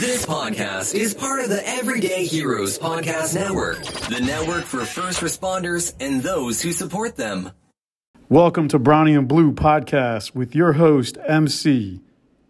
This 0.00 0.24
podcast 0.24 0.94
is 0.94 1.12
part 1.12 1.40
of 1.40 1.50
the 1.50 1.68
Everyday 1.68 2.24
Heroes 2.24 2.78
Podcast 2.78 3.34
Network, 3.34 3.84
the 3.84 4.22
network 4.24 4.64
for 4.64 4.86
first 4.86 5.20
responders 5.20 5.92
and 6.00 6.22
those 6.22 6.62
who 6.62 6.72
support 6.72 7.16
them. 7.16 7.50
Welcome 8.30 8.68
to 8.68 8.78
Brownie 8.78 9.12
in 9.12 9.26
Blue 9.26 9.52
Podcast 9.52 10.34
with 10.34 10.54
your 10.54 10.72
host, 10.72 11.18
MC. 11.26 12.00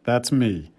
That's 0.04 0.30
me. 0.30 0.70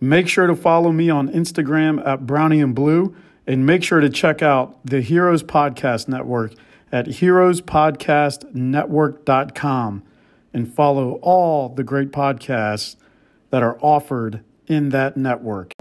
Make 0.00 0.26
sure 0.26 0.46
to 0.46 0.56
follow 0.56 0.92
me 0.92 1.10
on 1.10 1.28
Instagram 1.28 2.02
at 2.06 2.26
Brownie 2.26 2.60
in 2.60 2.72
Blue 2.72 3.14
and 3.46 3.66
make 3.66 3.84
sure 3.84 4.00
to 4.00 4.08
check 4.08 4.40
out 4.40 4.78
the 4.82 5.02
Heroes 5.02 5.42
Podcast 5.42 6.08
Network 6.08 6.54
at 6.90 7.04
heroespodcastnetwork.com 7.04 10.02
and 10.54 10.74
follow 10.74 11.18
all 11.20 11.68
the 11.68 11.84
great 11.84 12.12
podcasts 12.12 12.96
that 13.50 13.62
are 13.62 13.78
offered 13.82 14.42
in 14.66 14.88
that 14.88 15.18
network. 15.18 15.74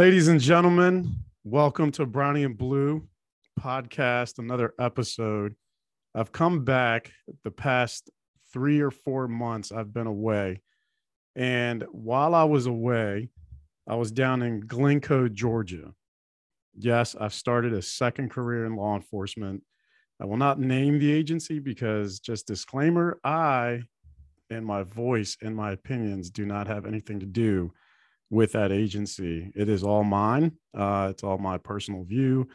Ladies 0.00 0.28
and 0.28 0.40
gentlemen, 0.40 1.14
welcome 1.44 1.90
to 1.90 2.06
Brownie 2.06 2.44
in 2.44 2.54
Blue 2.54 3.06
podcast, 3.60 4.38
another 4.38 4.72
episode. 4.78 5.54
I've 6.14 6.32
come 6.32 6.64
back 6.64 7.12
the 7.44 7.50
past 7.50 8.08
three 8.50 8.80
or 8.80 8.90
four 8.90 9.28
months. 9.28 9.72
I've 9.72 9.92
been 9.92 10.06
away. 10.06 10.62
And 11.36 11.84
while 11.92 12.34
I 12.34 12.44
was 12.44 12.64
away, 12.64 13.28
I 13.86 13.96
was 13.96 14.10
down 14.10 14.40
in 14.40 14.62
Glynco, 14.62 15.30
Georgia. 15.30 15.92
Yes, 16.74 17.14
I've 17.20 17.34
started 17.34 17.74
a 17.74 17.82
second 17.82 18.30
career 18.30 18.64
in 18.64 18.76
law 18.76 18.96
enforcement. 18.96 19.62
I 20.18 20.24
will 20.24 20.38
not 20.38 20.58
name 20.58 20.98
the 20.98 21.12
agency 21.12 21.58
because, 21.58 22.20
just 22.20 22.46
disclaimer, 22.46 23.20
I 23.22 23.82
and 24.48 24.64
my 24.64 24.82
voice 24.82 25.36
and 25.42 25.54
my 25.54 25.72
opinions 25.72 26.30
do 26.30 26.46
not 26.46 26.68
have 26.68 26.86
anything 26.86 27.20
to 27.20 27.26
do 27.26 27.74
with 28.30 28.52
that 28.52 28.72
agency. 28.72 29.52
It 29.54 29.68
is 29.68 29.82
all 29.82 30.04
mine. 30.04 30.52
Uh, 30.76 31.08
it's 31.10 31.24
all 31.24 31.38
my 31.38 31.58
personal 31.58 32.04
view. 32.04 32.48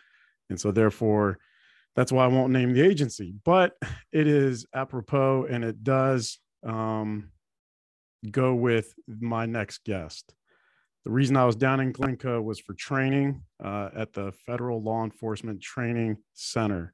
And 0.50 0.60
so, 0.60 0.72
therefore, 0.72 1.38
that's 1.96 2.12
why 2.12 2.26
I 2.26 2.28
won't 2.28 2.52
name 2.52 2.74
the 2.74 2.82
agency, 2.82 3.34
but 3.44 3.74
it 4.12 4.28
is 4.28 4.66
apropos 4.74 5.48
and 5.50 5.64
it 5.64 5.84
does 5.84 6.40
um, 6.66 7.32
go 8.30 8.54
with 8.54 8.94
my 9.08 9.46
next 9.46 9.84
guest. 9.86 10.34
The 11.06 11.12
reason 11.12 11.38
I 11.38 11.46
was 11.46 11.56
down 11.56 11.80
in 11.80 11.94
Glynco 11.94 12.44
was 12.44 12.60
for 12.60 12.74
training 12.74 13.44
uh, 13.64 13.90
at 13.96 14.14
the 14.14 14.32
Federal 14.46 14.82
Law 14.82 15.04
Enforcement 15.04 15.62
Training 15.62 16.18
Center, 16.34 16.94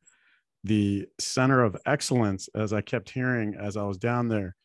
the 0.65 1.07
center 1.17 1.63
of 1.63 1.77
excellence, 1.85 2.49
as 2.53 2.73
I 2.73 2.81
kept 2.81 3.09
hearing 3.09 3.55
as 3.55 3.77
I 3.77 3.83
was 3.83 3.97
down 3.97 4.27
there. 4.27 4.55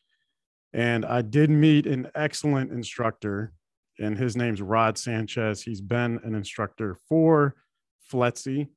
And 0.73 1.05
I 1.05 1.21
did 1.21 1.49
meet 1.49 1.87
an 1.87 2.11
excellent 2.13 2.71
instructor, 2.71 3.53
and 3.99 4.17
his 4.17 4.35
name's 4.35 4.61
Rod 4.61 4.97
Sanchez. 4.97 5.61
He's 5.61 5.81
been 5.81 6.19
an 6.23 6.35
instructor 6.35 6.97
for 7.07 7.55
FLETC, 8.11 8.67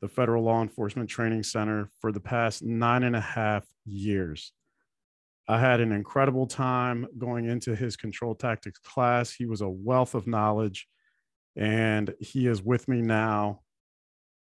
the 0.00 0.08
Federal 0.08 0.44
Law 0.44 0.62
Enforcement 0.62 1.08
Training 1.08 1.42
Center, 1.42 1.88
for 2.00 2.12
the 2.12 2.20
past 2.20 2.62
nine 2.62 3.02
and 3.02 3.16
a 3.16 3.20
half 3.20 3.66
years. 3.84 4.52
I 5.48 5.58
had 5.58 5.80
an 5.80 5.92
incredible 5.92 6.46
time 6.46 7.06
going 7.18 7.46
into 7.46 7.74
his 7.74 7.96
control 7.96 8.34
tactics 8.34 8.78
class. 8.78 9.32
He 9.32 9.46
was 9.46 9.62
a 9.62 9.68
wealth 9.68 10.14
of 10.14 10.26
knowledge, 10.26 10.86
and 11.56 12.14
he 12.20 12.46
is 12.46 12.62
with 12.62 12.86
me 12.86 13.02
now. 13.02 13.62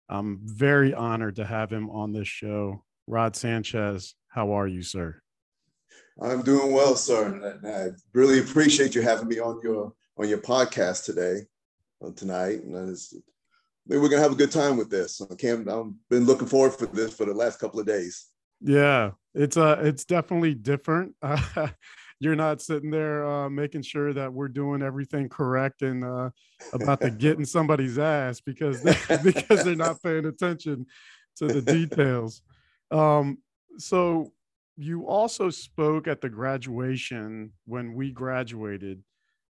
I'm 0.09 0.41
very 0.43 0.93
honored 0.93 1.37
to 1.37 1.45
have 1.45 1.71
him 1.71 1.89
on 1.91 2.13
this 2.13 2.29
show. 2.29 2.85
Rod 3.07 3.35
Sanchez, 3.35 4.15
how 4.29 4.53
are 4.53 4.67
you, 4.67 4.83
sir? 4.83 5.21
I'm 6.21 6.43
doing 6.43 6.73
well, 6.73 6.97
sir. 6.97 7.27
And 7.27 7.67
I 7.67 7.89
really 8.13 8.41
appreciate 8.41 8.95
you 8.95 9.01
having 9.01 9.29
me 9.29 9.39
on 9.39 9.61
your 9.63 9.95
on 10.21 10.29
your 10.29 10.39
podcast 10.39 11.05
today, 11.05 11.47
uh, 12.05 12.11
tonight. 12.15 12.63
And 12.63 12.97
maybe 13.87 14.01
we're 14.01 14.09
gonna 14.09 14.23
have 14.23 14.33
a 14.33 14.37
good 14.37 14.53
time 14.53 14.77
with 14.77 14.91
this. 14.91 15.21
I 15.21 15.35
can't. 15.35 15.69
I've 15.69 15.93
been 16.11 16.27
looking 16.27 16.49
forward 16.49 16.75
for 16.75 16.87
this 16.87 17.15
for 17.15 17.25
the 17.25 17.35
last 17.35 17.59
couple 17.59 17.81
of 17.81 17.87
days. 17.87 18.27
Yeah, 18.61 19.13
it's 19.35 19.57
uh 19.57 19.81
it's 19.83 20.05
definitely 20.05 20.55
different. 20.55 21.15
Uh, 21.23 21.69
you're 22.21 22.37
not 22.37 22.61
sitting 22.61 22.91
there 22.91 23.27
uh, 23.27 23.49
making 23.49 23.81
sure 23.81 24.13
that 24.13 24.31
we're 24.31 24.49
doing 24.49 24.83
everything 24.83 25.31
correct 25.31 25.81
and 25.81 26.05
uh, 26.05 26.29
about 26.75 27.01
to 27.01 27.11
get 27.11 27.39
in 27.39 27.47
somebody's 27.47 27.99
ass 27.99 28.43
because 28.43 28.83
they, 28.83 28.95
because 29.25 29.65
they're 29.65 29.75
not 29.75 30.03
paying 30.03 30.27
attention 30.27 30.85
to 31.37 31.47
the 31.47 31.63
details. 31.63 32.43
Um, 32.91 33.39
so 33.79 34.33
you 34.77 35.07
also 35.07 35.49
spoke 35.49 36.09
at 36.09 36.21
the 36.21 36.29
graduation 36.29 37.53
when 37.65 37.95
we 37.95 38.11
graduated. 38.11 39.03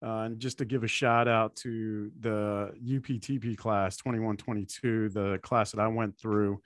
Uh, 0.03 0.23
and 0.23 0.39
just 0.39 0.57
to 0.57 0.65
give 0.65 0.83
a 0.83 0.87
shout 0.87 1.27
out 1.27 1.55
to 1.55 2.11
the 2.19 2.71
UPTP 2.83 3.55
class 3.55 3.97
2122, 3.97 5.09
the 5.09 5.39
class 5.43 5.71
that 5.71 5.79
I 5.79 5.87
went 5.87 6.17
through, 6.17 6.59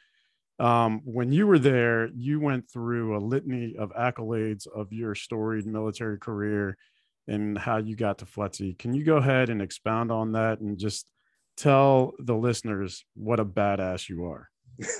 um, 0.57 1.01
when 1.03 1.31
you 1.33 1.45
were 1.47 1.59
there, 1.59 2.07
you 2.15 2.39
went 2.39 2.69
through 2.69 3.17
a 3.17 3.19
litany 3.19 3.75
of 3.77 3.91
accolades 3.91 4.67
of 4.67 4.93
your 4.93 5.15
storied 5.15 5.65
military 5.65 6.17
career 6.17 6.77
and 7.27 7.57
how 7.57 7.77
you 7.77 7.95
got 7.95 8.19
to 8.19 8.25
FLETC. 8.25 8.77
Can 8.77 8.93
you 8.93 9.03
go 9.03 9.17
ahead 9.17 9.49
and 9.49 9.61
expound 9.61 10.11
on 10.11 10.33
that 10.33 10.59
and 10.61 10.77
just 10.77 11.05
tell 11.57 12.13
the 12.19 12.35
listeners 12.35 13.03
what 13.15 13.39
a 13.39 13.45
badass 13.45 14.07
you 14.07 14.25
are? 14.25 14.49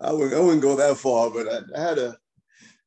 I, 0.00 0.12
wouldn't, 0.12 0.34
I 0.34 0.40
wouldn't 0.40 0.62
go 0.62 0.76
that 0.76 0.96
far, 0.96 1.30
but 1.30 1.46
I, 1.48 1.60
I, 1.78 1.80
had 1.80 1.98
a, 1.98 2.16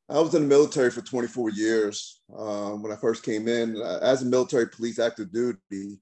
I 0.10 0.20
was 0.20 0.34
in 0.34 0.42
the 0.42 0.48
military 0.48 0.90
for 0.90 1.02
24 1.02 1.52
years. 1.52 2.22
Um, 2.36 2.82
when 2.82 2.92
I 2.92 2.96
first 2.96 3.24
came 3.24 3.48
in 3.48 3.78
uh, 3.78 4.00
as 4.02 4.24
a 4.24 4.26
military 4.26 4.68
police 4.68 4.98
active 4.98 5.32
duty, 5.32 6.00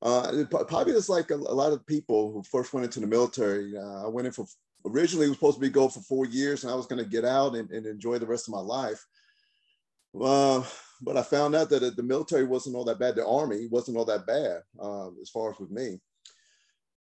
uh, 0.00 0.44
probably 0.50 0.94
just 0.94 1.10
like 1.10 1.30
a, 1.30 1.34
a, 1.34 1.36
lot 1.36 1.72
of 1.72 1.86
people 1.86 2.32
who 2.32 2.42
first 2.42 2.72
went 2.72 2.84
into 2.84 3.00
the 3.00 3.06
military. 3.06 3.76
Uh, 3.76 4.04
I 4.04 4.08
went 4.08 4.26
in 4.26 4.32
for 4.32 4.46
originally 4.86 5.26
it 5.26 5.28
was 5.30 5.38
supposed 5.38 5.56
to 5.56 5.60
be 5.60 5.68
go 5.68 5.88
for 5.88 6.00
four 6.00 6.26
years 6.26 6.62
and 6.62 6.72
I 6.72 6.76
was 6.76 6.86
going 6.86 7.02
to 7.02 7.08
get 7.08 7.24
out 7.24 7.54
and, 7.54 7.70
and, 7.70 7.86
enjoy 7.86 8.18
the 8.18 8.26
rest 8.26 8.48
of 8.48 8.54
my 8.54 8.60
life. 8.60 9.02
Uh, 10.20 10.62
but 11.00 11.16
I 11.16 11.22
found 11.22 11.54
out 11.54 11.70
that 11.70 11.96
the 11.96 12.02
military 12.02 12.44
wasn't 12.44 12.76
all 12.76 12.84
that 12.84 12.98
bad. 12.98 13.16
The 13.16 13.26
army 13.26 13.66
wasn't 13.70 13.96
all 13.96 14.04
that 14.06 14.26
bad 14.26 14.60
uh, 14.78 15.08
as 15.20 15.30
far 15.30 15.50
as 15.50 15.58
with 15.58 15.70
me. 15.70 16.00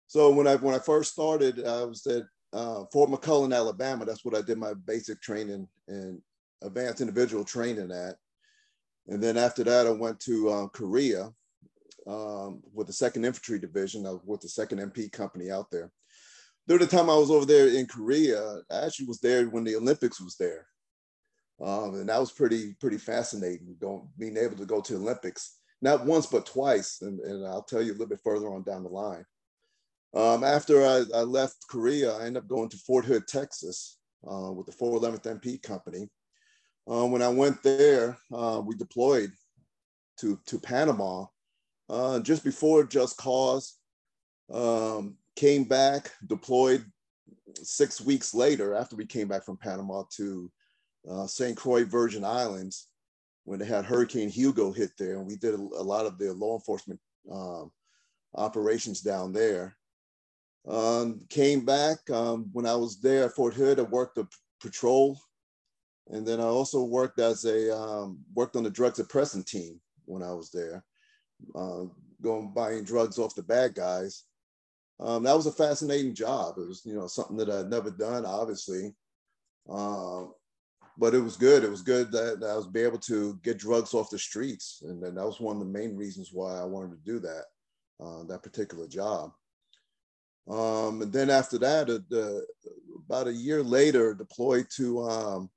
So 0.06 0.30
when 0.30 0.46
I 0.46 0.56
when 0.56 0.74
I 0.74 0.78
first 0.78 1.12
started, 1.12 1.64
I 1.66 1.84
was 1.84 2.06
at 2.06 2.24
uh, 2.52 2.84
Fort 2.92 3.10
McClellan, 3.10 3.52
Alabama. 3.52 4.04
That's 4.04 4.24
what 4.24 4.36
I 4.36 4.42
did 4.42 4.58
my 4.58 4.74
basic 4.74 5.20
training 5.20 5.66
and 5.88 6.20
advanced 6.64 7.00
individual 7.00 7.44
training 7.44 7.90
at. 7.90 8.16
And 9.08 9.22
then 9.22 9.36
after 9.36 9.64
that, 9.64 9.86
I 9.86 9.90
went 9.90 10.20
to 10.20 10.48
uh, 10.48 10.66
Korea 10.68 11.32
um, 12.06 12.62
with 12.72 12.86
the 12.86 12.92
Second 12.92 13.24
Infantry 13.24 13.58
Division. 13.58 14.06
I 14.06 14.10
was 14.10 14.20
with 14.24 14.40
the 14.40 14.48
Second 14.48 14.78
MP 14.78 15.10
Company 15.10 15.50
out 15.50 15.70
there 15.70 15.90
during 16.66 16.80
the 16.80 16.86
time 16.86 17.10
I 17.10 17.16
was 17.16 17.30
over 17.30 17.44
there 17.44 17.68
in 17.68 17.86
Korea, 17.86 18.60
I 18.70 18.86
actually 18.86 19.06
was 19.06 19.20
there 19.20 19.46
when 19.46 19.64
the 19.64 19.76
Olympics 19.76 20.20
was 20.20 20.36
there. 20.36 20.66
Um, 21.60 21.94
and 21.94 22.08
that 22.08 22.20
was 22.20 22.32
pretty, 22.32 22.74
pretty 22.80 22.98
fascinating, 22.98 23.76
going, 23.80 24.08
being 24.18 24.36
able 24.36 24.56
to 24.56 24.66
go 24.66 24.80
to 24.80 24.96
Olympics, 24.96 25.58
not 25.80 26.06
once, 26.06 26.26
but 26.26 26.46
twice. 26.46 27.02
And, 27.02 27.20
and 27.20 27.46
I'll 27.46 27.62
tell 27.62 27.82
you 27.82 27.92
a 27.92 27.94
little 27.94 28.06
bit 28.06 28.20
further 28.22 28.52
on 28.52 28.62
down 28.62 28.84
the 28.84 28.88
line. 28.88 29.24
Um, 30.14 30.44
after 30.44 30.84
I, 30.84 31.04
I, 31.14 31.22
left 31.22 31.66
Korea, 31.68 32.16
I 32.16 32.26
ended 32.26 32.42
up 32.42 32.48
going 32.48 32.68
to 32.68 32.76
Fort 32.78 33.04
Hood, 33.04 33.26
Texas 33.26 33.98
uh, 34.30 34.52
with 34.52 34.66
the 34.66 34.72
411th 34.72 35.40
MP 35.40 35.62
company. 35.62 36.08
Uh, 36.90 37.06
when 37.06 37.22
I 37.22 37.28
went 37.28 37.62
there, 37.62 38.18
uh, 38.32 38.60
we 38.64 38.74
deployed 38.74 39.32
to, 40.20 40.38
to 40.46 40.58
Panama 40.58 41.26
uh, 41.88 42.20
just 42.20 42.44
before 42.44 42.84
Just 42.84 43.16
Cause. 43.16 43.78
Um, 44.52 45.16
came 45.36 45.64
back, 45.64 46.10
deployed 46.26 46.84
six 47.62 48.00
weeks 48.00 48.34
later 48.34 48.74
after 48.74 48.96
we 48.96 49.06
came 49.06 49.28
back 49.28 49.44
from 49.44 49.56
Panama 49.56 50.02
to 50.16 50.50
uh, 51.10 51.26
St. 51.26 51.56
Croix 51.56 51.84
Virgin 51.84 52.24
Islands 52.24 52.88
when 53.44 53.58
they 53.58 53.64
had 53.64 53.84
Hurricane 53.84 54.28
Hugo 54.28 54.72
hit 54.72 54.90
there. 54.98 55.16
And 55.18 55.26
we 55.26 55.36
did 55.36 55.54
a, 55.54 55.58
a 55.58 55.82
lot 55.82 56.06
of 56.06 56.18
the 56.18 56.32
law 56.32 56.54
enforcement 56.54 57.00
um, 57.30 57.70
operations 58.34 59.00
down 59.00 59.32
there. 59.32 59.76
Um, 60.68 61.20
came 61.28 61.64
back 61.64 61.98
um, 62.10 62.48
when 62.52 62.66
I 62.66 62.74
was 62.74 63.00
there 63.00 63.24
at 63.24 63.32
Fort 63.32 63.54
Hood, 63.54 63.80
I 63.80 63.82
worked 63.82 64.18
a 64.18 64.28
patrol. 64.60 65.18
And 66.08 66.26
then 66.26 66.40
I 66.40 66.44
also 66.44 66.82
worked 66.82 67.18
as 67.20 67.44
a, 67.44 67.76
um, 67.76 68.18
worked 68.34 68.56
on 68.56 68.64
the 68.64 68.70
drug 68.70 68.94
suppressant 68.94 69.46
team 69.46 69.80
when 70.04 70.22
I 70.22 70.32
was 70.32 70.50
there, 70.50 70.84
uh, 71.54 71.84
going 72.20 72.52
buying 72.52 72.84
drugs 72.84 73.18
off 73.18 73.34
the 73.34 73.42
bad 73.42 73.74
guys 73.74 74.24
um, 75.02 75.24
that 75.24 75.36
was 75.36 75.46
a 75.46 75.52
fascinating 75.52 76.14
job. 76.14 76.58
It 76.58 76.68
was, 76.68 76.82
you 76.84 76.94
know, 76.94 77.08
something 77.08 77.36
that 77.38 77.50
I'd 77.50 77.70
never 77.70 77.90
done, 77.90 78.24
obviously. 78.24 78.94
Um, 79.68 80.32
but 80.96 81.14
it 81.14 81.20
was 81.20 81.36
good. 81.36 81.64
It 81.64 81.70
was 81.70 81.82
good 81.82 82.12
that, 82.12 82.44
I 82.44 82.54
was 82.54 82.66
be 82.68 82.82
able 82.82 82.98
to 83.00 83.38
get 83.42 83.58
drugs 83.58 83.94
off 83.94 84.10
the 84.10 84.18
streets. 84.18 84.82
And 84.86 85.02
then 85.02 85.16
that 85.16 85.26
was 85.26 85.40
one 85.40 85.56
of 85.56 85.60
the 85.60 85.72
main 85.78 85.96
reasons 85.96 86.30
why 86.32 86.56
I 86.56 86.64
wanted 86.64 86.90
to 86.92 87.12
do 87.12 87.18
that, 87.20 87.44
uh, 88.00 88.24
that 88.24 88.42
particular 88.42 88.86
job. 88.86 89.32
Um, 90.48 91.02
and 91.02 91.12
then 91.12 91.30
after 91.30 91.58
that, 91.58 91.88
uh, 91.90 92.40
about 93.06 93.28
a 93.28 93.32
year 93.32 93.62
later, 93.62 94.14
deployed 94.14 94.66
to 94.76 95.02
um, 95.02 95.50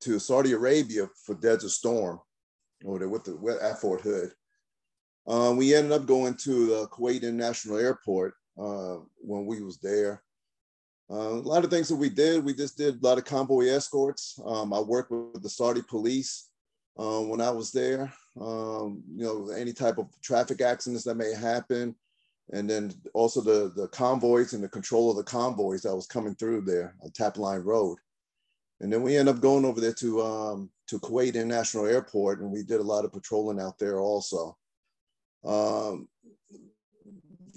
to 0.00 0.18
Saudi 0.18 0.52
Arabia 0.52 1.08
for 1.24 1.34
Desert 1.34 1.70
Storm, 1.70 2.20
there 2.82 3.08
with 3.08 3.24
the 3.24 3.58
at 3.62 3.80
Fort 3.80 4.00
Hood. 4.00 4.32
Um, 5.26 5.56
we 5.56 5.74
ended 5.74 5.92
up 5.92 6.06
going 6.06 6.34
to 6.34 6.66
the 6.66 6.86
Kuwait 6.88 7.22
International 7.22 7.76
Airport 7.76 8.34
uh, 8.58 8.96
when 9.18 9.46
we 9.46 9.62
was 9.62 9.78
there. 9.78 10.22
Uh, 11.10 11.14
a 11.14 11.40
lot 11.40 11.64
of 11.64 11.70
things 11.70 11.88
that 11.88 11.96
we 11.96 12.08
did, 12.08 12.44
we 12.44 12.54
just 12.54 12.76
did 12.76 13.02
a 13.02 13.06
lot 13.06 13.18
of 13.18 13.24
convoy 13.24 13.66
escorts. 13.66 14.38
Um, 14.44 14.72
I 14.72 14.80
worked 14.80 15.10
with 15.10 15.42
the 15.42 15.48
Saudi 15.48 15.82
police 15.82 16.48
uh, 16.98 17.20
when 17.20 17.40
I 17.40 17.50
was 17.50 17.72
there. 17.72 18.12
Um, 18.40 19.02
you 19.14 19.24
know, 19.24 19.50
any 19.50 19.72
type 19.72 19.98
of 19.98 20.08
traffic 20.22 20.60
accidents 20.60 21.04
that 21.04 21.16
may 21.16 21.34
happen, 21.34 21.94
and 22.52 22.68
then 22.68 22.92
also 23.14 23.40
the 23.40 23.72
the 23.74 23.88
convoys 23.88 24.52
and 24.52 24.62
the 24.62 24.68
control 24.68 25.10
of 25.10 25.16
the 25.16 25.24
convoys 25.24 25.82
that 25.82 25.94
was 25.94 26.06
coming 26.06 26.34
through 26.34 26.62
there 26.62 26.94
on 27.02 27.10
Tap 27.10 27.36
Line 27.36 27.60
Road. 27.60 27.98
And 28.80 28.92
then 28.92 29.02
we 29.02 29.16
end 29.16 29.28
up 29.28 29.40
going 29.40 29.64
over 29.64 29.80
there 29.80 29.94
to 29.94 30.22
um, 30.22 30.70
to 30.88 30.98
Kuwait 31.00 31.34
International 31.34 31.86
Airport, 31.86 32.40
and 32.40 32.50
we 32.50 32.62
did 32.62 32.80
a 32.80 32.84
lot 32.84 33.04
of 33.04 33.12
patrolling 33.12 33.60
out 33.60 33.78
there 33.78 34.00
also. 34.00 34.56
Um, 35.44 36.08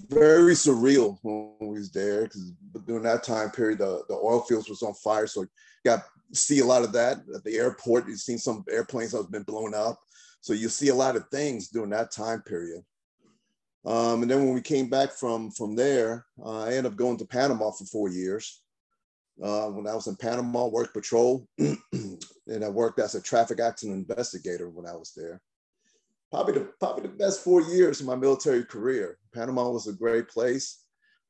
very 0.10 0.54
surreal 0.54 1.18
when 1.22 1.54
we 1.62 1.80
was 1.80 1.92
there 1.92 2.24
because 2.24 2.52
during 2.86 3.04
that 3.04 3.24
time 3.24 3.50
period, 3.50 3.80
the, 3.80 4.04
the 4.10 4.16
oil 4.16 4.42
fields 4.42 4.68
was 4.68 4.82
on 4.82 4.94
fire, 4.96 5.28
so 5.28 5.46
got 5.86 6.04
see 6.34 6.60
a 6.60 6.66
lot 6.66 6.84
of 6.84 6.92
that 6.94 7.20
at 7.36 7.44
the 7.44 7.58
airport. 7.58 8.08
You've 8.08 8.20
seen 8.20 8.38
some 8.38 8.64
airplanes 8.70 9.12
that 9.12 9.20
have 9.20 9.32
been 9.32 9.44
blown 9.44 9.74
up, 9.74 10.00
so 10.42 10.54
you 10.54 10.70
see 10.70 10.90
a 10.90 10.96
lot 10.96 11.16
of 11.16 11.28
things 11.30 11.70
during 11.70 11.92
that 11.92 12.12
time 12.12 12.42
period. 12.42 12.84
Um, 13.86 14.22
and 14.22 14.30
then 14.30 14.46
when 14.46 14.54
we 14.54 14.62
came 14.62 14.90
back 14.90 15.12
from 15.12 15.52
from 15.52 15.76
there, 15.76 16.26
uh, 16.44 16.64
I 16.64 16.70
ended 16.70 16.88
up 16.88 16.96
going 16.98 17.18
to 17.18 17.26
Panama 17.26 17.72
for 17.72 17.86
four 17.86 18.10
years. 18.10 18.62
Uh, 19.42 19.68
when 19.70 19.88
I 19.88 19.96
was 19.96 20.08
in 20.08 20.16
Panama, 20.16 20.68
worked 20.68 20.94
patrol, 20.94 21.48
and 21.58 22.64
I 22.64 22.70
worked 22.70 23.00
as 23.00 23.16
a 23.16 23.22
traffic 23.22 23.60
accident 23.60 23.98
investigator 23.98 24.70
when 24.70 24.86
I 24.86 24.96
was 24.96 25.14
there. 25.16 25.42
Probably 26.30 26.54
the 26.54 26.72
probably 26.80 27.04
the 27.04 27.16
best 27.16 27.44
four 27.44 27.62
years 27.62 28.00
of 28.00 28.06
my 28.06 28.16
military 28.16 28.64
career. 28.64 29.18
Panama 29.34 29.70
was 29.70 29.88
a 29.88 29.94
great 29.94 30.30
place. 30.30 30.84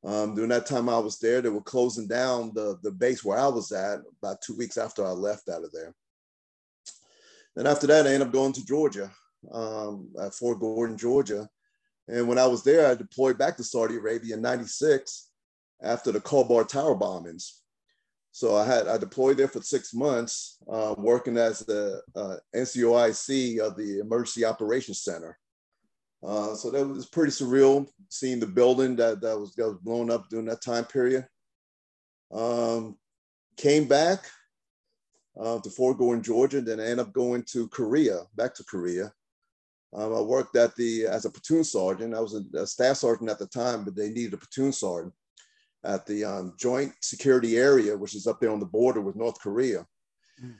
Um, 0.04 0.36
during 0.36 0.50
that 0.50 0.66
time 0.66 0.90
I 0.90 0.98
was 0.98 1.19
there, 1.19 1.42
they 1.42 1.50
were 1.50 1.62
closing 1.62 2.08
down 2.08 2.52
the, 2.54 2.78
the 2.81 2.92
base 2.92 3.24
where 3.24 3.38
I 3.38 3.48
was 3.48 3.72
at 3.72 4.00
about 4.22 4.42
two 4.42 4.57
weeks 4.57 4.78
after 4.78 5.06
I 5.06 5.12
left 5.12 5.48
out 5.48 5.64
of 5.64 5.72
there. 5.72 5.94
Then 7.56 7.68
after 7.68 7.88
that, 7.88 8.07
I 8.07 8.14
ended 8.14 8.28
up 8.28 8.34
going 8.34 8.54
to 8.54 8.66
Georgia, 8.66 9.12
um, 9.52 10.10
at 10.19 10.34
Fort 10.34 10.60
Gordon, 10.60 10.98
Georgia. 10.98 11.48
And 12.07 12.28
when 12.28 12.40
I 12.40 12.48
was 12.48 12.64
there, 12.64 12.88
I 12.88 12.96
deployed 12.96 13.38
back 13.38 13.57
to 13.57 13.64
Saudi 13.64 13.96
Arabia 13.96 14.36
in 14.36 14.42
96 14.42 15.30
after 15.81 16.12
the 16.12 16.19
Khobar 16.19 16.68
Tower 16.68 16.96
bombings. 16.96 17.61
So 18.31 18.56
I 18.56 18.66
had 18.66 18.88
I 18.88 18.98
deployed 18.98 19.38
there 19.38 19.48
for 19.48 19.62
six 19.62 19.94
months, 19.94 20.57
uh, 20.72 20.95
working 20.98 21.38
as 21.38 21.60
the 21.60 22.01
uh, 22.16 22.38
NCOIC 22.56 23.60
of 23.60 23.75
the 23.75 24.00
Emergency 24.00 24.45
Operations 24.45 25.04
Center. 25.04 25.38
Uh, 26.24 26.54
so 26.54 26.72
that 26.72 26.88
was 26.88 27.07
pretty 27.07 27.31
surreal 27.31 27.88
seeing 28.10 28.39
the 28.39 28.48
building 28.48 28.95
that, 28.95 29.22
that 29.22 29.38
was 29.38 29.54
that 29.56 29.68
was 29.68 29.80
blown 29.81 30.10
up 30.10 30.30
during 30.30 30.45
that 30.45 30.62
time 30.62 30.86
period. 30.86 31.25
Um, 32.31 32.98
came 33.57 33.88
back 33.88 34.25
uh, 35.39 35.60
to 35.60 35.69
Fort 35.69 35.98
Gordon, 35.98 36.24
Georgia, 36.24 36.60
and 36.60 36.68
then 36.68 36.80
I 36.80 36.83
ended 36.83 37.00
up 37.00 37.13
going 37.13 37.44
to 37.51 37.68
Korea, 37.68 38.22
back 38.36 38.54
to 38.56 38.63
Korea. 38.63 39.12
Um, 39.94 40.16
I 40.16 40.22
worked 40.22 40.56
at 40.56 40.74
the 40.78 41.06
as 41.06 41.25
a 41.25 41.30
platoon 41.30 41.66
sergeant. 41.66 42.16
I 42.16 42.22
was 42.22 42.36
a, 42.36 42.57
a 42.57 42.66
staff 42.66 42.98
sergeant 42.98 43.30
at 43.30 43.39
the 43.39 43.48
time, 43.48 43.83
but 43.83 43.94
they 43.94 44.10
needed 44.10 44.36
a 44.36 44.38
platoon 44.38 44.72
sergeant 44.72 45.13
at 45.83 46.06
the 46.06 46.24
um, 46.24 46.54
Joint 46.57 46.94
Security 47.01 47.57
Area, 47.57 47.98
which 47.98 48.16
is 48.16 48.28
up 48.28 48.39
there 48.39 48.51
on 48.51 48.60
the 48.60 48.66
border 48.66 49.01
with 49.01 49.16
North 49.16 49.39
Korea. 49.39 49.86
Mm. 50.44 50.56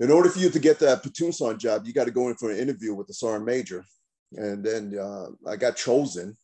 In 0.00 0.10
order 0.10 0.28
for 0.28 0.40
you 0.40 0.50
to 0.50 0.58
get 0.58 0.78
that 0.80 1.02
platoon 1.02 1.32
sergeant 1.32 1.60
job, 1.60 1.86
you 1.86 1.92
got 1.92 2.04
to 2.04 2.10
go 2.10 2.28
in 2.28 2.34
for 2.34 2.50
an 2.50 2.58
interview 2.58 2.94
with 2.94 3.06
the 3.06 3.14
sergeant 3.14 3.46
major. 3.46 3.84
And 4.32 4.64
then 4.64 4.98
uh, 4.98 5.26
I 5.46 5.56
got 5.56 5.76
chosen, 5.76 6.36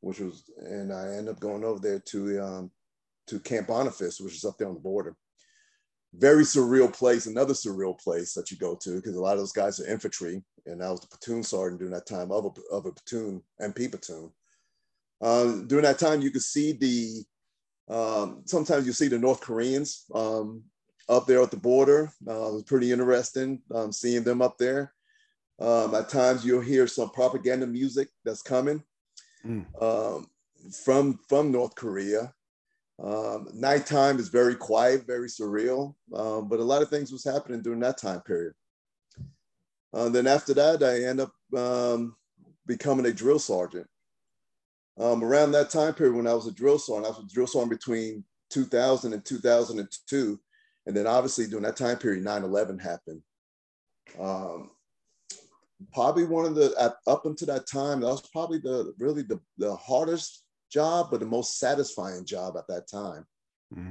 which 0.00 0.18
was, 0.18 0.42
and 0.58 0.92
I 0.92 1.12
ended 1.12 1.28
up 1.28 1.40
going 1.40 1.64
over 1.64 1.78
there 1.78 2.00
to 2.00 2.44
um, 2.44 2.70
to 3.28 3.38
Camp 3.38 3.68
Bonifas, 3.68 4.20
which 4.20 4.34
is 4.34 4.44
up 4.44 4.58
there 4.58 4.68
on 4.68 4.74
the 4.74 4.80
border. 4.80 5.14
Very 6.14 6.42
surreal 6.42 6.92
place, 6.92 7.26
another 7.26 7.52
surreal 7.52 7.98
place 8.00 8.32
that 8.32 8.50
you 8.50 8.56
go 8.56 8.74
to 8.82 8.96
because 8.96 9.14
a 9.14 9.20
lot 9.20 9.34
of 9.34 9.40
those 9.40 9.52
guys 9.52 9.78
are 9.78 9.86
infantry, 9.86 10.42
and 10.66 10.82
I 10.82 10.90
was 10.90 11.00
the 11.00 11.08
platoon 11.08 11.42
sergeant 11.42 11.80
during 11.80 11.92
that 11.92 12.06
time 12.06 12.32
of 12.32 12.46
a, 12.46 12.74
of 12.74 12.86
a 12.86 12.92
platoon, 12.92 13.42
MP 13.60 13.90
platoon. 13.90 14.32
Uh, 15.20 15.62
during 15.66 15.84
that 15.84 15.98
time, 15.98 16.22
you 16.22 16.30
could 16.30 16.42
see 16.42 16.72
the 16.72 17.24
um, 17.88 18.42
sometimes 18.44 18.86
you 18.86 18.92
see 18.92 19.08
the 19.08 19.18
North 19.18 19.40
Koreans 19.40 20.04
um, 20.14 20.62
up 21.08 21.26
there 21.26 21.42
at 21.42 21.50
the 21.50 21.56
border. 21.56 22.12
Uh, 22.26 22.48
it 22.48 22.54
was 22.54 22.62
pretty 22.64 22.92
interesting 22.92 23.62
um, 23.74 23.92
seeing 23.92 24.22
them 24.22 24.42
up 24.42 24.58
there. 24.58 24.92
Um, 25.60 25.94
at 25.94 26.08
times 26.08 26.44
you'll 26.44 26.60
hear 26.60 26.86
some 26.86 27.10
propaganda 27.10 27.66
music 27.66 28.08
that's 28.24 28.42
coming 28.42 28.82
mm. 29.44 29.64
from 30.84 31.18
from 31.28 31.50
North 31.50 31.74
Korea. 31.74 32.32
Um, 33.02 33.48
nighttime 33.54 34.18
is 34.18 34.28
very 34.28 34.54
quiet, 34.54 35.06
very 35.06 35.28
surreal, 35.28 35.94
um, 36.14 36.48
but 36.48 36.60
a 36.60 36.64
lot 36.64 36.82
of 36.82 36.90
things 36.90 37.12
was 37.12 37.24
happening 37.24 37.62
during 37.62 37.80
that 37.80 37.98
time 37.98 38.20
period. 38.20 38.54
Uh, 39.92 40.08
then 40.08 40.26
after 40.26 40.52
that, 40.54 40.82
I 40.82 41.04
end 41.04 41.20
up 41.20 41.32
becoming 42.66 43.06
a 43.06 43.12
drill 43.12 43.38
sergeant. 43.38 43.88
Um, 44.98 45.22
around 45.22 45.52
that 45.52 45.70
time 45.70 45.94
period 45.94 46.16
when 46.16 46.26
I 46.26 46.34
was 46.34 46.48
a 46.48 46.52
drill 46.52 46.78
sergeant, 46.78 47.06
I 47.06 47.10
was 47.10 47.24
a 47.24 47.32
drill 47.34 47.46
sergeant 47.46 47.70
between 47.70 48.24
2000 48.50 49.12
and 49.12 49.24
2002. 49.24 50.40
And 50.86 50.96
then 50.96 51.06
obviously 51.06 51.46
during 51.46 51.64
that 51.64 51.76
time 51.76 51.98
period, 51.98 52.24
9-11 52.24 52.82
happened. 52.82 53.22
Um, 54.18 54.70
probably 55.92 56.24
one 56.24 56.46
of 56.46 56.54
the, 56.56 56.74
up 57.06 57.26
until 57.26 57.46
that 57.46 57.68
time, 57.68 58.00
that 58.00 58.06
was 58.06 58.26
probably 58.32 58.58
the 58.58 58.92
really 58.98 59.22
the, 59.22 59.38
the 59.58 59.76
hardest 59.76 60.44
job, 60.72 61.08
but 61.10 61.20
the 61.20 61.26
most 61.26 61.58
satisfying 61.58 62.24
job 62.24 62.56
at 62.56 62.66
that 62.68 62.88
time. 62.90 63.24
Because 63.70 63.84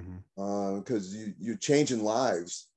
mm-hmm. 1.14 1.22
uh, 1.22 1.26
you, 1.26 1.34
you're 1.40 1.58
changing 1.58 2.04
lives. 2.04 2.68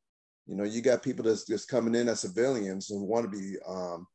You 0.46 0.54
know, 0.54 0.64
you 0.64 0.82
got 0.82 1.02
people 1.02 1.24
that's 1.24 1.46
just 1.46 1.68
coming 1.68 1.94
in 1.94 2.08
as 2.08 2.20
civilians 2.20 2.88
who 2.88 3.02
want 3.02 3.30
to 3.30 3.36
be, 3.36 3.56
um, 3.66 4.06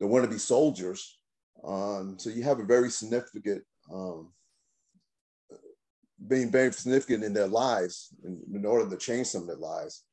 they 0.00 0.06
want 0.06 0.24
to 0.24 0.30
be 0.30 0.38
soldiers 0.38 1.18
um, 1.64 2.16
so 2.18 2.30
you 2.30 2.42
have 2.42 2.58
a 2.58 2.64
very 2.64 2.90
significant, 2.90 3.62
um, 3.92 4.32
being 6.28 6.50
very 6.50 6.72
significant 6.72 7.24
in 7.24 7.32
their 7.32 7.46
lives 7.46 8.08
in, 8.24 8.40
in, 8.54 8.66
order 8.66 8.88
to 8.88 8.96
change 8.96 9.28
some 9.28 9.42
of 9.42 9.48
their 9.48 9.56
lives. 9.56 10.04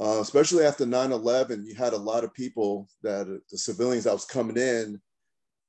Uh, 0.00 0.18
especially 0.20 0.64
after 0.64 0.84
9-11, 0.84 1.66
you 1.66 1.74
had 1.74 1.92
a 1.92 1.98
lot 1.98 2.24
of 2.24 2.32
people 2.34 2.88
that 3.02 3.26
the 3.50 3.58
civilians 3.58 4.04
that 4.04 4.12
was 4.12 4.24
coming 4.24 4.56
in 4.56 5.00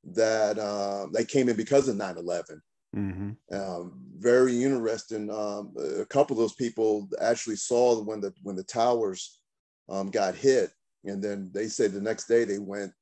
that 0.04 0.58
uh, 0.58 1.08
they 1.14 1.26
came 1.26 1.50
in 1.50 1.56
because 1.56 1.88
of 1.88 1.96
9-11. 1.96 2.60
Mm-hmm. 2.96 3.56
Um, 3.56 3.94
very 4.18 4.64
interesting. 4.64 5.30
Um, 5.30 5.74
a 6.00 6.06
couple 6.06 6.36
of 6.36 6.40
those 6.40 6.54
people 6.54 7.10
actually 7.20 7.56
saw 7.56 8.02
when 8.04 8.22
the 8.22 8.34
when 8.44 8.56
the 8.56 8.64
towers 8.64 9.40
um, 9.90 10.12
got 10.12 10.36
hit, 10.36 10.70
and 11.04 11.22
then 11.22 11.50
they 11.54 11.68
said 11.68 11.92
the 11.92 12.02
next 12.02 12.28
day 12.28 12.46
they 12.46 12.60
went 12.60 12.94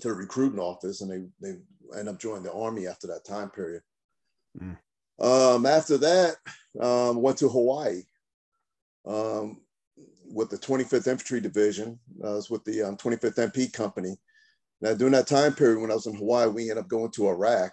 to 0.00 0.08
the 0.08 0.14
recruiting 0.14 0.58
office 0.58 1.00
and 1.00 1.10
they, 1.10 1.48
they 1.48 1.58
end 1.98 2.08
up 2.08 2.18
joining 2.18 2.42
the 2.42 2.52
army 2.52 2.86
after 2.86 3.06
that 3.06 3.24
time 3.24 3.50
period. 3.50 3.82
Mm. 4.60 4.76
Um, 5.18 5.66
after 5.66 5.96
that, 5.98 6.36
um, 6.80 7.22
went 7.22 7.38
to 7.38 7.48
Hawaii 7.48 8.02
um, 9.06 9.60
with 10.26 10.50
the 10.50 10.58
25th 10.58 11.06
Infantry 11.06 11.40
Division. 11.40 11.98
I 12.22 12.30
was 12.30 12.50
with 12.50 12.64
the 12.64 12.82
um, 12.82 12.96
25th 12.96 13.52
MP 13.52 13.72
Company. 13.72 14.16
Now, 14.80 14.94
during 14.94 15.12
that 15.12 15.26
time 15.26 15.54
period 15.54 15.80
when 15.80 15.90
I 15.90 15.94
was 15.94 16.06
in 16.06 16.16
Hawaii, 16.16 16.48
we 16.48 16.62
ended 16.62 16.78
up 16.78 16.88
going 16.88 17.10
to 17.12 17.28
Iraq, 17.28 17.72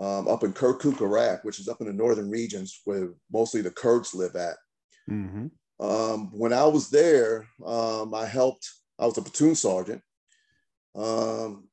um, 0.00 0.26
up 0.26 0.42
in 0.42 0.52
Kirkuk, 0.52 1.00
Iraq, 1.00 1.44
which 1.44 1.60
is 1.60 1.68
up 1.68 1.80
in 1.80 1.86
the 1.86 1.92
northern 1.92 2.28
regions 2.28 2.80
where 2.84 3.10
mostly 3.32 3.62
the 3.62 3.70
Kurds 3.70 4.14
live 4.14 4.34
at. 4.34 4.56
Mm-hmm. 5.08 5.46
Um, 5.84 6.30
when 6.32 6.52
I 6.52 6.64
was 6.64 6.90
there, 6.90 7.46
I 7.64 8.26
helped, 8.26 8.68
I 8.98 9.06
was 9.06 9.18
a 9.18 9.22
platoon 9.22 9.54
sergeant 9.54 10.02
um, 10.94 11.68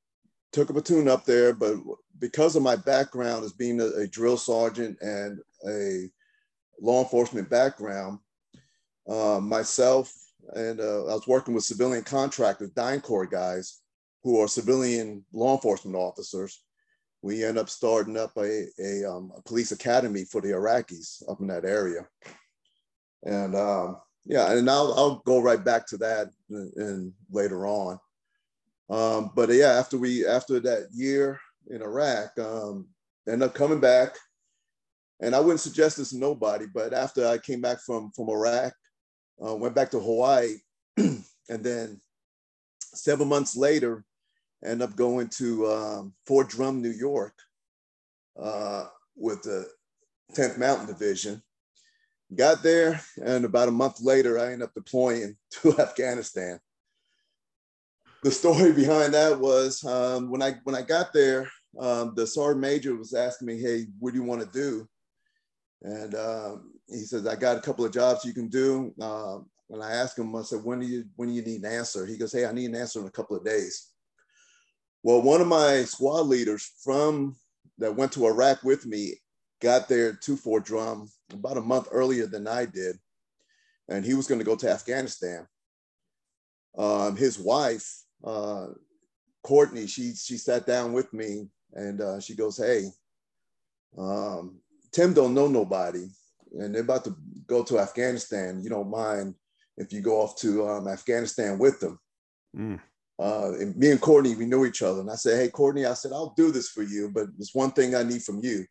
took 0.52 0.70
a 0.70 0.74
platoon 0.74 1.08
up 1.08 1.26
there, 1.26 1.54
but 1.54 1.76
because 2.20 2.56
of 2.56 2.64
my 2.64 2.76
background 2.76 3.46
as 3.46 3.54
being 3.54 3.80
a, 3.82 3.88
a 3.88 4.08
drill 4.08 4.38
sergeant 4.38 4.98
and 5.02 5.40
a 5.68 6.10
law 6.82 7.04
enforcement 7.04 7.50
background, 7.50 8.20
uh, 9.08 9.40
myself 9.42 10.14
and 10.56 10.80
uh, 10.80 11.06
I 11.06 11.14
was 11.14 11.28
working 11.28 11.54
with 11.54 11.64
civilian 11.64 12.04
contractors, 12.04 12.72
DynCorp 12.72 13.32
guys, 13.32 13.82
who 14.24 14.40
are 14.40 14.48
civilian 14.48 15.24
law 15.34 15.56
enforcement 15.56 15.96
officers. 15.96 16.64
We 17.22 17.44
end 17.44 17.58
up 17.58 17.70
starting 17.70 18.18
up 18.18 18.32
a, 18.38 18.66
a, 18.80 19.06
um, 19.06 19.32
a 19.38 19.42
police 19.42 19.72
academy 19.72 20.26
for 20.26 20.42
the 20.42 20.50
Iraqis 20.50 21.22
up 21.30 21.42
in 21.42 21.48
that 21.48 21.66
area. 21.66 22.08
And 23.24 23.56
um, 23.56 23.98
yeah, 24.26 24.52
and 24.52 24.70
I'll, 24.70 24.94
I'll 24.94 25.16
go 25.26 25.42
right 25.42 25.64
back 25.64 25.86
to 25.88 25.98
that 25.98 26.30
in 26.50 27.14
later 27.30 27.68
on. 27.68 28.00
Um, 28.90 29.32
but 29.36 29.50
yeah, 29.50 29.74
after 29.74 29.98
we 29.98 30.26
after 30.26 30.60
that 30.62 30.88
year 30.94 31.40
in 31.70 31.82
Iraq, 31.82 32.38
um, 32.40 32.88
ended 33.28 33.50
up 33.50 33.56
coming 33.56 33.80
back. 33.80 34.16
And 35.22 35.36
I 35.36 35.40
wouldn't 35.40 35.60
suggest 35.60 35.98
this 35.98 36.12
to 36.12 36.18
nobody, 36.18 36.66
but 36.74 36.94
after 36.94 37.28
I 37.28 37.38
came 37.38 37.60
back 37.60 37.80
from, 37.82 38.12
from 38.16 38.30
Iraq, 38.30 38.74
uh, 39.46 39.56
went 39.56 39.76
back 39.76 39.92
to 39.92 40.00
Hawaii, 40.00 40.56
and 40.98 41.24
then 41.50 42.00
seven 42.94 43.28
months 43.28 43.56
later, 43.56 44.06
ended 44.64 44.88
up 44.88 44.96
going 44.96 45.28
to 45.28 45.68
um, 45.68 46.14
Fort 46.26 46.50
Drum, 46.50 46.82
New 46.82 46.92
York, 46.92 47.34
uh, 48.42 48.86
with 49.16 49.42
the 49.44 49.68
10th 50.36 50.58
Mountain 50.58 50.88
Division. 50.88 51.42
Got 52.34 52.64
there, 52.64 53.02
and 53.24 53.44
about 53.44 53.70
a 53.70 53.72
month 53.72 54.02
later, 54.02 54.40
I 54.40 54.54
ended 54.54 54.64
up 54.64 54.74
deploying 54.74 55.36
to 55.62 55.80
Afghanistan. 55.80 56.60
The 58.24 58.32
story 58.32 58.72
behind 58.74 59.14
that 59.14 59.40
was 59.40 59.84
um, 59.86 60.30
when 60.30 60.42
I 60.42 60.56
when 60.64 60.76
I 60.76 60.82
got 60.82 61.14
there, 61.14 61.50
um, 61.80 62.14
the 62.16 62.28
sergeant 62.28 62.62
major 62.62 62.96
was 62.96 63.14
asking 63.14 63.48
me, 63.48 63.60
"Hey, 63.60 63.88
what 64.00 64.12
do 64.14 64.20
you 64.20 64.26
want 64.26 64.42
to 64.42 64.48
do?" 64.48 64.88
And 65.82 66.16
um, 66.16 66.74
he 66.88 67.00
says, 67.00 67.26
"I 67.26 67.36
got 67.36 67.58
a 67.58 67.62
couple 67.62 67.86
of 67.86 67.94
jobs 67.94 68.26
you 68.26 68.34
can 68.34 68.50
do." 68.50 68.94
Uh, 69.00 69.40
and 69.70 69.84
I 69.84 69.92
asked 69.92 70.18
him, 70.18 70.36
I 70.36 70.42
said, 70.42 70.64
"When 70.64 70.80
do 70.80 70.86
you 70.86 71.06
when 71.16 71.30
do 71.30 71.36
you 71.36 71.42
need 71.42 71.64
an 71.64 71.72
answer?" 71.72 72.06
He 72.06 72.18
goes, 72.18 72.34
"Hey, 72.34 72.46
I 72.46 72.52
need 72.52 72.70
an 72.70 72.76
answer 72.76 73.00
in 73.00 73.08
a 73.08 73.12
couple 73.12 73.38
of 73.38 73.46
days." 73.46 73.92
Well, 75.04 75.22
one 75.22 75.40
of 75.40 75.48
my 75.48 75.84
squad 75.84 76.28
leaders 76.28 76.74
from 76.84 77.38
that 77.78 77.96
went 77.96 78.12
to 78.14 78.26
Iraq 78.28 78.64
with 78.64 78.86
me 78.86 79.16
got 79.62 79.88
there 79.88 80.14
to 80.14 80.36
Fort 80.36 80.66
Drum 80.66 81.10
about 81.32 81.58
a 81.58 81.62
month 81.62 81.88
earlier 81.92 82.28
than 82.28 82.48
I 82.48 82.66
did, 82.66 82.98
and 83.88 84.04
he 84.04 84.14
was 84.14 84.28
going 84.28 84.40
to 84.40 84.46
go 84.46 84.56
to 84.58 84.70
Afghanistan. 84.70 85.48
Um, 86.78 87.16
his 87.16 87.40
wife, 87.40 88.04
uh, 88.24 88.68
Courtney, 89.44 89.88
she 89.88 90.14
she 90.14 90.38
sat 90.38 90.66
down 90.66 90.94
with 90.94 91.12
me 91.14 91.48
and 91.74 92.02
uh, 92.02 92.20
she 92.20 92.36
goes, 92.36 92.58
"Hey, 92.58 92.90
um, 93.98 94.60
Tim 94.92 95.14
don't 95.14 95.34
know 95.34 95.48
nobody, 95.48 96.08
and 96.54 96.74
they're 96.74 96.82
about 96.82 97.06
to 97.06 97.16
go 97.48 97.64
to 97.64 97.80
Afghanistan. 97.80 98.62
You 98.62 98.70
don't 98.70 98.90
mind 98.90 99.36
if 99.78 99.94
you 99.94 100.02
go 100.02 100.22
off 100.22 100.38
to 100.40 100.68
um, 100.68 100.88
Afghanistan 100.88 101.58
with 101.58 101.80
them?" 101.80 102.00
Mm. 102.56 102.80
Uh, 103.20 103.52
and 103.60 103.76
me 103.76 103.92
and 103.92 104.00
Courtney, 104.00 104.34
we 104.36 104.46
knew 104.46 104.66
each 104.66 104.82
other. 104.82 105.02
And 105.02 105.12
I 105.12 105.16
said, 105.16 105.38
Hey, 105.38 105.50
Courtney, 105.50 105.86
I 105.86 105.94
said, 105.94 106.14
I'll 106.14 106.34
do 106.38 106.52
this 106.52 106.70
for 106.70 106.84
you, 106.84 107.12
but 107.14 107.28
there's 107.38 107.54
one 107.54 107.72
thing 107.72 107.94
I 107.94 108.02
need 108.02 108.24
from 108.24 108.40
you. 108.42 108.66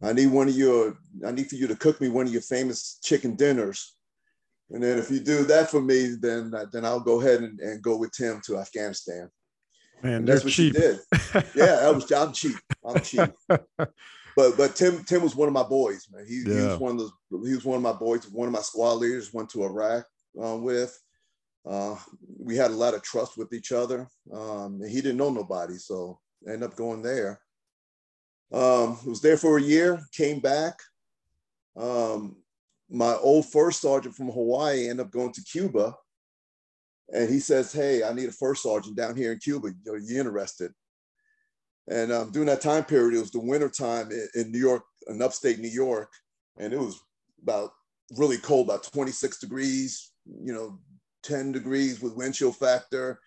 I 0.00 0.12
need 0.12 0.28
one 0.28 0.48
of 0.48 0.56
your, 0.56 0.96
I 1.26 1.32
need 1.32 1.48
for 1.48 1.56
you 1.56 1.66
to 1.66 1.74
cook 1.74 2.00
me 2.00 2.08
one 2.08 2.26
of 2.26 2.32
your 2.32 2.42
famous 2.42 3.00
chicken 3.02 3.34
dinners. 3.34 3.96
And 4.70 4.82
then 4.82 4.98
if 4.98 5.10
you 5.10 5.20
do 5.20 5.44
that 5.44 5.70
for 5.70 5.80
me, 5.80 6.16
then 6.20 6.52
then 6.72 6.84
I'll 6.84 7.00
go 7.00 7.20
ahead 7.20 7.42
and, 7.42 7.58
and 7.60 7.82
go 7.82 7.96
with 7.96 8.12
Tim 8.12 8.40
to 8.46 8.58
Afghanistan. 8.58 9.30
Man, 10.02 10.24
that's 10.24 10.44
what 10.44 10.52
cheap. 10.52 10.74
she 10.74 10.80
did. 10.80 10.98
yeah, 11.54 11.80
I 11.82 11.90
was 11.90 12.10
I'm 12.12 12.32
cheap. 12.32 12.56
I'm 12.84 13.00
cheap. 13.00 13.30
But 14.38 14.56
but 14.56 14.76
Tim 14.76 15.02
Tim 15.02 15.24
was 15.24 15.34
one 15.34 15.48
of 15.48 15.52
my 15.52 15.64
boys, 15.64 16.06
man. 16.12 16.24
He, 16.24 16.44
yeah. 16.46 16.54
he 16.54 16.66
was 16.68 16.78
one 16.78 16.92
of 16.92 16.98
those. 16.98 17.10
He 17.48 17.56
was 17.56 17.64
one 17.64 17.74
of 17.78 17.82
my 17.82 17.92
boys. 17.92 18.24
One 18.30 18.46
of 18.46 18.54
my 18.54 18.60
squad 18.60 18.92
leaders 18.92 19.34
went 19.34 19.50
to 19.50 19.64
Iraq 19.64 20.04
um, 20.40 20.62
with. 20.62 20.96
Uh, 21.68 21.96
we 22.38 22.54
had 22.54 22.70
a 22.70 22.74
lot 22.74 22.94
of 22.94 23.02
trust 23.02 23.36
with 23.36 23.52
each 23.52 23.72
other. 23.72 24.06
Um, 24.32 24.80
he 24.88 25.00
didn't 25.00 25.16
know 25.16 25.30
nobody, 25.30 25.74
so 25.74 26.20
I 26.46 26.52
ended 26.52 26.70
up 26.70 26.76
going 26.76 27.02
there. 27.02 27.40
Um, 28.52 28.96
was 29.04 29.20
there 29.20 29.36
for 29.36 29.58
a 29.58 29.62
year, 29.62 30.00
came 30.12 30.38
back. 30.38 30.74
Um, 31.76 32.36
my 32.90 33.14
old 33.14 33.46
first 33.46 33.80
sergeant 33.80 34.14
from 34.14 34.30
Hawaii 34.30 34.88
ended 34.88 35.06
up 35.06 35.12
going 35.12 35.32
to 35.32 35.42
Cuba. 35.42 35.94
And 37.12 37.28
he 37.28 37.40
says, 37.40 37.72
Hey, 37.72 38.02
I 38.02 38.12
need 38.12 38.28
a 38.28 38.32
first 38.32 38.62
sergeant 38.62 38.96
down 38.96 39.16
here 39.16 39.32
in 39.32 39.38
Cuba. 39.38 39.68
Are 39.90 39.98
you 39.98 40.18
interested? 40.18 40.72
And 41.90 42.12
um, 42.12 42.30
during 42.32 42.48
that 42.48 42.60
time 42.60 42.84
period, 42.84 43.16
it 43.16 43.20
was 43.20 43.30
the 43.30 43.40
winter 43.40 43.68
time 43.68 44.10
in, 44.10 44.28
in 44.34 44.52
New 44.52 44.58
York, 44.58 44.82
in 45.06 45.22
upstate 45.22 45.58
New 45.58 45.68
York. 45.68 46.12
And 46.58 46.72
it 46.72 46.78
was 46.78 47.00
about 47.42 47.70
really 48.16 48.36
cold, 48.38 48.66
about 48.66 48.84
26 48.84 49.38
degrees, 49.38 50.12
you 50.26 50.52
know, 50.52 50.78
10 51.22 51.52
degrees 51.52 52.00
with 52.00 52.16
wind 52.16 52.34
chill 52.34 52.52
factor. 52.52 53.20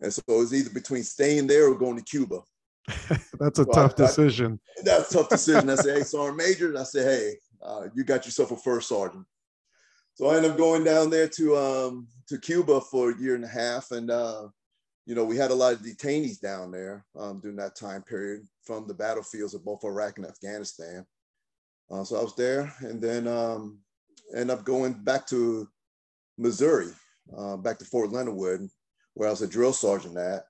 And 0.00 0.12
so 0.12 0.22
it 0.28 0.36
was 0.36 0.54
either 0.54 0.70
between 0.70 1.02
staying 1.02 1.46
there 1.46 1.68
or 1.68 1.74
going 1.74 1.96
to 1.96 2.04
Cuba. 2.04 2.40
that's 3.40 3.58
a 3.58 3.64
so 3.64 3.72
tough 3.72 3.94
I, 3.98 4.06
decision. 4.06 4.60
I, 4.78 4.82
that's 4.84 5.10
a 5.10 5.18
tough 5.18 5.28
decision. 5.28 5.70
I 5.70 5.74
said, 5.76 5.96
hey, 5.96 6.02
Sergeant 6.04 6.36
Major. 6.36 6.78
I 6.78 6.84
said, 6.84 7.06
hey, 7.06 7.34
uh, 7.66 7.88
you 7.94 8.04
got 8.04 8.24
yourself 8.24 8.52
a 8.52 8.56
first 8.56 8.88
sergeant. 8.88 9.26
So 10.14 10.26
I 10.26 10.36
ended 10.36 10.52
up 10.52 10.56
going 10.56 10.84
down 10.84 11.10
there 11.10 11.28
to 11.28 11.56
um, 11.56 12.08
to 12.28 12.38
Cuba 12.38 12.80
for 12.80 13.10
a 13.10 13.18
year 13.18 13.34
and 13.34 13.44
a 13.44 13.48
half, 13.48 13.90
and 13.90 14.10
uh, 14.10 14.48
you 15.04 15.14
know 15.14 15.24
we 15.24 15.36
had 15.36 15.50
a 15.50 15.54
lot 15.54 15.74
of 15.74 15.80
detainees 15.80 16.40
down 16.40 16.70
there 16.70 17.04
um, 17.18 17.40
during 17.40 17.56
that 17.56 17.76
time 17.76 18.02
period 18.02 18.42
from 18.64 18.86
the 18.86 18.94
battlefields 18.94 19.54
of 19.54 19.64
both 19.64 19.84
Iraq 19.84 20.18
and 20.18 20.26
Afghanistan. 20.26 21.04
Uh, 21.90 22.02
so 22.02 22.18
I 22.18 22.22
was 22.22 22.34
there, 22.34 22.72
and 22.80 23.00
then 23.00 23.28
um, 23.28 23.80
ended 24.34 24.56
up 24.58 24.64
going 24.64 24.94
back 24.94 25.26
to 25.28 25.68
Missouri, 26.38 26.92
uh, 27.36 27.56
back 27.56 27.78
to 27.78 27.84
Fort 27.84 28.10
Leonard 28.10 28.34
Wood, 28.34 28.68
where 29.14 29.28
I 29.28 29.32
was 29.32 29.42
a 29.42 29.46
drill 29.46 29.72
sergeant 29.72 30.16
at. 30.16 30.44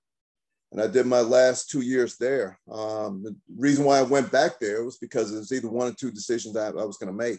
And 0.72 0.80
I 0.80 0.86
did 0.88 1.06
my 1.06 1.20
last 1.20 1.70
two 1.70 1.80
years 1.80 2.16
there. 2.16 2.58
Um, 2.70 3.22
the 3.22 3.36
reason 3.56 3.84
why 3.84 3.98
I 3.98 4.02
went 4.02 4.32
back 4.32 4.58
there 4.58 4.84
was 4.84 4.98
because 4.98 5.32
it 5.32 5.38
was 5.38 5.52
either 5.52 5.68
one 5.68 5.88
or 5.88 5.94
two 5.94 6.10
decisions 6.10 6.54
that 6.54 6.76
I 6.76 6.84
was 6.84 6.96
going 6.96 7.12
to 7.12 7.16
make. 7.16 7.38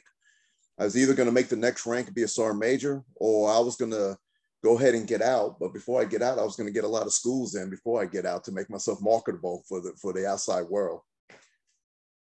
I 0.79 0.85
was 0.85 0.97
either 0.97 1.13
going 1.13 1.27
to 1.27 1.33
make 1.33 1.49
the 1.49 1.55
next 1.55 1.85
rank 1.85 2.07
and 2.07 2.15
be 2.15 2.23
a 2.23 2.27
sergeant 2.27 2.59
major, 2.59 3.03
or 3.15 3.51
I 3.51 3.59
was 3.59 3.75
going 3.75 3.91
to 3.91 4.15
go 4.63 4.77
ahead 4.77 4.95
and 4.95 5.07
get 5.07 5.21
out. 5.21 5.59
But 5.59 5.73
before 5.73 6.01
I 6.01 6.05
get 6.05 6.21
out, 6.21 6.39
I 6.39 6.43
was 6.43 6.55
going 6.55 6.67
to 6.67 6.73
get 6.73 6.83
a 6.83 6.87
lot 6.87 7.05
of 7.05 7.13
schools 7.13 7.55
in 7.55 7.69
before 7.69 8.01
I 8.01 8.05
get 8.05 8.25
out 8.25 8.43
to 8.45 8.51
make 8.51 8.69
myself 8.69 8.99
marketable 9.01 9.63
for 9.67 9.81
the 9.81 9.93
for 10.01 10.13
the 10.13 10.27
outside 10.27 10.63
world. 10.63 11.01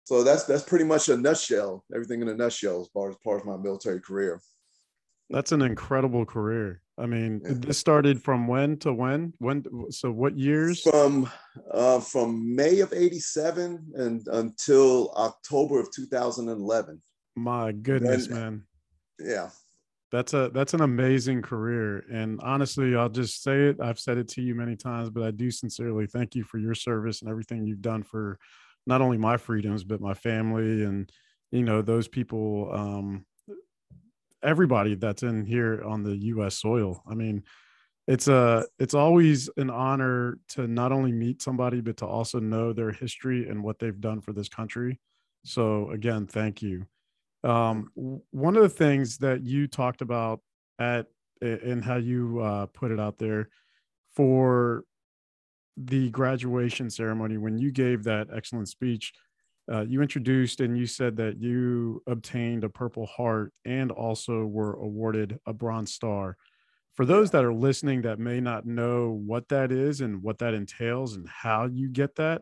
So 0.05 0.23
that's 0.23 0.43
that's 0.43 0.63
pretty 0.63 0.85
much 0.85 1.09
a 1.09 1.17
nutshell, 1.17 1.83
everything 1.93 2.21
in 2.21 2.29
a 2.29 2.35
nutshell 2.35 2.81
as 2.81 2.87
far 2.93 3.09
as 3.09 3.15
part 3.23 3.41
of 3.41 3.45
my 3.45 3.57
military 3.57 3.99
career. 3.99 4.39
That's 5.29 5.51
an 5.51 5.61
incredible 5.61 6.25
career. 6.25 6.81
I 6.97 7.05
mean, 7.05 7.41
yeah. 7.43 7.53
this 7.57 7.77
started 7.77 8.23
from 8.23 8.47
when 8.47 8.77
to 8.77 8.93
when? 8.93 9.33
When? 9.39 9.65
So 9.89 10.11
what 10.11 10.37
years? 10.37 10.81
From 10.81 11.29
uh, 11.71 11.99
from 11.99 12.55
May 12.55 12.79
of 12.79 12.93
'87 12.93 13.91
and 13.95 14.27
until 14.31 15.11
October 15.17 15.79
of 15.79 15.91
2011. 15.93 17.01
My 17.35 17.71
goodness, 17.73 18.29
man. 18.29 18.63
Yeah. 19.19 19.49
That's 20.11 20.33
a 20.33 20.49
that's 20.53 20.73
an 20.73 20.81
amazing 20.81 21.41
career, 21.41 22.05
and 22.09 22.39
honestly, 22.41 22.95
I'll 22.95 23.09
just 23.09 23.43
say 23.43 23.69
it. 23.69 23.81
I've 23.81 23.99
said 23.99 24.17
it 24.17 24.29
to 24.29 24.41
you 24.41 24.55
many 24.55 24.77
times, 24.77 25.09
but 25.09 25.23
I 25.23 25.31
do 25.31 25.51
sincerely 25.51 26.07
thank 26.07 26.35
you 26.35 26.43
for 26.43 26.57
your 26.57 26.75
service 26.75 27.21
and 27.21 27.29
everything 27.29 27.65
you've 27.65 27.81
done 27.81 28.03
for 28.03 28.39
not 28.87 29.01
only 29.01 29.17
my 29.17 29.37
freedoms 29.37 29.83
but 29.83 30.01
my 30.01 30.13
family 30.13 30.83
and 30.83 31.11
you 31.51 31.63
know 31.63 31.81
those 31.81 32.07
people 32.07 32.69
um, 32.73 33.25
everybody 34.45 34.95
that's 34.95 35.23
in 35.23 35.45
here 35.45 35.83
on 35.83 36.03
the 36.03 36.15
U.S. 36.15 36.59
soil. 36.59 37.03
I 37.09 37.15
mean, 37.15 37.43
it's 38.07 38.27
a 38.27 38.65
it's 38.77 38.93
always 38.93 39.49
an 39.57 39.69
honor 39.69 40.37
to 40.49 40.67
not 40.67 40.91
only 40.91 41.11
meet 41.11 41.41
somebody 41.41 41.81
but 41.81 41.97
to 41.97 42.05
also 42.05 42.39
know 42.39 42.71
their 42.71 42.91
history 42.91 43.49
and 43.49 43.63
what 43.63 43.79
they've 43.79 43.99
done 43.99 44.21
for 44.21 44.31
this 44.31 44.49
country. 44.49 44.99
So 45.43 45.89
again, 45.91 46.27
thank 46.27 46.61
you. 46.61 46.85
Um, 47.43 47.91
one 48.31 48.55
of 48.55 48.63
the 48.63 48.69
things 48.69 49.17
that 49.19 49.43
you 49.43 49.67
talked 49.67 50.01
about 50.01 50.41
at 50.79 51.07
and 51.41 51.83
how 51.83 51.97
you 51.97 52.39
uh, 52.39 52.65
put 52.67 52.91
it 52.91 52.99
out 52.99 53.17
there 53.17 53.49
for 54.15 54.83
the 55.77 56.09
graduation 56.11 56.89
ceremony 56.89 57.37
when 57.37 57.57
you 57.57 57.71
gave 57.71 58.03
that 58.03 58.27
excellent 58.33 58.69
speech 58.69 59.13
uh, 59.71 59.81
you 59.81 60.01
introduced 60.01 60.61
and 60.61 60.77
you 60.77 60.85
said 60.85 61.17
that 61.17 61.39
you 61.39 62.03
obtained 62.07 62.63
a 62.63 62.69
Purple 62.69 63.05
Heart 63.05 63.51
and 63.65 63.91
also 63.91 64.45
were 64.45 64.73
awarded 64.73 65.39
a 65.45 65.53
Bronze 65.53 65.93
Star. 65.93 66.37
For 66.93 67.05
those 67.05 67.31
that 67.31 67.43
are 67.43 67.53
listening 67.53 68.03
that 68.03 68.19
may 68.19 68.39
not 68.39 68.65
know 68.65 69.09
what 69.25 69.49
that 69.49 69.71
is 69.71 70.01
and 70.01 70.21
what 70.21 70.39
that 70.39 70.53
entails 70.53 71.15
and 71.15 71.27
how 71.27 71.65
you 71.65 71.89
get 71.89 72.15
that, 72.15 72.41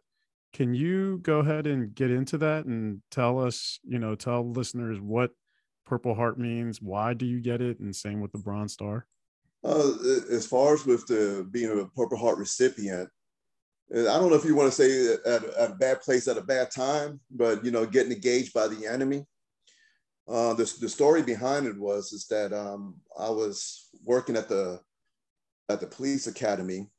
can 0.53 0.75
you 0.75 1.18
go 1.24 1.39
ahead 1.39 1.65
and 1.65 1.96
get 1.96 2.12
into 2.12 2.38
that 2.38 2.65
and 2.65 3.01
tell 3.10 3.39
us, 3.39 3.80
you 3.84 3.98
know, 3.98 4.13
tell 4.13 4.48
listeners 4.48 5.00
what 5.01 5.32
Purple 5.86 6.13
Heart 6.13 6.38
means, 6.38 6.82
why 6.82 7.13
do 7.13 7.25
you 7.25 7.42
get 7.42 7.62
it, 7.62 7.80
and 7.80 7.96
same 7.96 8.22
with 8.22 8.32
the 8.32 8.38
Bronze 8.38 8.74
Star? 8.74 9.08
Uh, 9.63 9.94
as 10.30 10.46
far 10.46 10.74
as 10.74 10.86
with 10.86 11.08
the 11.08 11.48
being 11.51 11.72
a 11.80 11.86
Purple 11.96 12.18
Heart 12.18 12.38
recipient, 12.38 13.10
I 13.93 14.17
don't 14.17 14.31
know 14.31 14.35
if 14.35 14.45
you 14.45 14.55
want 14.55 14.73
to 14.73 14.75
say 14.75 15.13
at, 15.13 15.45
at, 15.45 15.71
a 15.71 15.75
bad 15.75 16.01
place 16.01 16.27
at 16.27 16.38
a 16.38 16.41
bad 16.41 16.71
time, 16.71 17.19
but 17.29 17.63
you 17.63 17.69
know, 17.69 17.85
getting 17.85 18.12
engaged 18.12 18.51
by 18.51 18.67
the 18.67 18.88
enemy. 18.88 19.25
Uh, 20.27 20.53
the, 20.55 20.63
the 20.79 20.89
story 20.89 21.21
behind 21.21 21.67
it 21.67 21.77
was 21.77 22.12
is 22.12 22.25
that 22.27 22.53
um, 22.53 22.95
I 23.19 23.29
was 23.29 23.89
working 24.03 24.35
at 24.35 24.50
the 24.50 24.79
at 25.69 25.79
the 25.79 25.85
police 25.85 26.25
academy, 26.25 26.89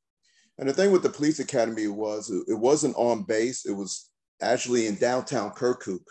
and 0.58 0.68
the 0.68 0.72
thing 0.72 0.92
with 0.92 1.02
the 1.02 1.10
police 1.10 1.40
academy 1.40 1.88
was 1.88 2.30
it, 2.30 2.54
wasn't 2.54 2.94
on 2.96 3.24
base; 3.24 3.66
it 3.66 3.72
was 3.72 4.10
actually 4.40 4.86
in 4.86 4.94
downtown 4.94 5.50
Kirkuk. 5.50 6.04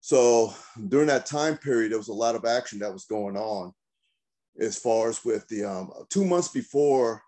So 0.00 0.52
during 0.88 1.06
that 1.06 1.24
time 1.24 1.56
period, 1.56 1.92
there 1.92 1.98
was 1.98 2.08
a 2.08 2.12
lot 2.12 2.34
of 2.34 2.44
action 2.44 2.80
that 2.80 2.92
was 2.92 3.04
going 3.04 3.36
on. 3.36 3.72
As 4.60 4.78
far 4.78 5.08
as 5.08 5.24
with 5.24 5.48
the 5.48 5.64
um, 5.64 5.90
two 6.10 6.26
months 6.26 6.48
before 6.48 7.22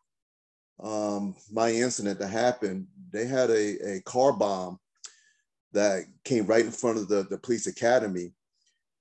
um, 0.82 1.34
my 1.52 1.70
incident 1.70 2.18
that 2.18 2.28
happened, 2.28 2.86
they 3.10 3.26
had 3.26 3.50
a, 3.50 3.96
a 3.96 4.00
car 4.02 4.32
bomb 4.32 4.78
that 5.72 6.04
came 6.24 6.46
right 6.46 6.64
in 6.64 6.70
front 6.70 6.98
of 6.98 7.08
the, 7.08 7.26
the 7.30 7.38
police 7.38 7.66
academy. 7.66 8.32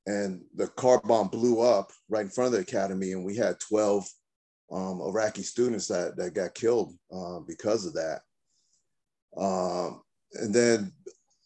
And 0.06 0.42
the 0.56 0.68
car 0.68 1.02
bomb 1.04 1.30
blew 1.30 1.62
up 1.62 1.92
right 2.10 2.26
in 2.26 2.30
front 2.30 2.48
of 2.48 2.54
the 2.54 2.60
academy. 2.60 3.14
And 3.14 3.24
we 3.24 3.36
had 3.36 3.60
12 3.60 4.08
um, 4.72 5.02
Iraqi 5.02 5.44
students 5.44 5.88
that, 5.88 6.18
that 6.18 6.34
got 6.34 6.56
killed 6.56 6.94
uh, 7.12 7.40
because 7.40 7.86
of 7.86 7.94
that. 7.94 8.22
Um, 9.38 10.02
and 10.34 10.54
then 10.54 10.92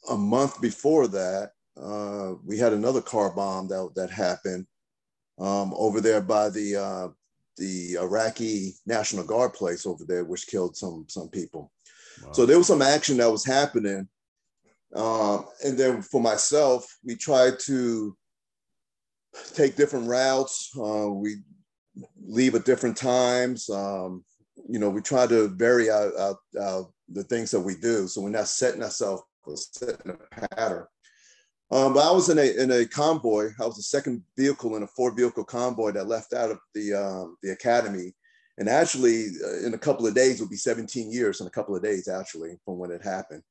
a 0.10 0.18
month 0.18 0.60
before 0.62 1.08
that, 1.10 1.52
uh, 1.80 2.34
we 2.44 2.58
had 2.58 2.74
another 2.74 3.02
car 3.02 3.32
bomb 3.32 3.68
that, 3.68 3.92
that 3.96 4.10
happened 4.10 4.66
um, 5.40 5.74
over 5.76 6.02
there 6.02 6.22
by 6.22 6.50
the 6.50 6.76
uh, 6.76 7.08
the 7.58 7.98
Iraqi 8.00 8.76
National 8.86 9.24
Guard 9.24 9.54
place 9.54 9.86
over 9.86 10.04
there, 10.06 10.26
which 10.26 10.48
killed 10.48 10.76
some 10.78 11.06
some 11.08 11.30
people. 11.30 11.72
Wow. 12.24 12.32
So 12.32 12.46
there 12.46 12.58
was 12.58 12.68
some 12.68 12.82
action 12.82 13.18
that 13.18 13.32
was 13.32 13.46
happening. 13.46 14.08
Um, 14.96 15.46
and 15.64 15.78
then 15.78 16.02
for 16.02 16.22
myself, 16.22 16.88
we 17.04 17.16
tried 17.16 17.60
to 17.66 18.16
take 19.54 19.76
different 19.76 20.08
routes. 20.08 20.72
Uh, 20.78 21.10
we 21.10 21.38
leave 22.26 22.56
at 22.56 22.66
different 22.66 22.98
times. 22.98 23.70
Um, 23.70 24.24
you 24.70 24.80
know, 24.80 24.90
we 24.90 25.02
try 25.02 25.28
to 25.28 25.50
vary 25.50 25.90
out, 25.92 26.38
the 27.10 27.24
things 27.24 27.52
that 27.52 27.60
we 27.60 27.76
do. 27.76 28.08
So 28.08 28.22
we're 28.22 28.30
not 28.30 28.50
setting 28.50 28.84
ourselves, 28.84 29.24
setting 29.72 30.12
a 30.12 30.48
pattern. 30.56 30.86
Um, 31.70 31.94
but 31.94 32.08
I 32.08 32.12
was 32.12 32.30
in 32.30 32.40
a 32.40 32.64
in 32.64 32.72
a 32.72 32.86
convoy. 32.86 33.50
I 33.60 33.66
was 33.66 33.76
the 33.76 33.84
second 33.84 34.24
vehicle 34.38 34.78
in 34.78 34.84
a 34.84 34.88
four 34.88 35.14
vehicle 35.14 35.44
convoy 35.44 35.92
that 35.92 36.08
left 36.08 36.34
out 36.34 36.50
of 36.50 36.60
the 36.74 36.94
um, 36.94 37.38
the 37.44 37.52
academy, 37.52 38.14
and 38.58 38.70
actually 38.70 39.28
uh, 39.44 39.66
in 39.66 39.74
a 39.74 39.78
couple 39.78 40.08
of 40.08 40.16
days 40.16 40.40
will 40.40 40.48
be 40.48 40.56
17 40.56 41.12
years 41.12 41.42
in 41.42 41.48
a 41.48 41.52
couple 41.52 41.76
of 41.76 41.84
days 41.84 42.08
actually 42.08 42.58
from 42.64 42.78
when 42.78 42.92
it 42.92 43.04
happened. 43.04 43.44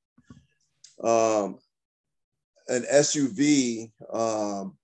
Um, 1.03 1.59
an 2.69 2.85
SUV 2.91 3.93
um, 4.13 4.79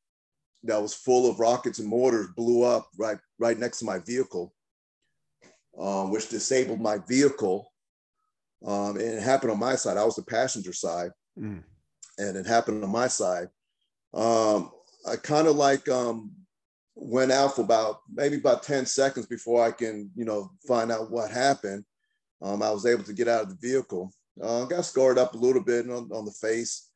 that 0.65 0.81
was 0.81 0.95
full 0.95 1.29
of 1.29 1.41
rockets 1.41 1.79
and 1.79 1.89
mortars 1.89 2.29
blew 2.37 2.62
up 2.62 2.89
right 2.99 3.19
right 3.39 3.59
next 3.59 3.79
to 3.79 3.87
my 3.87 3.99
vehicle, 3.99 4.53
um, 5.79 6.11
which 6.11 6.29
disabled 6.29 6.81
my 6.81 6.99
vehicle. 7.09 7.73
Um, 8.65 8.97
and 8.97 9.01
it 9.01 9.23
happened 9.23 9.53
on 9.53 9.59
my 9.59 9.75
side. 9.75 9.97
I 9.97 10.05
was 10.05 10.15
the 10.15 10.23
passenger 10.23 10.73
side, 10.73 11.11
mm. 11.37 11.65
And 12.19 12.37
it 12.37 12.47
happened 12.47 12.83
on 12.85 12.90
my 12.90 13.09
side. 13.09 13.49
Um, 14.14 14.71
I 15.09 15.16
kind 15.16 15.47
of 15.47 15.57
like 15.57 15.88
um, 15.88 16.33
went 16.95 17.33
out 17.33 17.57
for 17.57 17.62
about 17.62 18.00
maybe 18.12 18.37
about 18.37 18.62
10 18.62 18.87
seconds 18.87 19.26
before 19.26 19.64
I 19.64 19.71
can, 19.71 20.11
you 20.14 20.25
know, 20.25 20.50
find 20.66 20.92
out 20.92 21.11
what 21.11 21.31
happened. 21.31 21.85
Um, 22.40 22.62
I 22.62 22.71
was 22.71 22.87
able 22.87 23.04
to 23.04 23.12
get 23.12 23.28
out 23.28 23.42
of 23.42 23.49
the 23.49 23.69
vehicle. 23.69 24.12
Uh, 24.40 24.64
got 24.64 24.85
scarred 24.85 25.19
up 25.19 25.35
a 25.35 25.38
little 25.38 25.62
bit 25.62 25.88
on, 25.88 26.11
on 26.12 26.25
the 26.25 26.33
face, 26.33 26.88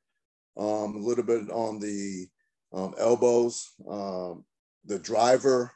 um, 0.56 0.96
a 0.96 0.98
little 0.98 1.24
bit 1.24 1.50
on 1.50 1.78
the 1.78 2.26
um, 2.72 2.94
elbows. 2.98 3.72
Um, 3.88 4.44
the 4.84 4.98
driver, 4.98 5.72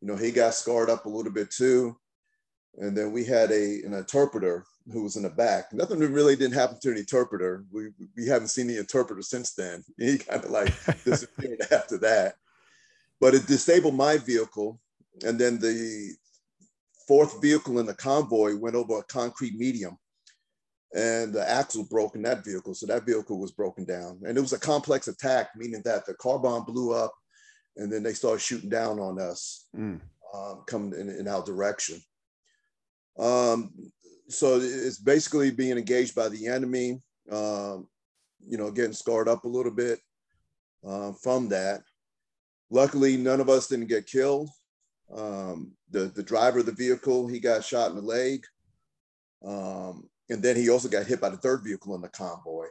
you 0.00 0.08
know, 0.08 0.16
he 0.16 0.30
got 0.30 0.54
scarred 0.54 0.90
up 0.90 1.06
a 1.06 1.08
little 1.08 1.32
bit 1.32 1.50
too. 1.50 1.96
And 2.78 2.96
then 2.96 3.12
we 3.12 3.24
had 3.24 3.50
a 3.50 3.82
an 3.84 3.94
interpreter 3.94 4.64
who 4.92 5.02
was 5.02 5.16
in 5.16 5.22
the 5.22 5.30
back. 5.30 5.72
Nothing 5.72 5.98
really 5.98 6.36
didn't 6.36 6.54
happen 6.54 6.78
to 6.80 6.90
an 6.90 6.96
interpreter. 6.96 7.64
We 7.72 7.90
we 8.16 8.26
haven't 8.26 8.48
seen 8.48 8.66
the 8.66 8.78
interpreter 8.78 9.22
since 9.22 9.54
then. 9.54 9.84
He 9.98 10.18
kind 10.18 10.44
of 10.44 10.50
like 10.50 10.72
disappeared 11.04 11.60
after 11.70 11.98
that. 11.98 12.34
But 13.20 13.34
it 13.34 13.46
disabled 13.46 13.94
my 13.94 14.16
vehicle, 14.16 14.80
and 15.24 15.38
then 15.38 15.58
the 15.58 16.14
fourth 17.06 17.42
vehicle 17.42 17.78
in 17.80 17.86
the 17.86 17.94
convoy 17.94 18.56
went 18.56 18.76
over 18.76 18.98
a 18.98 19.04
concrete 19.04 19.56
medium 19.56 19.98
and 20.94 21.32
the 21.32 21.48
axle 21.48 21.84
broke 21.84 22.16
in 22.16 22.22
that 22.22 22.44
vehicle. 22.44 22.74
So 22.74 22.86
that 22.86 23.06
vehicle 23.06 23.38
was 23.38 23.52
broken 23.52 23.84
down. 23.84 24.20
And 24.26 24.36
it 24.36 24.40
was 24.40 24.52
a 24.52 24.58
complex 24.58 25.08
attack, 25.08 25.50
meaning 25.56 25.82
that 25.84 26.04
the 26.06 26.14
car 26.14 26.38
bomb 26.38 26.64
blew 26.64 26.92
up 26.92 27.14
and 27.76 27.92
then 27.92 28.02
they 28.02 28.12
started 28.12 28.40
shooting 28.40 28.68
down 28.68 28.98
on 28.98 29.20
us, 29.20 29.66
mm. 29.76 30.00
um, 30.34 30.64
coming 30.66 30.98
in, 30.98 31.08
in, 31.08 31.28
our 31.28 31.44
direction. 31.44 32.00
Um, 33.18 33.72
so 34.28 34.58
it's 34.60 34.98
basically 34.98 35.50
being 35.50 35.76
engaged 35.76 36.14
by 36.14 36.28
the 36.28 36.46
enemy, 36.46 37.02
um, 37.30 37.88
you 38.46 38.56
know, 38.56 38.70
getting 38.70 38.92
scarred 38.92 39.28
up 39.28 39.44
a 39.44 39.48
little 39.48 39.72
bit 39.72 39.98
uh, 40.86 41.12
from 41.12 41.48
that. 41.48 41.82
Luckily, 42.70 43.16
none 43.16 43.40
of 43.40 43.48
us 43.48 43.66
didn't 43.66 43.88
get 43.88 44.06
killed. 44.06 44.48
Um, 45.14 45.72
the, 45.90 46.04
the 46.04 46.22
driver 46.22 46.60
of 46.60 46.66
the 46.66 46.72
vehicle, 46.72 47.26
he 47.26 47.40
got 47.40 47.64
shot 47.64 47.90
in 47.90 47.96
the 47.96 48.02
leg. 48.02 48.44
Um, 49.44 50.08
and 50.28 50.42
then 50.42 50.54
he 50.54 50.70
also 50.70 50.88
got 50.88 51.06
hit 51.06 51.20
by 51.20 51.30
the 51.30 51.36
third 51.36 51.64
vehicle 51.64 51.94
in 51.96 52.00
the 52.00 52.08
convoy. 52.08 52.66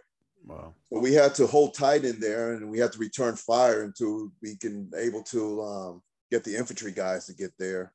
Wow. 0.45 0.73
So 0.91 0.99
we 0.99 1.13
had 1.13 1.35
to 1.35 1.47
hold 1.47 1.73
tight 1.73 2.05
in 2.05 2.19
there 2.19 2.53
and 2.53 2.69
we 2.69 2.79
had 2.79 2.93
to 2.93 2.99
return 2.99 3.35
fire 3.35 3.83
until 3.83 4.31
we 4.41 4.55
can 4.55 4.89
able 4.95 5.21
to 5.23 5.61
um, 5.61 6.01
get 6.31 6.43
the 6.45 6.55
infantry 6.55 6.93
guys 6.93 7.25
to 7.25 7.33
get 7.33 7.51
there. 7.59 7.93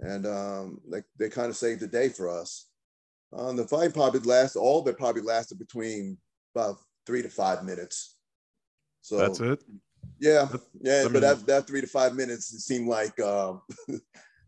And 0.00 0.26
um, 0.26 0.80
they, 0.90 1.02
they 1.18 1.28
kind 1.28 1.48
of 1.48 1.56
saved 1.56 1.80
the 1.80 1.86
day 1.86 2.08
for 2.08 2.28
us. 2.28 2.68
Um, 3.32 3.56
the 3.56 3.66
fight 3.66 3.92
probably 3.92 4.20
lasted, 4.20 4.58
all 4.58 4.80
of 4.80 4.86
it 4.86 4.96
probably 4.96 5.22
lasted 5.22 5.58
between 5.58 6.16
about 6.54 6.76
three 7.06 7.22
to 7.22 7.28
five 7.28 7.64
minutes. 7.64 8.16
So 9.02 9.18
that's 9.18 9.40
it. 9.40 9.62
Yeah. 10.20 10.48
Yeah. 10.80 11.00
I 11.00 11.04
mean, 11.04 11.14
but 11.14 11.20
that, 11.20 11.46
that 11.46 11.66
three 11.66 11.80
to 11.80 11.86
five 11.86 12.14
minutes, 12.14 12.52
it 12.54 12.60
seemed 12.60 12.88
like 12.88 13.18
um, 13.20 13.62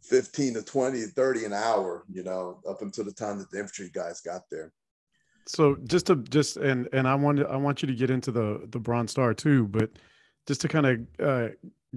15 0.03 0.55
to 0.55 0.63
20 0.63 1.03
30 1.03 1.45
an 1.45 1.53
hour 1.53 2.05
you 2.11 2.23
know 2.23 2.61
up 2.69 2.83
until 2.83 3.05
the 3.05 3.13
time 3.13 3.39
that 3.39 3.51
the 3.51 3.59
infantry 3.59 3.91
guys 3.93 4.21
got 4.21 4.43
there 4.51 4.73
so 5.47 5.77
just 5.85 6.07
to 6.07 6.17
just 6.17 6.57
and 6.57 6.89
and 6.93 7.07
i 7.07 7.15
want 7.15 7.41
i 7.47 7.57
want 7.57 7.83
you 7.83 7.87
to 7.87 7.95
get 7.95 8.11
into 8.11 8.31
the 8.31 8.67
the 8.71 8.79
bronze 8.79 9.11
star 9.11 9.35
too 9.35 9.67
but 9.69 9.91
just 10.47 10.61
to 10.63 10.69
kind 10.69 10.87
of 10.87 11.01
uh, 11.23 11.49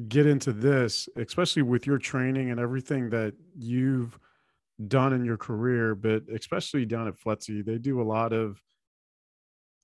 get 0.08 0.26
into 0.26 0.52
this 0.52 1.08
especially 1.18 1.62
with 1.62 1.86
your 1.86 1.98
training 1.98 2.50
and 2.50 2.60
everything 2.60 3.10
that 3.10 3.34
you've 3.58 4.18
done 4.88 5.14
in 5.14 5.24
your 5.24 5.38
career 5.38 5.94
but 5.94 6.24
especially 6.34 6.86
down 6.86 7.08
at 7.08 7.16
FLETC 7.16 7.64
they 7.64 7.78
do 7.78 8.02
a 8.02 8.04
lot 8.04 8.34
of 8.34 8.60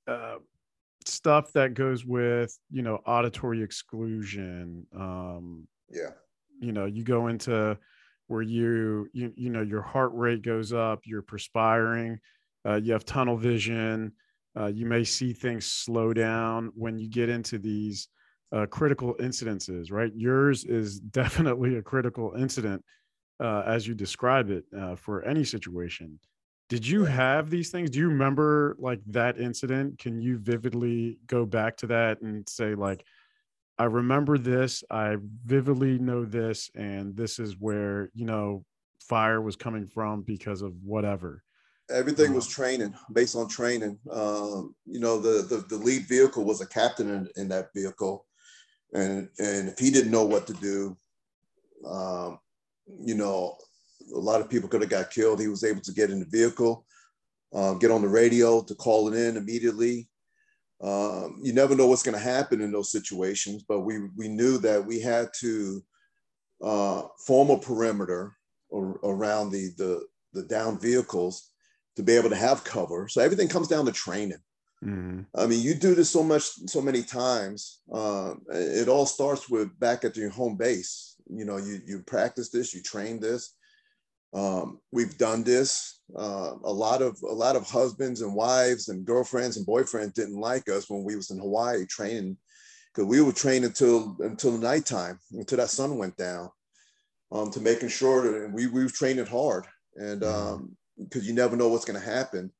uh, 0.07 0.37
stuff 1.05 1.53
that 1.53 1.75
goes 1.75 2.05
with 2.05 2.57
you 2.71 2.81
know 2.81 2.95
auditory 3.05 3.61
exclusion 3.61 4.85
um 4.95 5.67
yeah. 5.91 6.09
you 6.59 6.71
know 6.71 6.85
you 6.85 7.03
go 7.03 7.27
into 7.27 7.77
where 8.29 8.43
you 8.43 9.09
you 9.11 9.33
you 9.35 9.49
know 9.49 9.63
your 9.63 9.81
heart 9.81 10.11
rate 10.13 10.43
goes 10.43 10.71
up, 10.71 11.01
you're 11.03 11.23
perspiring, 11.23 12.19
uh, 12.65 12.75
you 12.75 12.93
have 12.93 13.03
tunnel 13.03 13.35
vision, 13.35 14.13
uh, 14.57 14.67
you 14.67 14.85
may 14.85 15.03
see 15.03 15.33
things 15.33 15.65
slow 15.65 16.13
down 16.13 16.71
when 16.75 16.97
you 16.97 17.09
get 17.09 17.27
into 17.27 17.57
these 17.57 18.07
uh, 18.51 18.65
critical 18.65 19.15
incidences. 19.15 19.91
Right, 19.91 20.11
yours 20.15 20.65
is 20.65 20.99
definitely 21.21 21.77
a 21.77 21.81
critical 21.81 22.33
incident 22.37 22.83
uh, 23.39 23.63
as 23.65 23.87
you 23.87 23.93
describe 23.93 24.49
it 24.49 24.65
uh, 24.77 24.95
for 24.95 25.23
any 25.23 25.43
situation. 25.43 26.19
Did 26.67 26.85
you 26.85 27.03
have 27.05 27.49
these 27.49 27.71
things? 27.71 27.89
Do 27.89 27.99
you 27.99 28.09
remember 28.09 28.75
like 28.79 29.01
that 29.07 29.39
incident? 29.39 29.97
Can 29.97 30.21
you 30.21 30.37
vividly 30.37 31.17
go 31.25 31.45
back 31.45 31.77
to 31.77 31.87
that 31.87 32.21
and 32.21 32.47
say 32.47 32.75
like? 32.75 33.03
I 33.79 33.85
remember 33.85 34.37
this. 34.37 34.83
I 34.91 35.15
vividly 35.45 35.97
know 35.99 36.25
this, 36.25 36.69
and 36.75 37.15
this 37.15 37.39
is 37.39 37.55
where 37.57 38.11
you 38.13 38.25
know 38.25 38.65
fire 38.99 39.41
was 39.41 39.55
coming 39.55 39.87
from 39.87 40.21
because 40.21 40.61
of 40.61 40.73
whatever. 40.83 41.43
Everything 41.89 42.35
was 42.35 42.47
training, 42.47 42.93
based 43.13 43.35
on 43.35 43.47
training. 43.47 43.97
Um, 44.11 44.75
you 44.85 44.99
know, 44.99 45.19
the, 45.19 45.41
the 45.43 45.65
the 45.69 45.83
lead 45.83 46.07
vehicle 46.07 46.43
was 46.43 46.61
a 46.61 46.67
captain 46.67 47.09
in, 47.09 47.29
in 47.35 47.47
that 47.47 47.69
vehicle, 47.73 48.27
and 48.93 49.29
and 49.39 49.69
if 49.69 49.79
he 49.79 49.91
didn't 49.91 50.11
know 50.11 50.25
what 50.25 50.47
to 50.47 50.53
do, 50.53 50.97
um, 51.87 52.39
you 53.03 53.15
know, 53.15 53.57
a 54.15 54.19
lot 54.19 54.41
of 54.41 54.49
people 54.49 54.69
could 54.69 54.81
have 54.81 54.89
got 54.89 55.11
killed. 55.11 55.39
He 55.39 55.47
was 55.47 55.63
able 55.63 55.81
to 55.81 55.93
get 55.93 56.09
in 56.09 56.19
the 56.19 56.25
vehicle, 56.25 56.85
uh, 57.53 57.73
get 57.75 57.91
on 57.91 58.01
the 58.01 58.07
radio 58.07 58.61
to 58.63 58.75
call 58.75 59.13
it 59.13 59.17
in 59.17 59.37
immediately, 59.37 60.09
um, 60.81 61.39
you 61.43 61.51
never 61.51 61.75
know 61.75 61.87
what's 61.87 62.03
going 62.03 62.17
to 62.17 62.23
happen 62.23 62.61
in 62.61 62.71
those 62.71 62.91
situations, 62.91 63.63
but 63.67 63.81
we 63.81 63.99
we 64.15 64.29
knew 64.29 64.57
that 64.59 64.85
we 64.85 64.99
had 64.99 65.29
to 65.39 65.83
uh, 66.63 67.03
form 67.25 67.49
a 67.49 67.57
perimeter 67.57 68.35
or, 68.69 68.99
around 69.03 69.51
the, 69.51 69.71
the 69.77 70.05
the 70.33 70.43
down 70.43 70.79
vehicles 70.79 71.51
to 71.95 72.03
be 72.03 72.13
able 72.13 72.29
to 72.29 72.35
have 72.35 72.63
cover. 72.63 73.07
So 73.09 73.21
everything 73.21 73.49
comes 73.49 73.67
down 73.67 73.85
to 73.85 73.91
training. 73.91 74.39
Mm-hmm. 74.83 75.21
I 75.35 75.45
mean, 75.45 75.61
you 75.61 75.73
do 75.73 75.93
this 75.93 76.09
so 76.09 76.23
much, 76.23 76.43
so 76.67 76.81
many 76.81 77.03
times. 77.03 77.81
Um, 77.91 78.41
it 78.49 78.87
all 78.87 79.05
starts 79.05 79.49
with 79.49 79.77
back 79.79 80.05
at 80.05 80.15
your 80.15 80.29
home 80.29 80.55
base. 80.55 81.15
You 81.29 81.45
know, 81.45 81.57
you 81.57 81.79
you 81.85 81.99
practice 81.99 82.49
this, 82.49 82.73
you 82.73 82.81
train 82.81 83.19
this. 83.19 83.55
Um, 84.33 84.79
we've 84.91 85.17
done 85.17 85.43
this. 85.43 85.99
Uh, 86.15 86.53
a 86.63 86.71
lot 86.71 87.01
of 87.01 87.17
a 87.23 87.33
lot 87.33 87.55
of 87.55 87.67
husbands 87.67 88.21
and 88.21 88.33
wives 88.33 88.89
and 88.89 89.05
girlfriends 89.05 89.57
and 89.57 89.67
boyfriends 89.67 90.13
didn't 90.13 90.39
like 90.39 90.69
us 90.69 90.89
when 90.89 91.03
we 91.03 91.15
was 91.15 91.29
in 91.29 91.39
Hawaii 91.39 91.85
training 91.85 92.37
because 92.93 93.07
we 93.07 93.21
would 93.21 93.35
train 93.35 93.63
until 93.63 94.15
until 94.19 94.51
the 94.51 94.59
nighttime 94.59 95.19
until 95.33 95.57
that 95.57 95.69
sun 95.69 95.97
went 95.97 96.17
down 96.17 96.49
um, 97.31 97.51
to 97.51 97.59
making 97.59 97.89
sure 97.89 98.21
that 98.21 98.53
we 98.53 98.67
we 98.67 98.83
were 98.83 98.89
training 98.89 99.25
hard 99.25 99.65
and 99.95 100.19
because 100.19 100.35
mm-hmm. 100.35 101.19
um, 101.19 101.23
you 101.23 101.33
never 101.33 101.55
know 101.55 101.67
what's 101.67 101.85
going 101.85 101.99
to 101.99 102.05
happen. 102.05 102.51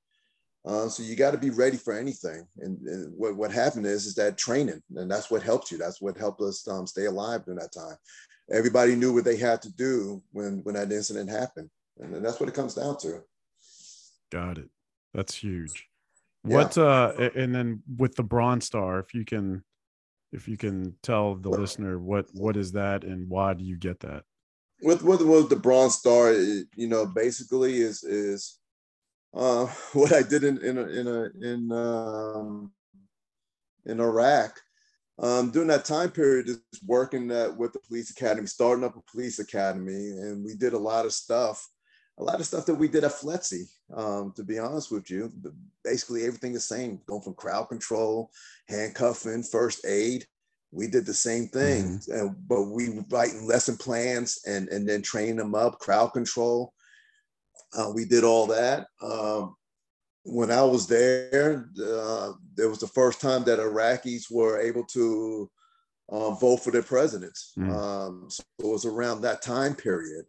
Uh, 0.65 0.89
so 0.89 1.01
you 1.01 1.15
got 1.15 1.31
to 1.31 1.37
be 1.37 1.49
ready 1.49 1.77
for 1.77 1.97
anything. 1.97 2.45
And, 2.57 2.79
and, 2.81 3.13
what, 3.17 3.35
what 3.35 3.51
happened 3.51 3.85
is, 3.85 4.05
is 4.05 4.15
that 4.15 4.37
training, 4.37 4.81
and 4.95 5.09
that's 5.09 5.31
what 5.31 5.41
helped 5.41 5.71
you. 5.71 5.77
That's 5.77 6.01
what 6.01 6.17
helped 6.17 6.41
us 6.41 6.67
um, 6.67 6.85
stay 6.85 7.05
alive 7.05 7.45
during 7.45 7.59
that 7.59 7.73
time. 7.73 7.95
Everybody 8.51 8.95
knew 8.95 9.13
what 9.13 9.23
they 9.23 9.37
had 9.37 9.61
to 9.61 9.71
do 9.71 10.21
when, 10.31 10.59
when 10.63 10.75
that 10.75 10.91
incident 10.91 11.29
happened. 11.29 11.69
And, 11.99 12.15
and 12.15 12.25
that's 12.25 12.39
what 12.39 12.49
it 12.49 12.55
comes 12.55 12.73
down 12.73 12.97
to. 12.99 13.21
Got 14.31 14.57
it. 14.57 14.69
That's 15.13 15.35
huge. 15.35 15.87
What, 16.43 16.75
yeah. 16.75 16.83
uh, 16.83 17.29
and 17.35 17.53
then 17.53 17.83
with 17.97 18.15
the 18.15 18.23
Bronze 18.23 18.65
Star, 18.65 18.99
if 18.99 19.13
you 19.13 19.23
can, 19.23 19.63
if 20.31 20.47
you 20.47 20.57
can 20.57 20.95
tell 21.03 21.35
the 21.35 21.49
what, 21.49 21.59
listener 21.59 21.99
what, 21.99 22.27
what 22.33 22.57
is 22.57 22.73
that 22.73 23.03
and 23.03 23.29
why 23.29 23.53
do 23.53 23.63
you 23.63 23.77
get 23.77 24.01
that? 24.01 24.23
With, 24.81 25.03
with, 25.03 25.21
with 25.21 25.49
the 25.49 25.55
Bronze 25.55 25.95
Star, 25.95 26.33
you 26.33 26.87
know, 26.87 27.05
basically 27.05 27.81
is, 27.81 28.03
is, 28.03 28.58
uh, 29.33 29.65
what 29.93 30.13
I 30.13 30.21
did 30.21 30.43
in 30.43 30.57
in 30.59 30.77
a, 30.77 30.87
in 30.87 31.07
a, 31.07 31.23
in 31.41 31.71
um, 31.71 32.71
in 33.85 33.99
Iraq 33.99 34.59
um, 35.21 35.51
during 35.51 35.67
that 35.67 35.85
time 35.85 36.11
period 36.11 36.47
is 36.47 36.61
working 36.85 37.27
that 37.27 37.55
with 37.57 37.73
the 37.73 37.79
police 37.79 38.09
academy, 38.09 38.47
starting 38.47 38.85
up 38.85 38.95
a 38.95 39.11
police 39.11 39.39
academy, 39.39 40.11
and 40.11 40.43
we 40.45 40.55
did 40.55 40.73
a 40.73 40.77
lot 40.77 41.05
of 41.05 41.11
stuff, 41.11 41.67
a 42.17 42.23
lot 42.23 42.39
of 42.39 42.45
stuff 42.45 42.65
that 42.67 42.75
we 42.75 42.87
did 42.87 43.03
at 43.03 43.11
FLETC. 43.11 43.63
Um, 43.93 44.33
to 44.37 44.43
be 44.43 44.59
honest 44.59 44.91
with 44.91 45.09
you, 45.09 45.31
basically 45.83 46.25
everything 46.25 46.53
the 46.53 46.59
same, 46.59 47.01
going 47.05 47.21
from 47.21 47.33
crowd 47.33 47.67
control, 47.67 48.29
handcuffing, 48.69 49.43
first 49.43 49.85
aid. 49.85 50.25
We 50.71 50.87
did 50.87 51.05
the 51.05 51.15
same 51.15 51.47
thing, 51.47 51.83
mm-hmm. 51.83 52.11
and, 52.11 52.35
but 52.47 52.65
we 52.65 52.99
writing 53.09 53.47
lesson 53.47 53.75
plans 53.75 54.39
and 54.45 54.69
and 54.69 54.87
then 54.87 55.01
train 55.01 55.35
them 55.35 55.55
up, 55.55 55.79
crowd 55.79 56.13
control 56.13 56.73
uh, 57.77 57.91
we 57.93 58.05
did 58.05 58.23
all 58.23 58.47
that. 58.47 58.87
Um, 59.01 59.55
when 60.23 60.51
I 60.51 60.63
was 60.63 60.87
there, 60.87 61.69
uh, 61.81 62.33
it 62.57 62.65
was 62.65 62.79
the 62.79 62.87
first 62.87 63.21
time 63.21 63.43
that 63.45 63.59
Iraqis 63.59 64.25
were 64.29 64.59
able 64.59 64.85
to 64.85 65.49
um, 66.11 66.37
vote 66.37 66.57
for 66.57 66.71
their 66.71 66.83
presidents. 66.83 67.53
Mm. 67.57 67.75
Um, 67.75 68.25
so 68.29 68.43
it 68.59 68.67
was 68.67 68.85
around 68.85 69.21
that 69.21 69.41
time 69.41 69.75
period. 69.75 70.25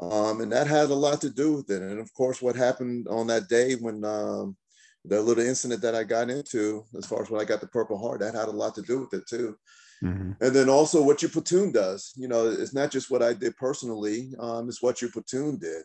Um, 0.00 0.40
and 0.40 0.50
that 0.50 0.66
had 0.66 0.90
a 0.90 0.94
lot 0.94 1.20
to 1.20 1.30
do 1.30 1.52
with 1.54 1.70
it. 1.70 1.82
And 1.82 2.00
of 2.00 2.12
course, 2.14 2.42
what 2.42 2.56
happened 2.56 3.06
on 3.08 3.26
that 3.28 3.48
day 3.48 3.74
when 3.74 4.04
um, 4.04 4.56
the 5.04 5.20
little 5.20 5.44
incident 5.44 5.82
that 5.82 5.94
I 5.94 6.04
got 6.04 6.30
into, 6.30 6.84
as 6.96 7.06
far 7.06 7.22
as 7.22 7.30
when 7.30 7.40
I 7.40 7.44
got 7.44 7.60
the 7.60 7.66
Purple 7.68 7.98
Heart, 7.98 8.20
that 8.20 8.34
had 8.34 8.48
a 8.48 8.52
lot 8.52 8.74
to 8.76 8.82
do 8.82 9.00
with 9.00 9.14
it 9.14 9.26
too. 9.28 9.56
Mm-hmm. 10.02 10.32
And 10.40 10.54
then 10.54 10.68
also 10.68 11.02
what 11.02 11.22
your 11.22 11.30
platoon 11.30 11.70
does. 11.70 12.12
You 12.16 12.26
know, 12.28 12.48
it's 12.48 12.74
not 12.74 12.90
just 12.90 13.10
what 13.10 13.22
I 13.22 13.32
did 13.32 13.56
personally, 13.56 14.32
um, 14.40 14.68
it's 14.68 14.82
what 14.82 15.00
your 15.00 15.10
platoon 15.10 15.58
did. 15.58 15.82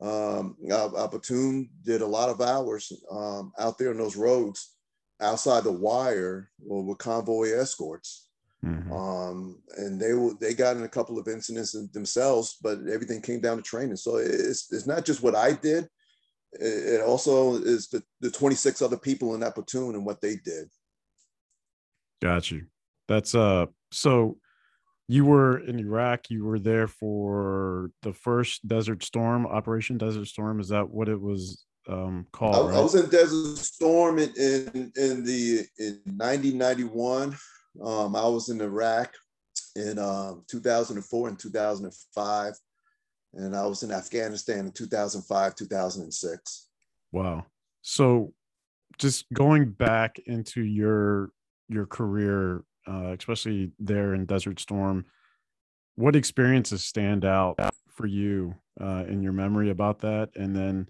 Um, 0.00 0.56
our, 0.70 0.96
our, 0.96 1.08
platoon 1.08 1.70
did 1.82 2.02
a 2.02 2.06
lot 2.06 2.28
of 2.28 2.40
hours 2.40 2.92
um, 3.10 3.52
out 3.58 3.78
there 3.78 3.92
in 3.92 3.96
those 3.96 4.16
roads 4.16 4.74
outside 5.20 5.64
the 5.64 5.72
wire 5.72 6.50
with 6.60 6.98
convoy 6.98 7.52
escorts. 7.52 8.28
Mm-hmm. 8.64 8.92
Um, 8.92 9.62
and 9.76 10.00
they 10.00 10.14
were, 10.14 10.32
they 10.40 10.54
got 10.54 10.76
in 10.76 10.82
a 10.82 10.88
couple 10.88 11.18
of 11.18 11.28
incidents 11.28 11.76
themselves, 11.92 12.56
but 12.62 12.78
everything 12.92 13.20
came 13.20 13.40
down 13.40 13.56
to 13.56 13.62
training. 13.62 13.96
So 13.96 14.16
it's, 14.16 14.72
it's 14.72 14.86
not 14.86 15.04
just 15.04 15.22
what 15.22 15.36
I 15.36 15.52
did. 15.52 15.88
It 16.52 17.00
also 17.00 17.56
is 17.56 17.88
the, 17.88 18.02
the 18.20 18.30
26 18.30 18.80
other 18.82 18.96
people 18.96 19.34
in 19.34 19.40
that 19.40 19.54
platoon 19.54 19.94
and 19.94 20.04
what 20.04 20.20
they 20.20 20.36
did. 20.44 20.68
Got 22.22 22.50
you. 22.50 22.66
That's 23.08 23.34
uh 23.34 23.66
so 23.90 24.38
you 25.08 25.24
were 25.24 25.58
in 25.58 25.78
Iraq. 25.78 26.30
You 26.30 26.44
were 26.44 26.58
there 26.58 26.88
for 26.88 27.90
the 28.02 28.12
first 28.12 28.66
Desert 28.66 29.02
Storm, 29.02 29.46
Operation 29.46 29.98
Desert 29.98 30.26
Storm. 30.26 30.60
Is 30.60 30.68
that 30.68 30.88
what 30.88 31.08
it 31.08 31.20
was 31.20 31.64
um, 31.88 32.26
called? 32.32 32.70
I, 32.70 32.70
right? 32.70 32.78
I 32.78 32.82
was 32.82 32.94
in 32.94 33.10
Desert 33.10 33.58
Storm 33.58 34.18
in 34.18 34.30
in, 34.36 34.92
in 34.96 35.24
the 35.24 35.66
in 35.78 36.00
1991. 36.16 37.36
Um, 37.82 38.16
I 38.16 38.26
was 38.26 38.48
in 38.48 38.60
Iraq 38.60 39.12
in 39.76 39.98
um, 39.98 40.44
2004 40.48 41.28
and 41.28 41.38
2005, 41.38 42.54
and 43.34 43.56
I 43.56 43.66
was 43.66 43.82
in 43.82 43.90
Afghanistan 43.90 44.66
in 44.66 44.72
2005, 44.72 45.54
2006. 45.54 46.68
Wow. 47.12 47.44
So, 47.82 48.32
just 48.98 49.26
going 49.34 49.70
back 49.70 50.18
into 50.26 50.62
your 50.62 51.30
your 51.68 51.86
career 51.86 52.64
uh, 52.88 53.14
especially 53.18 53.72
there 53.78 54.14
in 54.14 54.26
Desert 54.26 54.60
Storm. 54.60 55.04
What 55.96 56.16
experiences 56.16 56.84
stand 56.84 57.24
out 57.24 57.56
for 57.88 58.06
you 58.06 58.54
uh, 58.80 59.04
in 59.08 59.22
your 59.22 59.32
memory 59.32 59.70
about 59.70 60.00
that? 60.00 60.30
And 60.34 60.54
then 60.54 60.88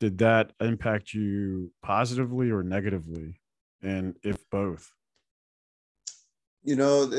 did 0.00 0.18
that 0.18 0.52
impact 0.60 1.14
you 1.14 1.72
positively 1.82 2.50
or 2.50 2.62
negatively? 2.62 3.40
And 3.82 4.16
if 4.22 4.38
both? 4.50 4.90
You 6.62 6.76
know, 6.76 7.10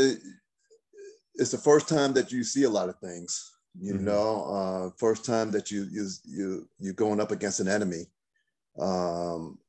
it's 1.36 1.52
the 1.52 1.58
first 1.58 1.88
time 1.88 2.14
that 2.14 2.32
you 2.32 2.44
see 2.44 2.64
a 2.64 2.70
lot 2.70 2.90
of 2.90 2.98
things. 3.00 3.52
You 3.80 3.96
mm-hmm. 3.96 4.06
know, 4.06 4.46
uh, 4.46 4.90
first 4.98 5.26
time 5.26 5.52
that 5.52 5.70
you 5.70 5.86
you 5.92 6.08
you 6.24 6.70
you're 6.80 6.94
going 6.94 7.20
up 7.20 7.32
against 7.32 7.60
an 7.60 7.68
enemy. 7.68 8.06
Um, 8.80 9.60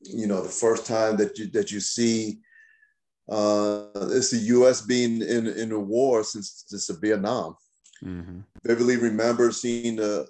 you 0.00 0.26
know, 0.26 0.42
the 0.42 0.48
first 0.48 0.84
time 0.86 1.16
that 1.18 1.38
you 1.38 1.46
that 1.50 1.70
you 1.70 1.80
see 1.80 2.40
uh, 3.28 3.86
it's 3.94 4.30
the 4.30 4.38
U.S. 4.38 4.82
being 4.82 5.22
in 5.22 5.46
in 5.46 5.72
a 5.72 5.78
war 5.78 6.24
since 6.24 6.64
since 6.66 6.86
the 6.86 6.94
Vietnam. 6.94 7.56
Mm-hmm. 8.04 8.40
Vividly 8.64 8.96
remember 8.96 9.52
seeing 9.52 9.96
the 9.96 10.26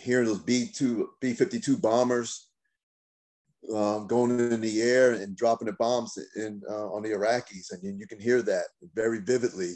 hearing 0.00 0.26
those 0.26 0.38
B 0.38 0.68
two 0.72 1.10
B 1.20 1.34
fifty 1.34 1.58
two 1.60 1.76
bombers 1.76 2.48
um, 3.74 4.06
going 4.06 4.38
in 4.38 4.60
the 4.60 4.80
air 4.80 5.12
and 5.12 5.36
dropping 5.36 5.66
the 5.66 5.72
bombs 5.74 6.18
in 6.36 6.62
uh, 6.68 6.90
on 6.92 7.02
the 7.02 7.10
Iraqis, 7.10 7.72
and 7.72 7.82
you, 7.82 7.94
you, 7.98 8.06
can 8.06 8.20
hear 8.20 8.40
that 8.42 8.64
very 8.94 9.20
vividly. 9.20 9.74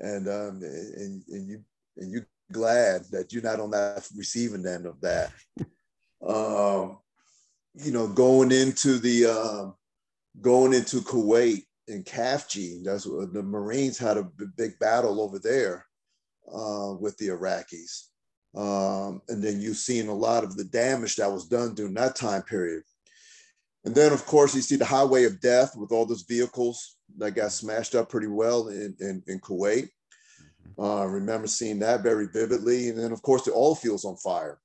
And 0.00 0.28
um, 0.28 0.60
and, 0.62 1.22
and 1.28 1.48
you 1.48 1.64
and 1.96 2.12
you 2.12 2.24
glad 2.52 3.02
that 3.10 3.32
you're 3.32 3.42
not 3.42 3.60
on 3.60 3.70
that 3.72 4.08
receiving 4.16 4.66
end 4.66 4.86
of 4.86 5.00
that. 5.00 5.32
um, 6.26 6.98
you 7.74 7.90
know, 7.90 8.08
going 8.08 8.52
into 8.52 8.98
the 8.98 9.26
uh, 9.26 9.70
going 10.40 10.72
into 10.72 11.00
Kuwait 11.00 11.64
and 11.88 12.04
Khafji, 12.04 12.82
that's 12.84 13.06
what 13.06 13.32
the 13.32 13.42
Marines 13.42 13.98
had 13.98 14.16
a 14.16 14.28
big 14.56 14.78
battle 14.78 15.20
over 15.20 15.38
there 15.38 15.86
uh, 16.52 16.94
with 16.98 17.16
the 17.18 17.28
Iraqis. 17.28 18.08
Um, 18.56 19.20
and 19.28 19.42
then 19.42 19.60
you've 19.60 19.76
seen 19.76 20.08
a 20.08 20.14
lot 20.14 20.44
of 20.44 20.56
the 20.56 20.64
damage 20.64 21.16
that 21.16 21.30
was 21.30 21.46
done 21.46 21.74
during 21.74 21.94
that 21.94 22.16
time 22.16 22.42
period. 22.42 22.82
And 23.84 23.94
then, 23.94 24.12
of 24.12 24.24
course, 24.24 24.54
you 24.54 24.62
see 24.62 24.76
the 24.76 24.84
highway 24.84 25.24
of 25.24 25.40
death 25.40 25.76
with 25.76 25.92
all 25.92 26.06
those 26.06 26.22
vehicles 26.22 26.96
that 27.18 27.32
got 27.32 27.52
smashed 27.52 27.94
up 27.94 28.08
pretty 28.08 28.28
well 28.28 28.68
in, 28.68 28.96
in, 29.00 29.22
in 29.26 29.40
Kuwait. 29.40 29.88
Mm-hmm. 29.88 30.82
Uh, 30.82 31.00
I 31.00 31.04
remember 31.04 31.46
seeing 31.46 31.80
that 31.80 32.02
very 32.02 32.28
vividly. 32.32 32.88
And 32.88 32.98
then, 32.98 33.12
of 33.12 33.20
course, 33.22 33.44
the 33.44 33.52
oil 33.52 33.74
fields 33.74 34.04
on 34.04 34.16
fire. 34.16 34.58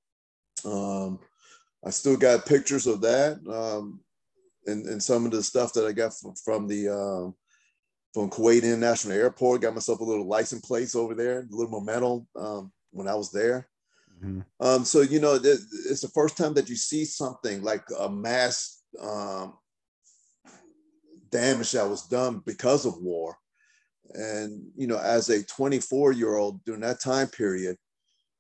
Um, 0.64 1.20
I 1.86 1.90
still 1.90 2.16
got 2.16 2.46
pictures 2.46 2.88
of 2.88 3.02
that. 3.02 3.40
Um, 3.48 4.00
and, 4.66 4.86
and 4.86 5.02
some 5.02 5.26
of 5.26 5.32
the 5.32 5.44
stuff 5.44 5.74
that 5.74 5.86
I 5.86 5.92
got 5.92 6.14
from, 6.14 6.34
from 6.36 6.68
the 6.68 6.90
um, 6.90 7.36
from 8.14 8.30
Kuwait 8.30 8.64
International 8.64 9.18
Airport. 9.18 9.62
Got 9.62 9.76
myself 9.76 10.00
a 10.00 10.04
little 10.04 10.28
license 10.28 10.66
plates 10.66 10.96
over 10.96 11.16
there, 11.16 11.42
a 11.42 11.56
little 11.56 11.80
memento 11.80 12.26
um, 12.36 12.72
when 12.92 13.08
I 13.08 13.16
was 13.16 13.32
there. 13.32 13.68
Mm-hmm. 14.24 14.42
Um, 14.60 14.86
so 14.86 15.02
you 15.02 15.20
know, 15.20 15.36
it's 15.36 16.02
the 16.02 16.12
first 16.14 16.38
time 16.38 16.54
that 16.56 16.70
you 16.70 16.76
see 16.76 17.06
something 17.06 17.64
like 17.64 17.84
a 18.00 18.10
mass 18.10 18.82
um, 19.02 19.54
damage 21.30 21.72
that 21.72 21.90
was 21.90 22.08
done 22.08 22.42
because 22.46 22.86
of 22.86 23.02
war. 23.02 23.38
And 24.14 24.64
you 24.76 24.88
know, 24.88 24.98
as 24.98 25.30
a 25.30 25.44
24 25.44 26.14
year 26.14 26.36
old 26.36 26.64
during 26.66 26.82
that 26.82 27.00
time 27.00 27.28
period, 27.28 27.78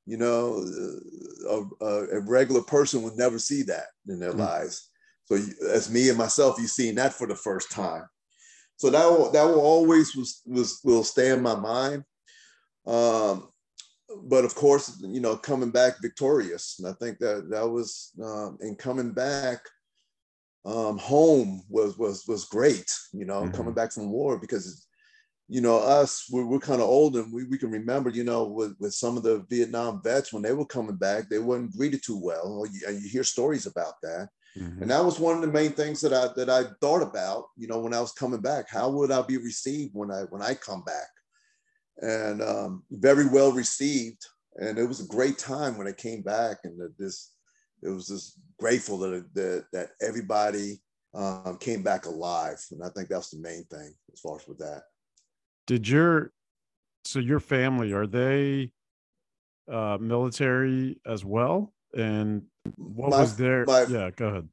you 0.05 0.17
know, 0.17 0.65
a, 1.47 1.85
a, 1.85 2.21
regular 2.21 2.63
person 2.63 3.03
would 3.03 3.15
never 3.15 3.37
see 3.37 3.61
that 3.63 3.85
in 4.07 4.19
their 4.19 4.31
mm-hmm. 4.31 4.39
lives. 4.39 4.88
So 5.29 5.37
as 5.69 5.89
me 5.89 6.09
and 6.09 6.17
myself, 6.17 6.57
you 6.59 6.67
seen 6.67 6.95
that 6.95 7.13
for 7.13 7.27
the 7.27 7.35
first 7.35 7.71
time. 7.71 8.03
So 8.77 8.89
that 8.89 9.05
will, 9.05 9.31
that 9.31 9.43
will 9.43 9.59
always 9.59 10.15
was, 10.15 10.41
was 10.45 10.79
will 10.83 11.03
stay 11.03 11.29
in 11.29 11.41
my 11.41 11.55
mind. 11.55 12.03
Um, 12.87 13.49
but 14.23 14.45
of 14.45 14.55
course, 14.55 14.99
you 15.01 15.19
know, 15.19 15.37
coming 15.37 15.69
back 15.69 16.01
victorious, 16.01 16.77
and 16.79 16.87
I 16.87 16.93
think 16.93 17.19
that 17.19 17.49
that 17.51 17.69
was 17.69 18.11
um, 18.23 18.57
in 18.61 18.75
coming 18.75 19.11
back 19.11 19.59
um, 20.65 20.97
home 20.97 21.61
was 21.69 21.97
was 21.97 22.25
was 22.27 22.45
great. 22.45 22.89
You 23.13 23.25
know, 23.25 23.43
mm-hmm. 23.43 23.51
coming 23.51 23.73
back 23.73 23.91
from 23.91 24.09
war 24.09 24.39
because 24.39 24.87
you 25.49 25.61
know 25.61 25.77
us 25.77 26.25
we're, 26.31 26.45
we're 26.45 26.59
kind 26.59 26.81
of 26.81 26.87
old 26.87 27.17
and 27.17 27.33
we, 27.33 27.43
we 27.45 27.57
can 27.57 27.71
remember 27.71 28.09
you 28.11 28.23
know 28.23 28.45
with, 28.45 28.75
with 28.79 28.93
some 28.93 29.17
of 29.17 29.23
the 29.23 29.43
vietnam 29.49 29.99
vets 30.03 30.31
when 30.31 30.43
they 30.43 30.53
were 30.53 30.65
coming 30.65 30.95
back 30.95 31.27
they 31.27 31.39
weren't 31.39 31.75
greeted 31.75 32.01
too 32.03 32.19
well 32.23 32.63
and 32.87 33.01
you 33.01 33.09
hear 33.09 33.23
stories 33.23 33.65
about 33.65 33.95
that 34.03 34.29
Mm-hmm. 34.57 34.81
And 34.81 34.91
that 34.91 35.03
was 35.03 35.19
one 35.19 35.35
of 35.35 35.41
the 35.41 35.47
main 35.47 35.71
things 35.71 36.01
that 36.01 36.13
I 36.13 36.29
that 36.35 36.49
I 36.49 36.63
thought 36.81 37.01
about, 37.01 37.45
you 37.57 37.67
know, 37.67 37.79
when 37.79 37.93
I 37.93 38.01
was 38.01 38.11
coming 38.11 38.41
back. 38.41 38.69
How 38.69 38.89
would 38.89 39.11
I 39.11 39.21
be 39.21 39.37
received 39.37 39.91
when 39.93 40.11
I 40.11 40.21
when 40.29 40.41
I 40.41 40.53
come 40.53 40.83
back? 40.83 41.07
And 42.01 42.41
um, 42.41 42.83
very 42.91 43.27
well 43.27 43.51
received. 43.51 44.25
And 44.55 44.77
it 44.77 44.85
was 44.85 45.01
a 45.01 45.07
great 45.07 45.37
time 45.37 45.77
when 45.77 45.87
I 45.87 45.91
came 45.91 46.21
back, 46.21 46.57
and 46.63 46.79
that 46.79 46.97
this 46.97 47.31
it 47.83 47.89
was 47.89 48.07
just 48.07 48.39
grateful 48.59 48.97
that 48.99 49.25
that, 49.35 49.65
that 49.71 49.89
everybody 50.01 50.81
um, 51.13 51.57
came 51.59 51.83
back 51.83 52.05
alive, 52.05 52.59
and 52.71 52.83
I 52.83 52.89
think 52.89 53.09
that's 53.09 53.29
the 53.29 53.39
main 53.39 53.65
thing 53.65 53.93
as 54.11 54.19
far 54.19 54.37
as 54.37 54.47
with 54.47 54.59
that. 54.59 54.83
Did 55.67 55.87
your 55.87 56.31
so 57.05 57.19
your 57.19 57.39
family 57.39 57.93
are 57.93 58.07
they 58.07 58.71
uh, 59.71 59.97
military 59.99 60.99
as 61.05 61.23
well? 61.23 61.73
And 61.95 62.43
what 62.75 63.11
my, 63.11 63.21
was 63.21 63.35
there? 63.35 63.65
My, 63.65 63.83
yeah, 63.83 64.09
go 64.15 64.27
ahead. 64.27 64.49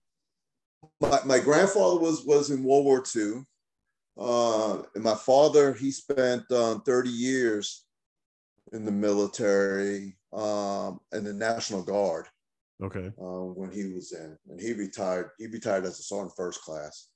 My, 1.00 1.20
my 1.24 1.38
grandfather 1.38 1.98
was 1.98 2.24
was 2.24 2.50
in 2.50 2.62
World 2.62 2.84
War 2.84 3.04
II. 3.14 3.44
Uh, 4.18 4.82
and 4.94 5.04
my 5.04 5.14
father, 5.14 5.74
he 5.74 5.90
spent 5.90 6.50
um, 6.50 6.80
30 6.82 7.10
years 7.10 7.84
in 8.72 8.84
the 8.84 8.90
military 8.90 10.16
um, 10.32 11.00
in 11.12 11.22
the 11.24 11.34
National 11.34 11.82
Guard. 11.82 12.26
Okay. 12.82 13.10
Uh, 13.18 13.44
when 13.54 13.70
he 13.70 13.86
was 13.86 14.12
in, 14.12 14.36
and 14.50 14.60
he 14.60 14.74
retired. 14.74 15.30
He 15.38 15.46
retired 15.46 15.84
as 15.86 15.98
a 15.98 16.02
sergeant 16.02 16.34
first 16.36 16.60
class. 16.60 17.08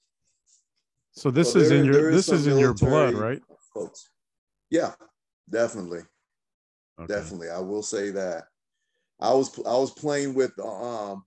So 1.12 1.30
this 1.30 1.52
so 1.52 1.58
is 1.58 1.68
there, 1.68 1.78
in 1.78 1.84
your 1.84 2.10
this 2.10 2.30
is 2.30 2.46
in 2.46 2.56
your 2.56 2.72
blood, 2.72 3.14
right? 3.14 3.42
Folks. 3.74 4.08
Yeah, 4.70 4.92
definitely. 5.50 6.00
Okay. 6.98 7.12
Definitely, 7.12 7.50
I 7.50 7.58
will 7.58 7.82
say 7.82 8.10
that. 8.10 8.44
I 9.20 9.32
was 9.34 9.58
I 9.66 9.76
was 9.76 9.90
playing 9.92 10.34
with 10.34 10.52
um, 10.58 11.24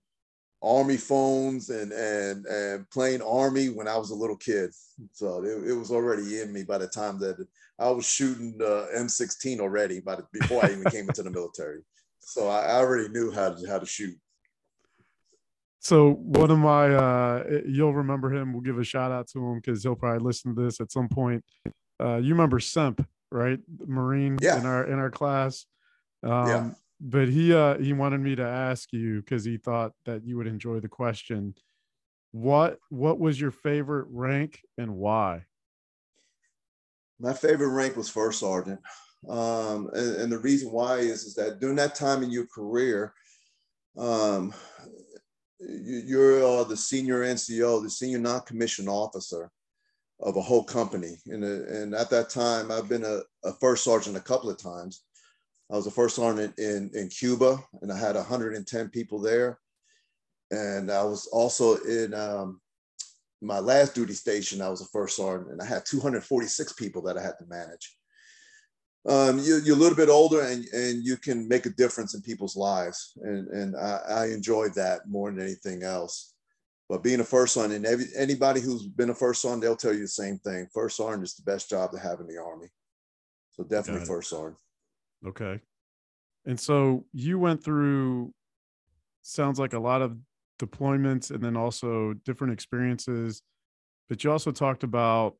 army 0.62 0.96
phones 0.96 1.70
and 1.70 1.92
and 1.92 2.46
and 2.46 2.90
playing 2.90 3.22
army 3.22 3.68
when 3.68 3.86
I 3.86 3.96
was 3.96 4.10
a 4.10 4.14
little 4.14 4.36
kid. 4.36 4.70
So 5.12 5.42
it, 5.44 5.70
it 5.70 5.74
was 5.74 5.90
already 5.90 6.40
in 6.40 6.52
me 6.52 6.64
by 6.64 6.78
the 6.78 6.88
time 6.88 7.18
that 7.20 7.46
I 7.78 7.90
was 7.90 8.06
shooting 8.06 8.56
the 8.58 8.88
M16 8.96 9.58
already, 9.58 10.00
by 10.00 10.16
the, 10.16 10.26
before 10.32 10.64
I 10.64 10.70
even 10.70 10.84
came 10.84 11.08
into 11.08 11.22
the 11.22 11.30
military. 11.30 11.80
So 12.20 12.48
I, 12.48 12.66
I 12.66 12.74
already 12.76 13.08
knew 13.08 13.30
how 13.30 13.52
to 13.52 13.68
how 13.68 13.78
to 13.78 13.86
shoot. 13.86 14.16
So 15.80 16.12
one 16.12 16.50
of 16.50 16.58
my 16.58 16.94
uh 16.94 17.60
you'll 17.66 17.94
remember 17.94 18.32
him. 18.32 18.52
We'll 18.52 18.62
give 18.62 18.78
a 18.78 18.84
shout 18.84 19.12
out 19.12 19.28
to 19.28 19.38
him 19.38 19.60
because 19.60 19.82
he'll 19.82 19.94
probably 19.94 20.24
listen 20.24 20.56
to 20.56 20.62
this 20.62 20.80
at 20.80 20.90
some 20.90 21.08
point. 21.08 21.44
Uh 22.02 22.16
you 22.16 22.30
remember 22.30 22.58
Semp, 22.58 23.04
right? 23.30 23.58
Marine 23.86 24.38
yeah. 24.40 24.58
in 24.58 24.66
our 24.66 24.84
in 24.84 24.98
our 24.98 25.10
class. 25.10 25.66
Um 26.22 26.46
yeah. 26.48 26.70
But 27.04 27.28
he 27.28 27.52
uh 27.54 27.78
he 27.78 27.92
wanted 27.92 28.20
me 28.20 28.34
to 28.34 28.42
ask 28.42 28.92
you 28.92 29.20
because 29.20 29.44
he 29.44 29.58
thought 29.58 29.92
that 30.06 30.24
you 30.24 30.38
would 30.38 30.46
enjoy 30.46 30.80
the 30.80 30.88
question. 30.88 31.54
What 32.32 32.78
what 32.88 33.20
was 33.20 33.38
your 33.38 33.50
favorite 33.50 34.06
rank 34.10 34.60
and 34.78 34.96
why? 34.96 35.44
My 37.20 37.34
favorite 37.34 37.68
rank 37.68 37.96
was 37.96 38.08
first 38.08 38.40
sergeant. 38.40 38.80
Um, 39.28 39.88
and, 39.92 40.16
and 40.16 40.32
the 40.32 40.38
reason 40.38 40.70
why 40.72 40.96
is, 40.96 41.24
is 41.24 41.34
that 41.34 41.60
during 41.60 41.76
that 41.76 41.94
time 41.94 42.22
in 42.22 42.30
your 42.30 42.46
career, 42.46 43.14
um, 43.96 44.52
you're 45.60 46.44
uh, 46.44 46.64
the 46.64 46.76
senior 46.76 47.22
NCO, 47.22 47.82
the 47.82 47.88
senior 47.88 48.18
non-commissioned 48.18 48.88
officer 48.88 49.50
of 50.20 50.36
a 50.36 50.42
whole 50.42 50.64
company. 50.64 51.16
And, 51.26 51.44
uh, 51.44 51.72
and 51.72 51.94
at 51.94 52.10
that 52.10 52.28
time, 52.28 52.70
I've 52.70 52.88
been 52.88 53.04
a, 53.04 53.20
a, 53.44 53.52
first 53.60 53.84
sergeant 53.84 54.16
a 54.16 54.20
couple 54.20 54.50
of 54.50 54.58
times. 54.58 55.03
I 55.70 55.76
was 55.76 55.84
the 55.84 55.90
first 55.90 56.16
sergeant 56.16 56.58
in, 56.58 56.90
in 56.94 57.08
Cuba, 57.08 57.58
and 57.82 57.90
I 57.90 57.98
had 57.98 58.16
110 58.16 58.88
people 58.90 59.20
there. 59.20 59.58
And 60.50 60.90
I 60.90 61.02
was 61.02 61.26
also 61.26 61.76
in 61.76 62.12
um, 62.14 62.60
my 63.40 63.58
last 63.58 63.94
duty 63.94 64.12
station, 64.12 64.60
I 64.60 64.68
was 64.68 64.82
a 64.82 64.86
first 64.86 65.16
sergeant, 65.16 65.50
and 65.50 65.60
I 65.60 65.64
had 65.64 65.86
246 65.86 66.74
people 66.74 67.02
that 67.02 67.16
I 67.16 67.22
had 67.22 67.38
to 67.38 67.46
manage 67.46 67.96
um, 69.06 69.38
you, 69.38 69.56
are 69.56 69.76
a 69.76 69.78
little 69.78 69.96
bit 69.96 70.08
older 70.08 70.40
and, 70.40 70.64
and 70.72 71.04
you 71.04 71.16
can 71.16 71.46
make 71.46 71.66
a 71.66 71.70
difference 71.70 72.14
in 72.14 72.22
people's 72.22 72.56
lives. 72.56 73.12
And, 73.22 73.48
and 73.48 73.76
I, 73.76 74.00
I 74.08 74.26
enjoyed 74.26 74.74
that 74.74 75.08
more 75.08 75.30
than 75.30 75.40
anything 75.40 75.82
else. 75.82 76.32
But 76.88 77.02
being 77.02 77.20
a 77.20 77.24
first 77.24 77.54
sergeant, 77.54 77.76
and 77.76 77.86
every, 77.86 78.06
anybody 78.16 78.60
who's 78.60 78.86
been 78.86 79.10
a 79.10 79.14
first 79.14 79.42
sergeant, 79.42 79.62
they'll 79.62 79.76
tell 79.76 79.92
you 79.92 80.00
the 80.00 80.08
same 80.08 80.38
thing. 80.38 80.68
First 80.72 80.96
sergeant 80.96 81.24
is 81.24 81.34
the 81.34 81.50
best 81.50 81.68
job 81.68 81.92
to 81.92 81.98
have 81.98 82.20
in 82.20 82.26
the 82.26 82.38
Army. 82.38 82.68
So 83.52 83.64
definitely 83.64 84.06
first 84.06 84.30
sergeant. 84.30 84.58
Okay. 85.26 85.60
And 86.46 86.58
so 86.58 87.04
you 87.12 87.38
went 87.38 87.64
through, 87.64 88.32
sounds 89.22 89.58
like 89.58 89.72
a 89.72 89.78
lot 89.78 90.02
of 90.02 90.16
deployments 90.60 91.30
and 91.30 91.42
then 91.42 91.56
also 91.56 92.12
different 92.24 92.52
experiences. 92.52 93.42
But 94.08 94.22
you 94.22 94.30
also 94.30 94.50
talked 94.50 94.84
about 94.84 95.36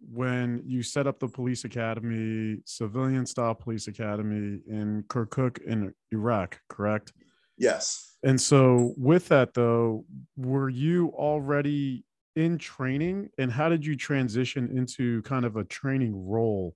when 0.00 0.62
you 0.64 0.82
set 0.82 1.06
up 1.06 1.18
the 1.18 1.28
police 1.28 1.64
academy, 1.64 2.58
civilian 2.64 3.26
style 3.26 3.54
police 3.54 3.88
academy 3.88 4.60
in 4.68 5.04
Kirkuk 5.08 5.62
in 5.62 5.92
Iraq, 6.12 6.60
correct? 6.68 7.12
Yes. 7.56 8.16
And 8.22 8.40
so, 8.40 8.94
with 8.96 9.28
that 9.28 9.54
though, 9.54 10.04
were 10.36 10.68
you 10.68 11.08
already 11.08 12.04
in 12.36 12.58
training, 12.58 13.30
and 13.38 13.50
how 13.50 13.68
did 13.68 13.84
you 13.84 13.96
transition 13.96 14.70
into 14.76 15.22
kind 15.22 15.44
of 15.44 15.56
a 15.56 15.64
training 15.64 16.28
role 16.28 16.74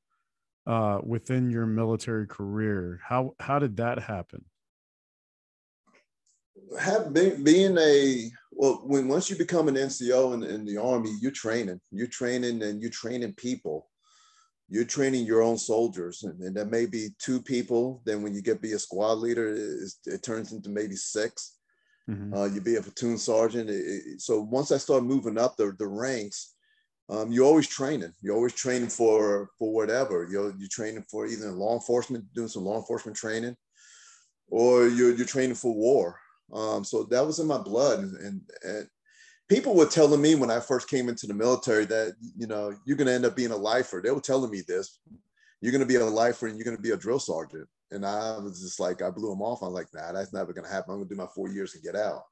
uh, 0.66 0.98
within 1.03 1.51
your 1.51 1.66
military 1.66 2.27
career? 2.27 3.01
How 3.05 3.35
how 3.40 3.59
did 3.59 3.77
that 3.79 3.98
happen? 3.98 4.44
Have 6.79 7.12
been, 7.12 7.42
being 7.42 7.77
a 7.79 8.31
well, 8.53 8.83
when 8.85 9.09
once 9.09 9.31
you 9.31 9.37
become 9.37 9.68
an 9.68 9.75
NCO 9.75 10.35
in, 10.35 10.42
in 10.42 10.64
the 10.64 10.77
Army, 10.77 11.11
you're 11.20 11.33
training, 11.33 11.81
you're 11.90 12.07
training 12.07 12.62
and 12.62 12.81
you're 12.81 12.90
training 12.90 13.35
people. 13.35 13.88
You're 14.68 14.85
training 14.85 15.27
your 15.27 15.42
own 15.42 15.59
soldiers, 15.59 16.22
and, 16.22 16.40
and 16.40 16.57
that 16.57 16.70
may 16.70 16.87
be 16.87 17.09
two 17.18 17.42
people. 17.42 18.01
Then 18.07 18.22
when 18.22 18.35
you 18.35 18.40
get 18.40 18.62
be 18.62 18.72
a 18.72 18.79
squad 18.79 19.18
leader, 19.18 19.55
it, 19.55 19.92
it 20.07 20.22
turns 20.22 20.53
into 20.53 20.70
maybe 20.70 20.96
6 20.96 21.59
mm-hmm. 22.09 22.33
uh, 22.33 22.46
you 22.46 22.62
be 22.62 22.77
a 22.77 22.83
platoon 22.83 23.18
sergeant. 23.18 23.68
It, 23.68 23.75
it, 23.75 24.20
so 24.22 24.40
once 24.40 24.72
I 24.72 24.79
start 24.79 25.05
moving 25.05 25.37
up 25.37 25.57
the, 25.57 25.77
the 25.79 25.87
ranks, 25.87 26.55
um, 27.09 27.33
you're 27.33 27.47
always 27.47 27.69
training. 27.69 28.12
You're 28.23 28.37
always 28.37 28.55
training 28.55 28.88
for 28.88 29.51
for 29.59 29.73
whatever. 29.73 30.27
You're 30.31 30.55
you're 30.59 30.69
training 30.69 31.05
for 31.11 31.27
either 31.27 31.51
law 31.51 31.75
enforcement, 31.75 32.25
doing 32.35 32.49
some 32.49 32.65
law 32.65 32.77
enforcement 32.77 33.17
training, 33.17 33.57
or 34.49 34.88
you're 34.88 35.15
you're 35.15 35.27
training 35.27 35.57
for 35.57 35.75
war. 35.75 36.19
Um, 36.53 36.85
so 36.85 37.05
that 37.05 37.27
was 37.27 37.38
in 37.38 37.47
my 37.47 37.59
blood. 37.59 38.01
And, 38.01 38.43
and, 38.62 38.88
people 39.49 39.75
were 39.75 39.87
telling 39.87 40.23
me 40.23 40.35
when 40.35 40.51
I 40.51 40.61
first 40.61 40.88
came 40.88 41.11
into 41.11 41.27
the 41.27 41.35
military 41.35 41.85
that, 41.85 42.15
you 42.38 42.47
know, 42.47 42.75
you're 42.87 42.97
going 42.97 43.07
to 43.07 43.12
end 43.12 43.27
up 43.27 43.37
being 43.37 43.51
a 43.51 43.57
lifer. 43.57 44.01
They 44.03 44.11
were 44.11 44.21
telling 44.21 44.51
me 44.51 44.62
this. 44.67 45.01
You're 45.61 45.73
going 45.73 45.83
to 45.83 45.87
be 45.87 45.97
a 45.97 46.05
lifer 46.07 46.47
and 46.47 46.57
you're 46.57 46.65
going 46.65 46.77
to 46.77 46.83
be 46.83 46.93
a 46.93 46.97
drill 46.97 47.19
sergeant. 47.19 47.69
And 47.91 48.07
I 48.07 48.38
was 48.38 48.62
just 48.62 48.81
like, 48.81 49.03
I 49.03 49.11
blew 49.11 49.29
them 49.29 49.43
off. 49.43 49.62
I'm 49.62 49.75
like, 49.75 49.88
nah, 49.93 50.12
that's 50.12 50.33
never 50.33 50.55
going 50.55 50.65
to 50.65 50.73
happen. 50.73 50.93
I'm 50.93 50.99
going 50.99 51.09
to 51.09 51.15
do 51.15 51.21
my 51.21 51.27
four 51.35 51.51
years 51.51 51.75
and 51.75 51.85
get 51.85 51.97
out. 51.97 52.23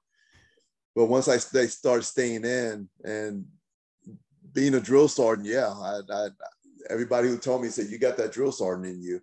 But 0.96 1.06
once 1.06 1.28
I 1.28 1.36
they 1.52 1.66
started 1.66 2.04
staying 2.04 2.44
in 2.44 2.88
and 3.04 3.44
being 4.52 4.74
a 4.74 4.80
drill 4.80 5.08
sergeant, 5.08 5.48
yeah, 5.48 5.68
I, 5.68 6.00
I, 6.12 6.28
everybody 6.88 7.28
who 7.28 7.38
told 7.38 7.62
me 7.62 7.68
said, 7.68 7.88
you 7.88 7.98
got 7.98 8.16
that 8.16 8.32
drill 8.32 8.52
sergeant 8.52 8.94
in 8.94 9.02
you. 9.02 9.20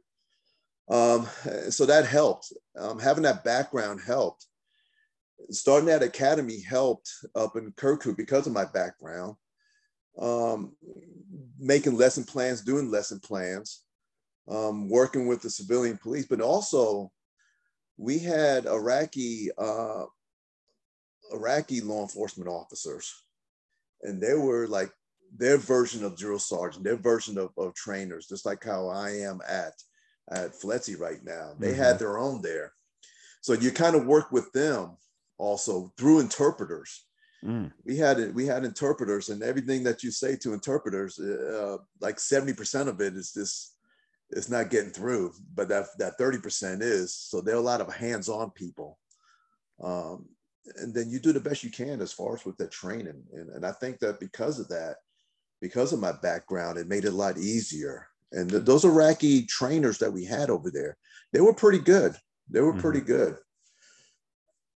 Um, 0.90 1.28
so 1.70 1.86
that 1.86 2.06
helped. 2.06 2.54
Um, 2.78 3.00
having 3.00 3.24
that 3.24 3.44
background 3.44 4.00
helped 4.06 4.46
starting 5.50 5.88
that 5.88 6.04
academy 6.04 6.62
helped 6.62 7.12
up 7.36 7.56
in 7.56 7.72
Kirkuk 7.74 8.18
because 8.18 8.48
of 8.48 8.54
my 8.54 8.66
background. 8.66 9.36
Um, 10.20 10.76
making 11.60 11.96
lesson 11.96 12.24
plans, 12.24 12.62
doing 12.62 12.90
lesson 12.90 13.20
plans, 13.20 13.84
um, 14.48 14.90
working 14.90 15.28
with 15.28 15.42
the 15.42 15.50
civilian 15.50 15.98
police, 15.98 16.26
but 16.26 16.42
also 16.42 17.12
we 17.98 18.18
had 18.18 18.66
Iraqi 18.66 19.52
uh, 19.58 20.06
Iraqi 21.32 21.82
law 21.82 22.02
enforcement 22.02 22.50
officers, 22.50 23.14
and 24.02 24.20
they 24.20 24.34
were 24.34 24.68
like 24.68 24.92
their 25.38 25.58
version 25.58 26.04
of 26.04 26.18
drill 26.18 26.40
sergeant, 26.40 26.84
their 26.84 26.96
version 26.96 27.38
of, 27.38 27.52
of 27.58 27.74
trainers, 27.76 28.28
just 28.28 28.46
like 28.46 28.64
how 28.64 28.88
I 28.88 29.12
am 29.12 29.40
at 29.48 29.74
at 30.30 30.54
FLETC 30.54 31.00
right 31.00 31.24
now. 31.24 31.54
They 31.60 31.72
mm-hmm. 31.72 31.82
had 31.82 32.00
their 32.00 32.18
own 32.18 32.42
there, 32.42 32.74
so 33.42 33.54
you 33.54 33.72
kind 33.72 33.96
of 33.96 34.06
work 34.06 34.32
with 34.32 34.52
them 34.52 34.98
also 35.38 35.94
through 35.98 36.20
interpreters. 36.20 37.06
Mm. 37.46 37.72
We 37.86 37.98
had 37.98 38.34
we 38.34 38.46
had 38.46 38.66
interpreters, 38.66 39.30
and 39.30 39.44
everything 39.44 39.84
that 39.84 40.04
you 40.04 40.12
say 40.12 40.36
to 40.38 40.54
interpreters, 40.54 41.20
uh, 41.20 41.78
like 42.02 42.20
seventy 42.20 42.54
percent 42.54 42.90
of 42.90 43.00
it 43.00 43.16
is 43.16 43.32
just 43.32 43.76
it's 44.32 44.50
not 44.50 44.70
getting 44.70 44.90
through, 44.90 45.34
but 45.54 45.70
that 45.70 45.86
that 46.00 46.18
thirty 46.18 46.40
percent 46.40 46.82
is. 46.82 47.14
So 47.14 47.40
there 47.40 47.56
are 47.56 47.60
a 47.60 47.62
lot 47.62 47.80
of 47.80 47.94
hands-on 47.94 48.52
people, 48.52 48.98
um, 49.82 50.26
and 50.78 50.94
then 50.94 51.10
you 51.10 51.20
do 51.20 51.32
the 51.32 51.40
best 51.40 51.64
you 51.64 51.72
can 51.72 52.02
as 52.02 52.12
far 52.12 52.36
as 52.36 52.44
with 52.44 52.58
the 52.58 52.68
training. 52.68 53.24
And, 53.32 53.50
and 53.52 53.66
I 53.66 53.72
think 53.72 54.00
that 54.00 54.20
because 54.20 54.60
of 54.60 54.68
that, 54.70 54.96
because 55.62 55.94
of 55.94 56.00
my 56.00 56.12
background, 56.12 56.78
it 56.78 56.88
made 56.88 57.06
it 57.06 57.14
a 57.14 57.18
lot 57.18 57.38
easier. 57.38 58.08
And 58.32 58.50
th- 58.50 58.64
those 58.66 58.86
Iraqi 58.86 59.46
trainers 59.46 59.98
that 60.00 60.12
we 60.12 60.26
had 60.26 60.50
over 60.50 60.70
there, 60.72 60.98
they 61.34 61.42
were 61.42 61.54
pretty 61.54 61.80
good. 61.80 62.16
They 62.50 62.62
were 62.62 62.72
mm-hmm. 62.72 62.82
pretty 62.82 63.02
good 63.02 63.38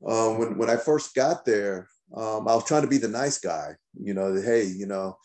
uh, 0.06 0.30
when 0.34 0.56
when 0.56 0.70
I 0.70 0.76
first 0.76 1.14
got 1.14 1.44
there, 1.44 1.88
um, 2.14 2.48
I 2.48 2.54
was 2.54 2.64
trying 2.64 2.82
to 2.82 2.88
be 2.88 2.98
the 2.98 3.08
nice 3.08 3.38
guy. 3.38 3.76
You 3.94 4.14
know, 4.14 4.34
hey, 4.34 4.64
you 4.64 4.86
know, 4.86 5.18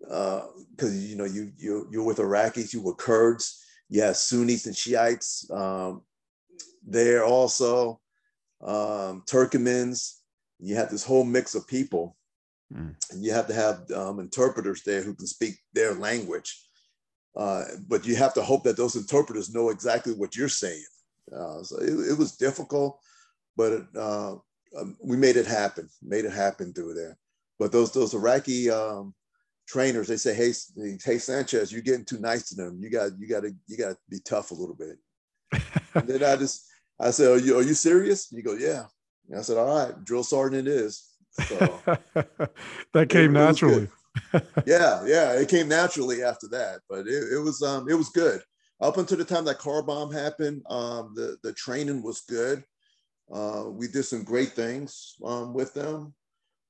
because 0.00 0.90
uh, 0.90 0.98
you 0.98 1.16
know 1.16 1.24
you 1.24 1.52
you 1.56 1.88
you're 1.90 2.04
with 2.04 2.18
Iraqis, 2.18 2.72
you 2.72 2.82
were 2.82 2.94
Kurds, 2.94 3.64
yeah, 3.88 4.12
Sunnis 4.12 4.66
and 4.66 4.76
Shiites 4.76 5.48
um, 5.50 6.02
there 6.86 7.24
also. 7.24 8.00
um, 8.60 9.22
Turkmens. 9.26 10.14
You 10.58 10.74
have 10.74 10.90
this 10.90 11.04
whole 11.04 11.24
mix 11.24 11.54
of 11.54 11.68
people. 11.68 12.16
Mm. 12.74 12.94
And 13.10 13.24
you 13.24 13.32
have 13.32 13.46
to 13.48 13.54
have 13.54 13.90
um, 13.92 14.20
interpreters 14.20 14.82
there 14.82 15.02
who 15.02 15.14
can 15.14 15.26
speak 15.26 15.54
their 15.72 15.94
language. 15.94 16.64
Uh, 17.36 17.64
but 17.86 18.06
you 18.06 18.16
have 18.16 18.34
to 18.34 18.42
hope 18.42 18.64
that 18.64 18.76
those 18.76 18.96
interpreters 18.96 19.54
know 19.54 19.70
exactly 19.70 20.12
what 20.12 20.36
you're 20.36 20.48
saying. 20.48 20.84
Uh, 21.32 21.62
so 21.62 21.76
it, 21.78 22.12
it, 22.12 22.18
was 22.18 22.36
difficult, 22.36 22.98
but 23.56 23.72
it, 23.72 23.82
uh, 23.96 24.34
um, 24.78 24.96
we 25.02 25.16
made 25.16 25.36
it 25.36 25.46
happen. 25.46 25.88
Made 26.02 26.24
it 26.24 26.32
happen 26.32 26.72
through 26.72 26.94
there. 26.94 27.16
But 27.58 27.70
those 27.70 27.92
those 27.92 28.14
Iraqi 28.14 28.70
um, 28.70 29.14
trainers, 29.66 30.08
they 30.08 30.16
say, 30.16 30.34
"Hey, 30.34 30.52
hey 31.04 31.18
Sanchez, 31.18 31.70
you're 31.70 31.82
getting 31.82 32.04
too 32.04 32.18
nice 32.18 32.48
to 32.48 32.54
them. 32.54 32.78
You 32.80 32.90
got 32.90 33.10
you 33.18 33.28
got 33.28 33.42
to 33.42 33.54
you 33.66 33.76
got 33.76 33.90
to 33.90 33.98
be 34.08 34.20
tough 34.20 34.50
a 34.50 34.54
little 34.54 34.74
bit." 34.74 34.98
and 35.94 36.08
then 36.08 36.24
I 36.24 36.36
just 36.36 36.66
I 36.98 37.10
said, 37.10 37.30
"Are 37.30 37.38
you 37.38 37.58
are 37.58 37.62
you 37.62 37.74
serious?" 37.74 38.30
And 38.30 38.38
he 38.38 38.42
goes, 38.42 38.60
"Yeah." 38.60 38.84
And 39.28 39.38
I 39.38 39.42
said, 39.42 39.58
"All 39.58 39.76
right, 39.76 40.04
drill 40.04 40.24
sergeant 40.24 40.66
it 40.66 40.72
is." 40.72 41.08
So 41.30 41.80
that 42.92 43.08
came 43.08 43.36
it, 43.36 43.38
naturally. 43.38 43.88
It 44.34 44.44
yeah, 44.66 45.04
yeah, 45.06 45.32
it 45.32 45.48
came 45.48 45.68
naturally 45.68 46.22
after 46.22 46.48
that, 46.48 46.80
but 46.88 47.06
it, 47.06 47.32
it 47.32 47.42
was 47.42 47.62
um 47.62 47.88
it 47.88 47.94
was 47.94 48.08
good 48.10 48.42
up 48.80 48.96
until 48.96 49.18
the 49.18 49.24
time 49.24 49.44
that 49.44 49.58
car 49.58 49.82
bomb 49.82 50.12
happened. 50.12 50.62
Um, 50.68 51.12
the 51.14 51.36
the 51.42 51.52
training 51.52 52.02
was 52.02 52.22
good. 52.28 52.64
Uh, 53.32 53.64
we 53.68 53.88
did 53.88 54.04
some 54.04 54.24
great 54.24 54.50
things 54.50 55.14
um, 55.24 55.52
with 55.52 55.74
them, 55.74 56.14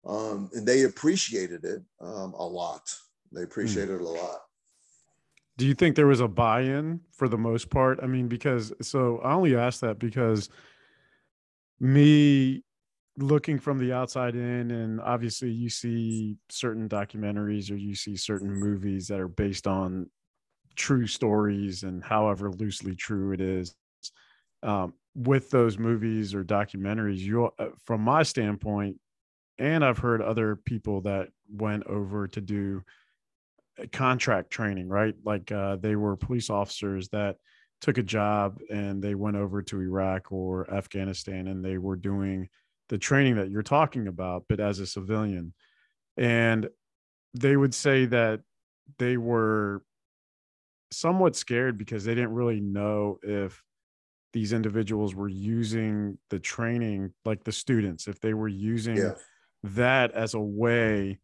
um, 0.04 0.50
and 0.54 0.66
they 0.66 0.82
appreciated 0.82 1.64
it 1.64 1.82
um, 2.00 2.34
a 2.34 2.44
lot. 2.44 2.82
They 3.32 3.42
appreciated 3.42 3.90
mm. 3.90 4.00
it 4.00 4.06
a 4.06 4.08
lot. 4.08 4.40
Do 5.56 5.66
you 5.66 5.74
think 5.74 5.96
there 5.96 6.06
was 6.06 6.20
a 6.20 6.28
buy-in 6.28 7.00
for 7.12 7.28
the 7.28 7.38
most 7.38 7.70
part? 7.70 7.98
I 8.02 8.06
mean, 8.06 8.28
because 8.28 8.72
so 8.80 9.18
I 9.18 9.32
only 9.32 9.56
ask 9.56 9.80
that 9.80 9.98
because 9.98 10.50
me 11.80 12.64
looking 13.18 13.58
from 13.58 13.78
the 13.78 13.92
outside 13.92 14.34
in 14.36 14.70
and 14.70 15.00
obviously 15.00 15.50
you 15.50 15.68
see 15.68 16.36
certain 16.48 16.88
documentaries 16.88 17.70
or 17.70 17.74
you 17.74 17.94
see 17.94 18.16
certain 18.16 18.52
movies 18.52 19.08
that 19.08 19.18
are 19.18 19.28
based 19.28 19.66
on 19.66 20.08
true 20.76 21.06
stories 21.06 21.82
and 21.82 22.04
however 22.04 22.50
loosely 22.52 22.94
true 22.94 23.32
it 23.32 23.40
is 23.40 23.74
um, 24.62 24.94
with 25.16 25.50
those 25.50 25.78
movies 25.78 26.32
or 26.32 26.44
documentaries 26.44 27.18
you 27.18 27.50
uh, 27.58 27.66
from 27.84 28.00
my 28.00 28.22
standpoint 28.22 28.96
and 29.58 29.84
i've 29.84 29.98
heard 29.98 30.22
other 30.22 30.54
people 30.54 31.00
that 31.00 31.28
went 31.50 31.84
over 31.86 32.28
to 32.28 32.40
do 32.40 32.82
uh, 33.80 33.86
contract 33.92 34.50
training 34.50 34.88
right? 34.88 35.14
Like 35.24 35.50
uh, 35.50 35.76
they 35.76 35.96
were 35.96 36.16
police 36.16 36.50
officers 36.50 37.08
that 37.08 37.36
took 37.80 37.98
a 37.98 38.02
job 38.02 38.58
and 38.70 39.02
they 39.02 39.14
went 39.14 39.36
over 39.36 39.62
to 39.62 39.80
iraq 39.80 40.32
or 40.32 40.68
afghanistan 40.72 41.46
and 41.46 41.64
they 41.64 41.78
were 41.78 41.94
doing 41.94 42.48
the 42.88 42.98
training 42.98 43.36
that 43.36 43.50
you're 43.50 43.62
talking 43.62 44.08
about, 44.08 44.44
but 44.48 44.60
as 44.60 44.80
a 44.80 44.86
civilian. 44.86 45.52
And 46.16 46.68
they 47.34 47.56
would 47.56 47.74
say 47.74 48.06
that 48.06 48.40
they 48.98 49.16
were 49.16 49.82
somewhat 50.90 51.36
scared 51.36 51.76
because 51.76 52.04
they 52.04 52.14
didn't 52.14 52.32
really 52.34 52.60
know 52.60 53.18
if 53.22 53.62
these 54.32 54.52
individuals 54.52 55.14
were 55.14 55.28
using 55.28 56.18
the 56.30 56.38
training, 56.38 57.12
like 57.24 57.44
the 57.44 57.52
students, 57.52 58.08
if 58.08 58.20
they 58.20 58.34
were 58.34 58.48
using 58.48 58.96
yeah. 58.96 59.14
that 59.62 60.12
as 60.12 60.34
a 60.34 60.40
way 60.40 61.18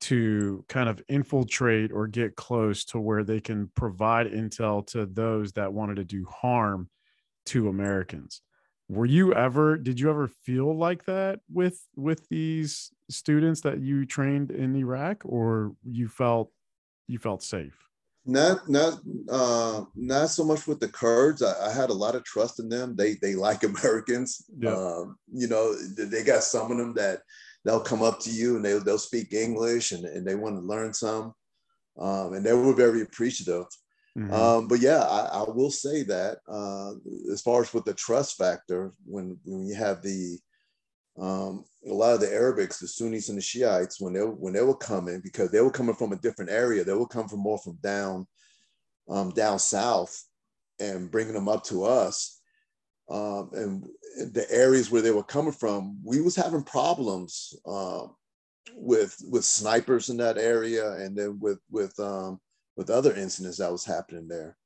to 0.00 0.64
kind 0.68 0.88
of 0.88 1.02
infiltrate 1.08 1.90
or 1.92 2.06
get 2.06 2.36
close 2.36 2.84
to 2.84 3.00
where 3.00 3.24
they 3.24 3.40
can 3.40 3.70
provide 3.74 4.26
intel 4.28 4.86
to 4.86 5.06
those 5.06 5.52
that 5.52 5.72
wanted 5.72 5.96
to 5.96 6.04
do 6.04 6.24
harm 6.26 6.88
to 7.46 7.68
Americans 7.68 8.42
were 8.88 9.06
you 9.06 9.34
ever 9.34 9.76
did 9.76 10.00
you 10.00 10.08
ever 10.08 10.28
feel 10.28 10.76
like 10.76 11.04
that 11.04 11.40
with 11.52 11.80
with 11.94 12.26
these 12.28 12.90
students 13.10 13.60
that 13.60 13.80
you 13.80 14.06
trained 14.06 14.50
in 14.50 14.74
iraq 14.76 15.22
or 15.24 15.72
you 15.84 16.08
felt 16.08 16.50
you 17.06 17.18
felt 17.18 17.42
safe? 17.42 17.76
Not 18.24 18.68
not 18.68 19.00
uh 19.30 19.84
not 19.94 20.30
so 20.30 20.44
much 20.44 20.66
with 20.66 20.80
the 20.80 20.88
kurds. 20.88 21.42
I, 21.42 21.68
I 21.68 21.72
had 21.72 21.90
a 21.90 21.94
lot 21.94 22.14
of 22.14 22.24
trust 22.24 22.60
in 22.60 22.68
them. 22.68 22.96
They 22.96 23.14
they 23.20 23.34
like 23.34 23.62
americans. 23.72 24.44
Yeah. 24.58 24.74
um 24.74 25.18
you 25.32 25.48
know 25.48 25.74
they 25.74 26.24
got 26.24 26.42
some 26.42 26.70
of 26.72 26.78
them 26.78 26.94
that 26.94 27.20
they'll 27.64 27.80
come 27.80 28.02
up 28.02 28.20
to 28.20 28.30
you 28.30 28.56
and 28.56 28.64
they, 28.64 28.78
they'll 28.78 28.98
speak 28.98 29.32
english 29.32 29.92
and, 29.92 30.04
and 30.04 30.26
they 30.26 30.34
want 30.34 30.56
to 30.56 30.62
learn 30.62 30.94
some. 30.94 31.34
Um, 31.98 32.34
and 32.34 32.46
they 32.46 32.52
were 32.52 32.74
very 32.74 33.02
appreciative 33.02 33.64
Mm-hmm. 34.18 34.32
Um, 34.32 34.66
but 34.66 34.80
yeah, 34.80 35.02
I, 35.02 35.44
I, 35.44 35.50
will 35.50 35.70
say 35.70 36.02
that 36.02 36.38
uh, 36.48 36.94
as 37.32 37.40
far 37.40 37.62
as 37.62 37.72
with 37.72 37.84
the 37.84 37.94
trust 37.94 38.36
factor, 38.36 38.92
when 39.04 39.38
when 39.44 39.64
you 39.64 39.76
have 39.76 40.02
the 40.02 40.38
um, 41.20 41.64
a 41.88 41.92
lot 41.92 42.14
of 42.14 42.20
the 42.20 42.26
Arabics, 42.26 42.80
the 42.80 42.88
Sunnis 42.88 43.28
and 43.28 43.38
the 43.38 43.42
Shiites, 43.42 44.00
when 44.00 44.14
they 44.14 44.20
when 44.20 44.54
they 44.54 44.62
were 44.62 44.74
coming, 44.74 45.20
because 45.20 45.52
they 45.52 45.60
were 45.60 45.70
coming 45.70 45.94
from 45.94 46.12
a 46.12 46.16
different 46.16 46.50
area, 46.50 46.82
they 46.82 46.94
would 46.94 47.10
come 47.10 47.28
from 47.28 47.38
more 47.38 47.58
from 47.58 47.78
down 47.80 48.26
um, 49.08 49.30
down 49.30 49.60
south, 49.60 50.20
and 50.80 51.12
bringing 51.12 51.34
them 51.34 51.48
up 51.48 51.62
to 51.64 51.84
us, 51.84 52.40
um, 53.08 53.50
and 53.52 53.88
the 54.32 54.46
areas 54.50 54.90
where 54.90 55.02
they 55.02 55.12
were 55.12 55.22
coming 55.22 55.52
from, 55.52 55.96
we 56.04 56.20
was 56.20 56.34
having 56.34 56.64
problems 56.64 57.54
um, 57.68 58.16
with 58.74 59.16
with 59.30 59.44
snipers 59.44 60.08
in 60.08 60.16
that 60.16 60.38
area, 60.38 60.94
and 60.94 61.16
then 61.16 61.38
with 61.38 61.60
with 61.70 61.96
um, 62.00 62.40
with 62.78 62.90
other 62.90 63.12
incidents 63.14 63.58
that 63.58 63.72
was 63.72 63.84
happening 63.84 64.28
there. 64.28 64.56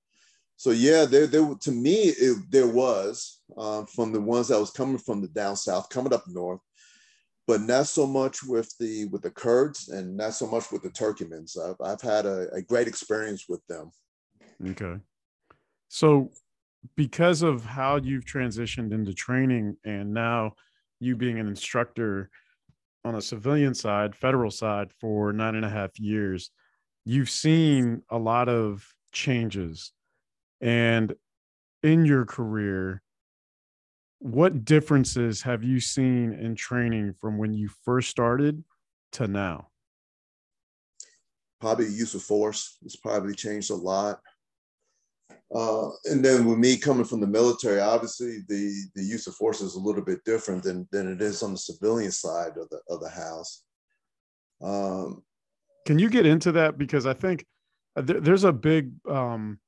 So 0.59 0.71
yeah, 0.71 1.07
there, 1.07 1.27
there 1.27 1.55
to 1.63 1.73
me 1.73 1.95
it, 2.11 2.39
there 2.51 2.69
was 2.69 3.41
uh, 3.57 3.85
from 3.87 4.13
the 4.13 4.21
ones 4.21 4.49
that 4.49 4.61
was 4.61 4.71
coming 4.71 4.99
from 4.99 5.23
the 5.23 5.29
down 5.29 5.57
south, 5.57 5.89
coming 5.89 6.13
up 6.13 6.25
north, 6.29 6.61
but 7.49 7.63
not 7.63 7.87
so 7.87 8.07
much 8.07 8.45
with 8.45 8.73
the 8.79 9.07
with 9.07 9.23
the 9.23 9.31
Kurds 9.31 9.89
and 9.89 10.17
not 10.17 10.35
so 10.35 10.47
much 10.47 10.71
with 10.71 10.83
the 10.83 10.91
Turkmens. 10.91 11.59
I've, 11.59 11.81
I've 11.85 12.03
had 12.03 12.27
a, 12.27 12.53
a 12.53 12.63
great 12.63 12.87
experience 12.87 13.47
with 13.49 13.67
them. 13.67 13.91
Okay, 14.69 15.01
so 15.89 16.31
because 16.97 17.43
of 17.43 17.65
how 17.65 17.97
you've 17.97 18.27
transitioned 18.27 18.93
into 18.93 19.15
training 19.15 19.77
and 19.85 20.13
now 20.13 20.53
you 21.01 21.17
being 21.17 21.39
an 21.39 21.49
instructor 21.49 22.29
on 23.05 23.15
a 23.15 23.23
civilian 23.23 23.75
side, 23.75 24.15
federal 24.15 24.51
side 24.51 24.93
for 25.01 25.33
nine 25.33 25.55
and 25.55 25.65
a 25.65 25.71
half 25.71 25.99
years 25.99 26.51
you've 27.05 27.31
seen 27.31 28.03
a 28.11 28.19
lot 28.19 28.49
of 28.49 28.87
changes. 29.13 29.93
And 30.61 31.15
in 31.83 32.05
your 32.05 32.25
career 32.25 33.03
what 34.23 34.65
differences 34.65 35.43
have 35.43 35.65
you 35.65 35.81
seen 35.81 36.33
in 36.33 36.55
training 36.55 37.13
from 37.21 37.39
when 37.39 37.53
you 37.53 37.69
first 37.85 38.09
started 38.09 38.63
to 39.11 39.27
now? 39.27 39.67
Probably 41.61 41.87
the 41.87 41.93
use 41.93 42.15
of 42.15 42.23
force 42.23 42.79
has 42.85 42.95
probably 42.95 43.35
changed 43.35 43.71
a 43.71 43.75
lot. 43.75 44.21
Uh, 45.53 45.89
and 46.05 46.25
then 46.25 46.47
with 46.47 46.59
me 46.59 46.77
coming 46.77 47.05
from 47.05 47.21
the 47.21 47.27
military 47.27 47.79
obviously 47.79 48.39
the 48.49 48.73
the 48.95 49.03
use 49.03 49.27
of 49.27 49.35
force 49.35 49.61
is 49.61 49.75
a 49.75 49.79
little 49.79 50.01
bit 50.01 50.25
different 50.25 50.63
than 50.63 50.89
than 50.93 51.13
it 51.13 51.21
is 51.21 51.43
on 51.43 51.53
the 51.53 51.59
civilian 51.59 52.11
side 52.11 52.57
of 52.57 52.71
the 52.71 52.81
of 52.89 53.01
the 53.01 53.09
house. 53.09 53.65
Um, 54.63 55.23
can 55.87 55.99
you 55.99 56.09
get 56.09 56.27
into 56.27 56.53
that 56.53 56.79
because 56.79 57.07
I 57.07 57.15
think 57.15 57.45
uh, 57.97 58.03
there's 58.05 58.45
a 58.45 58.53
big 58.53 58.93
um, 59.09 59.59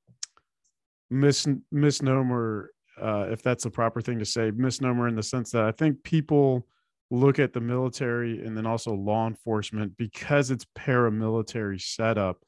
mis- 1.11 1.48
misnomer, 1.70 2.70
uh, 3.00 3.27
if 3.31 3.42
that's 3.42 3.64
the 3.64 3.70
proper 3.70 4.00
thing 4.00 4.18
to 4.18 4.24
say, 4.24 4.50
misnomer 4.50 5.09
in 5.09 5.16
the 5.16 5.22
sense 5.22 5.50
that 5.50 5.64
I 5.64 5.72
think 5.72 6.03
people 6.03 6.66
look 7.11 7.38
at 7.38 7.53
the 7.53 7.61
military 7.61 8.44
and 8.44 8.57
then 8.57 8.66
also 8.66 8.92
law 8.92 9.27
enforcement 9.27 9.96
because 9.96 10.50
it's 10.50 10.66
paramilitary 10.77 11.81
setup 11.81 12.42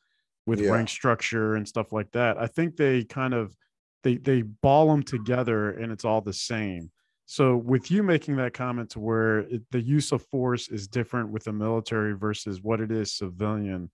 with 0.46 0.60
yeah. 0.60 0.70
rank 0.70 0.88
structure 0.88 1.56
and 1.56 1.66
stuff 1.66 1.92
like 1.92 2.10
that. 2.12 2.38
I 2.38 2.46
think 2.46 2.76
they 2.76 3.04
kind 3.04 3.34
of 3.34 3.54
they 4.02 4.16
they 4.16 4.42
ball 4.42 4.88
them 4.88 5.02
together 5.02 5.70
and 5.70 5.92
it's 5.92 6.04
all 6.04 6.20
the 6.20 6.32
same. 6.32 6.90
So, 7.28 7.56
with 7.56 7.90
you 7.90 8.04
making 8.04 8.36
that 8.36 8.54
comment 8.54 8.90
to 8.90 9.00
where 9.00 9.40
it, 9.40 9.62
the 9.72 9.80
use 9.80 10.12
of 10.12 10.22
force 10.22 10.68
is 10.68 10.86
different 10.86 11.30
with 11.30 11.42
the 11.44 11.52
military 11.52 12.16
versus 12.16 12.62
what 12.62 12.80
it 12.80 12.92
is 12.92 13.12
civilian, 13.12 13.90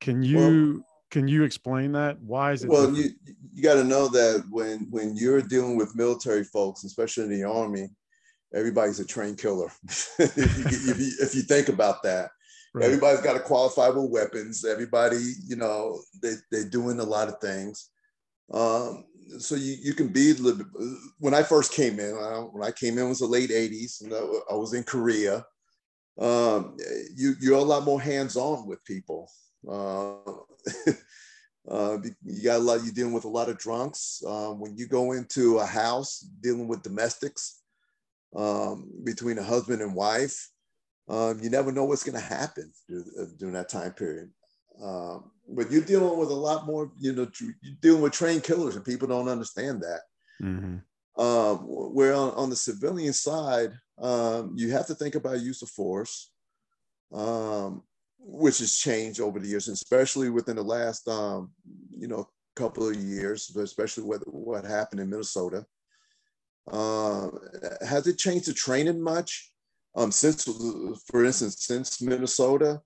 can 0.00 0.22
you 0.22 0.38
well, 0.38 0.86
can 1.10 1.28
you 1.28 1.44
explain 1.44 1.92
that? 1.92 2.18
Why 2.22 2.52
is 2.52 2.64
it? 2.64 2.70
Well, 2.70 2.90
different? 2.90 3.14
you 3.26 3.34
you 3.52 3.62
got 3.62 3.74
to 3.74 3.84
know 3.84 4.08
that 4.08 4.46
when 4.50 4.86
when 4.90 5.14
you're 5.16 5.42
dealing 5.42 5.76
with 5.76 5.94
military 5.94 6.44
folks, 6.44 6.84
especially 6.84 7.24
in 7.24 7.30
the 7.30 7.44
army, 7.44 7.90
everybody's 8.54 9.00
a 9.00 9.06
trained 9.06 9.36
killer. 9.36 9.70
if, 10.18 10.36
you, 10.36 10.44
if, 10.46 10.98
you, 10.98 11.12
if, 11.20 11.34
you, 11.34 11.42
think 11.42 11.68
about 11.68 12.02
that, 12.04 12.30
right. 12.72 12.86
everybody's 12.86 13.20
got 13.20 13.34
to 13.34 13.40
qualify 13.40 13.90
with 13.90 14.10
weapons. 14.10 14.64
Everybody, 14.64 15.34
you 15.46 15.56
know, 15.56 16.00
they 16.22 16.36
they're 16.50 16.70
doing 16.70 17.00
a 17.00 17.04
lot 17.04 17.28
of 17.28 17.38
things. 17.38 17.90
Um, 18.50 19.04
so 19.38 19.54
you, 19.54 19.76
you 19.80 19.94
can 19.94 20.08
be 20.08 20.32
when 21.18 21.34
I 21.34 21.42
first 21.42 21.72
came 21.72 21.98
in, 21.98 22.12
when 22.52 22.62
I 22.62 22.70
came 22.70 22.98
in 22.98 23.08
was 23.08 23.20
the 23.20 23.26
late 23.26 23.50
80s 23.50 24.02
and 24.02 24.12
I 24.14 24.54
was 24.54 24.74
in 24.74 24.84
Korea. 24.84 25.44
Um, 26.18 26.76
you, 27.14 27.34
you're 27.40 27.58
a 27.58 27.62
lot 27.62 27.84
more 27.84 28.00
hands-on 28.00 28.66
with 28.66 28.84
people. 28.84 29.30
Uh, 29.66 30.16
uh, 31.70 31.98
you 32.24 32.42
got 32.44 32.56
a 32.56 32.58
lot, 32.58 32.84
you're 32.84 32.92
dealing 32.92 33.14
with 33.14 33.24
a 33.24 33.28
lot 33.28 33.48
of 33.48 33.58
drunks. 33.58 34.22
Um, 34.26 34.60
when 34.60 34.76
you 34.76 34.86
go 34.86 35.12
into 35.12 35.58
a 35.58 35.66
house 35.66 36.18
dealing 36.40 36.68
with 36.68 36.82
domestics, 36.82 37.62
um, 38.34 38.90
between 39.04 39.38
a 39.38 39.42
husband 39.42 39.82
and 39.82 39.94
wife. 39.94 40.50
Um, 41.08 41.40
you 41.42 41.50
never 41.50 41.72
know 41.72 41.84
what's 41.84 42.04
going 42.04 42.18
to 42.18 42.24
happen 42.24 42.72
uh, 42.90 43.24
during 43.38 43.54
that 43.54 43.68
time 43.68 43.92
period. 43.92 44.30
Um, 44.82 45.30
but 45.48 45.70
you're 45.70 45.82
dealing 45.82 46.18
with 46.18 46.30
a 46.30 46.34
lot 46.34 46.66
more, 46.66 46.90
you 46.98 47.12
know, 47.12 47.28
you're 47.40 47.74
dealing 47.80 48.02
with 48.02 48.12
trained 48.12 48.42
killers 48.42 48.76
and 48.76 48.84
people 48.84 49.06
don't 49.06 49.28
understand 49.28 49.82
that. 49.82 50.00
Mm-hmm. 50.42 51.22
Um, 51.22 51.56
where 51.58 52.14
on, 52.14 52.30
on, 52.30 52.50
the 52.50 52.56
civilian 52.56 53.12
side, 53.12 53.72
um, 53.98 54.54
you 54.56 54.72
have 54.72 54.86
to 54.86 54.94
think 54.94 55.14
about 55.14 55.40
use 55.40 55.60
of 55.60 55.68
force, 55.68 56.32
um, 57.12 57.82
which 58.18 58.58
has 58.58 58.76
changed 58.76 59.20
over 59.20 59.38
the 59.38 59.46
years, 59.46 59.68
especially 59.68 60.30
within 60.30 60.56
the 60.56 60.62
last, 60.62 61.06
um, 61.08 61.50
you 61.90 62.08
know, 62.08 62.28
couple 62.56 62.88
of 62.88 62.96
years, 62.96 63.54
especially 63.56 64.04
what, 64.04 64.20
what 64.32 64.64
happened 64.64 65.00
in 65.00 65.10
Minnesota. 65.10 65.66
Uh, 66.70 67.28
has 67.86 68.06
it 68.06 68.18
changed 68.18 68.46
the 68.46 68.54
training 68.54 69.00
much? 69.00 69.52
Um, 69.94 70.10
since, 70.10 70.44
for 71.06 71.24
instance, 71.24 71.56
since 71.60 72.00
Minnesota, 72.00 72.80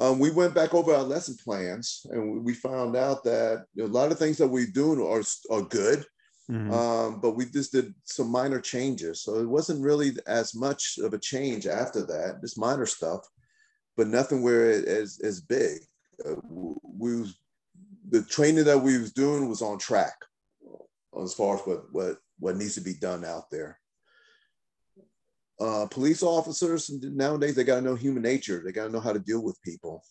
um, 0.00 0.18
we 0.18 0.30
went 0.30 0.54
back 0.54 0.74
over 0.74 0.94
our 0.94 1.02
lesson 1.02 1.36
plans 1.42 2.06
and 2.10 2.44
we 2.44 2.54
found 2.54 2.96
out 2.96 3.24
that 3.24 3.64
a 3.80 3.86
lot 3.86 4.12
of 4.12 4.18
things 4.18 4.38
that 4.38 4.48
we're 4.48 4.66
doing 4.66 5.00
are, 5.00 5.22
are 5.50 5.62
good, 5.62 6.04
mm-hmm. 6.50 6.72
um, 6.72 7.20
but 7.20 7.32
we 7.32 7.46
just 7.46 7.72
did 7.72 7.94
some 8.04 8.30
minor 8.30 8.60
changes. 8.60 9.22
So 9.22 9.36
it 9.36 9.48
wasn't 9.48 9.84
really 9.84 10.12
as 10.26 10.54
much 10.54 10.98
of 10.98 11.14
a 11.14 11.18
change 11.18 11.66
after 11.66 12.06
that, 12.06 12.40
just 12.40 12.58
minor 12.58 12.86
stuff, 12.86 13.26
but 13.96 14.06
nothing 14.06 14.42
where 14.42 14.70
it 14.70 14.84
is 14.84 15.20
as 15.20 15.40
big. 15.40 15.78
Uh, 16.24 16.34
we 16.82 17.20
was, 17.20 17.38
the 18.08 18.22
training 18.22 18.64
that 18.64 18.80
we 18.80 18.98
was 18.98 19.12
doing 19.12 19.48
was 19.48 19.62
on 19.62 19.78
track 19.78 20.14
as 21.22 21.34
far 21.34 21.56
as 21.56 21.62
what 21.62 21.82
what 21.92 22.16
what 22.38 22.56
needs 22.56 22.74
to 22.74 22.80
be 22.80 22.94
done 22.94 23.24
out 23.24 23.50
there 23.50 23.78
uh, 25.60 25.86
police 25.90 26.22
officers 26.22 26.90
nowadays 27.02 27.54
they 27.54 27.64
got 27.64 27.76
to 27.76 27.82
know 27.82 27.94
human 27.94 28.22
nature. 28.22 28.62
They 28.64 28.72
got 28.72 28.86
to 28.86 28.92
know 28.92 29.00
how 29.00 29.12
to 29.12 29.18
deal 29.18 29.42
with 29.42 29.60
people. 29.62 30.02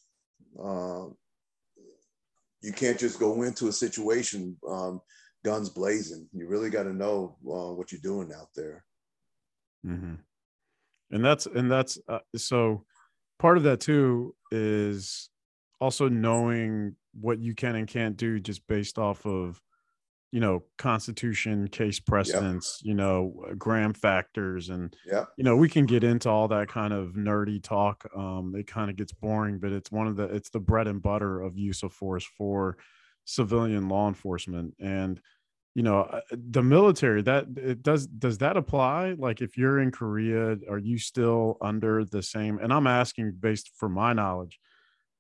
Uh, 0.62 1.06
you 2.62 2.74
can't 2.74 3.00
just 3.00 3.20
go 3.20 3.44
into 3.44 3.68
a 3.68 3.72
situation 3.72 4.58
um, 4.68 5.00
guns 5.46 5.70
blazing. 5.70 6.28
You 6.34 6.48
really 6.48 6.70
got 6.70 6.84
to 6.84 6.94
know 6.94 7.38
uh, 7.46 7.74
what 7.74 7.92
you're 7.92 8.02
doing 8.02 8.32
out 8.38 8.50
there. 8.56 8.84
Mm-hmm. 9.86 10.16
and 11.12 11.24
that's 11.24 11.46
and 11.46 11.72
that's 11.72 11.98
uh, 12.10 12.20
so 12.36 12.84
part 13.40 13.58
of 13.58 13.64
that 13.64 13.80
too 13.80 14.36
is 14.52 15.30
also 15.80 16.10
knowing 16.10 16.96
what 17.22 17.40
you 17.40 17.54
can 17.54 17.76
and 17.76 17.88
can't 17.88 18.18
do 18.18 18.40
just 18.40 18.66
based 18.68 18.98
off 18.98 19.26
of 19.26 19.62
you 20.32 20.40
know 20.40 20.64
constitution 20.78 21.68
case 21.68 22.00
precedents 22.00 22.82
yep. 22.82 22.90
you 22.90 22.94
know 22.94 23.34
uh, 23.50 23.54
graham 23.54 23.94
factors 23.94 24.70
and 24.70 24.96
yeah 25.06 25.26
you 25.38 25.44
know 25.44 25.56
we 25.56 25.70
can 25.70 25.86
get 25.86 26.04
into 26.04 26.30
all 26.30 26.48
that 26.48 26.68
kind 26.68 26.94
of 26.94 27.14
nerdy 27.14 27.62
talk 27.64 28.06
um 28.16 28.54
it 28.56 28.68
kind 28.68 28.90
of 28.90 28.96
gets 28.96 29.14
boring 29.14 29.58
but 29.58 29.72
it's 29.72 29.92
one 29.92 30.08
of 30.08 30.16
the 30.16 30.26
it's 30.26 30.50
the 30.50 30.60
bread 30.60 30.88
and 30.88 31.02
butter 31.02 31.42
of 31.42 31.58
use 31.58 31.82
of 31.84 31.94
force 31.94 32.26
for 32.38 32.78
civilian 33.26 33.88
law 33.88 34.08
enforcement 34.08 34.74
and 34.80 35.22
you 35.76 35.84
know 35.84 36.02
uh, 36.02 36.22
the 36.32 36.64
military 36.64 37.22
that 37.22 37.46
it 37.56 37.82
does 37.82 38.08
does 38.08 38.38
that 38.40 38.58
apply 38.58 39.14
like 39.18 39.42
if 39.42 39.58
you're 39.58 39.80
in 39.80 39.92
korea 39.92 40.58
are 40.70 40.80
you 40.80 40.98
still 40.98 41.58
under 41.62 42.04
the 42.04 42.22
same 42.22 42.58
and 42.60 42.74
i'm 42.74 42.88
asking 42.88 43.32
based 43.40 43.72
for 43.76 43.88
my 43.88 44.12
knowledge 44.12 44.60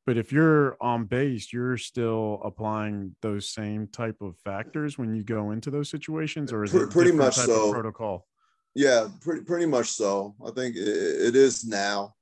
but 0.07 0.17
if 0.17 0.31
you're 0.31 0.77
on 0.81 1.03
base 1.03 1.51
you're 1.53 1.77
still 1.77 2.41
applying 2.43 3.13
those 3.21 3.49
same 3.49 3.87
type 3.87 4.15
of 4.21 4.35
factors 4.37 4.97
when 4.97 5.13
you 5.13 5.23
go 5.23 5.51
into 5.51 5.69
those 5.69 5.89
situations 5.89 6.51
or 6.51 6.63
is 6.63 6.73
it 6.73 6.89
pretty 6.89 7.11
much 7.11 7.35
so. 7.35 7.71
protocol? 7.71 8.25
Yeah 8.73 9.09
pretty, 9.21 9.43
pretty 9.43 9.67
much 9.67 9.89
so. 9.89 10.33
I 10.43 10.51
think 10.51 10.75
it, 10.75 10.87
it 10.87 11.35
is 11.35 11.65
now. 11.65 12.15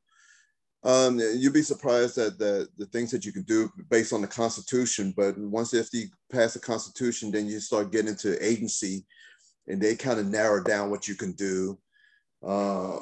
Um, 0.83 1.19
you'd 1.19 1.53
be 1.53 1.63
surprised 1.63 2.17
at 2.17 2.37
the, 2.37 2.67
the 2.77 2.85
things 2.87 3.09
that 3.11 3.25
you 3.25 3.31
can 3.31 3.41
do 3.43 3.69
based 3.89 4.13
on 4.13 4.21
the 4.21 4.27
constitution 4.27 5.13
but 5.15 5.37
once 5.37 5.73
if 5.73 5.89
you 5.93 6.07
pass 6.31 6.53
the 6.53 6.59
constitution 6.59 7.31
then 7.31 7.47
you 7.47 7.59
start 7.59 7.91
getting 7.91 8.09
into 8.09 8.43
agency 8.45 9.05
and 9.67 9.81
they 9.81 9.95
kind 9.95 10.19
of 10.19 10.27
narrow 10.27 10.63
down 10.63 10.89
what 10.89 11.07
you 11.07 11.15
can 11.15 11.33
do. 11.33 11.77
Uh, 12.45 12.99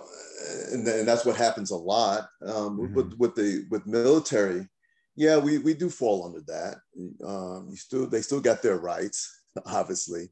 and, 0.71 0.87
and, 0.87 1.05
that's 1.05 1.25
what 1.25 1.35
happens 1.35 1.71
a 1.71 1.75
lot. 1.75 2.29
Um, 2.45 2.79
mm-hmm. 2.79 2.93
with, 2.93 3.13
with 3.17 3.35
the 3.35 3.65
with 3.69 3.85
military 3.85 4.69
yeah, 5.15 5.37
we, 5.37 5.59
we 5.59 5.73
do 5.73 5.89
fall 5.89 6.25
under 6.25 6.41
that. 6.47 6.77
Um, 7.25 7.67
you 7.69 7.77
still 7.77 8.07
they 8.07 8.21
still 8.21 8.41
got 8.41 8.61
their 8.61 8.77
rights, 8.77 9.43
obviously. 9.65 10.29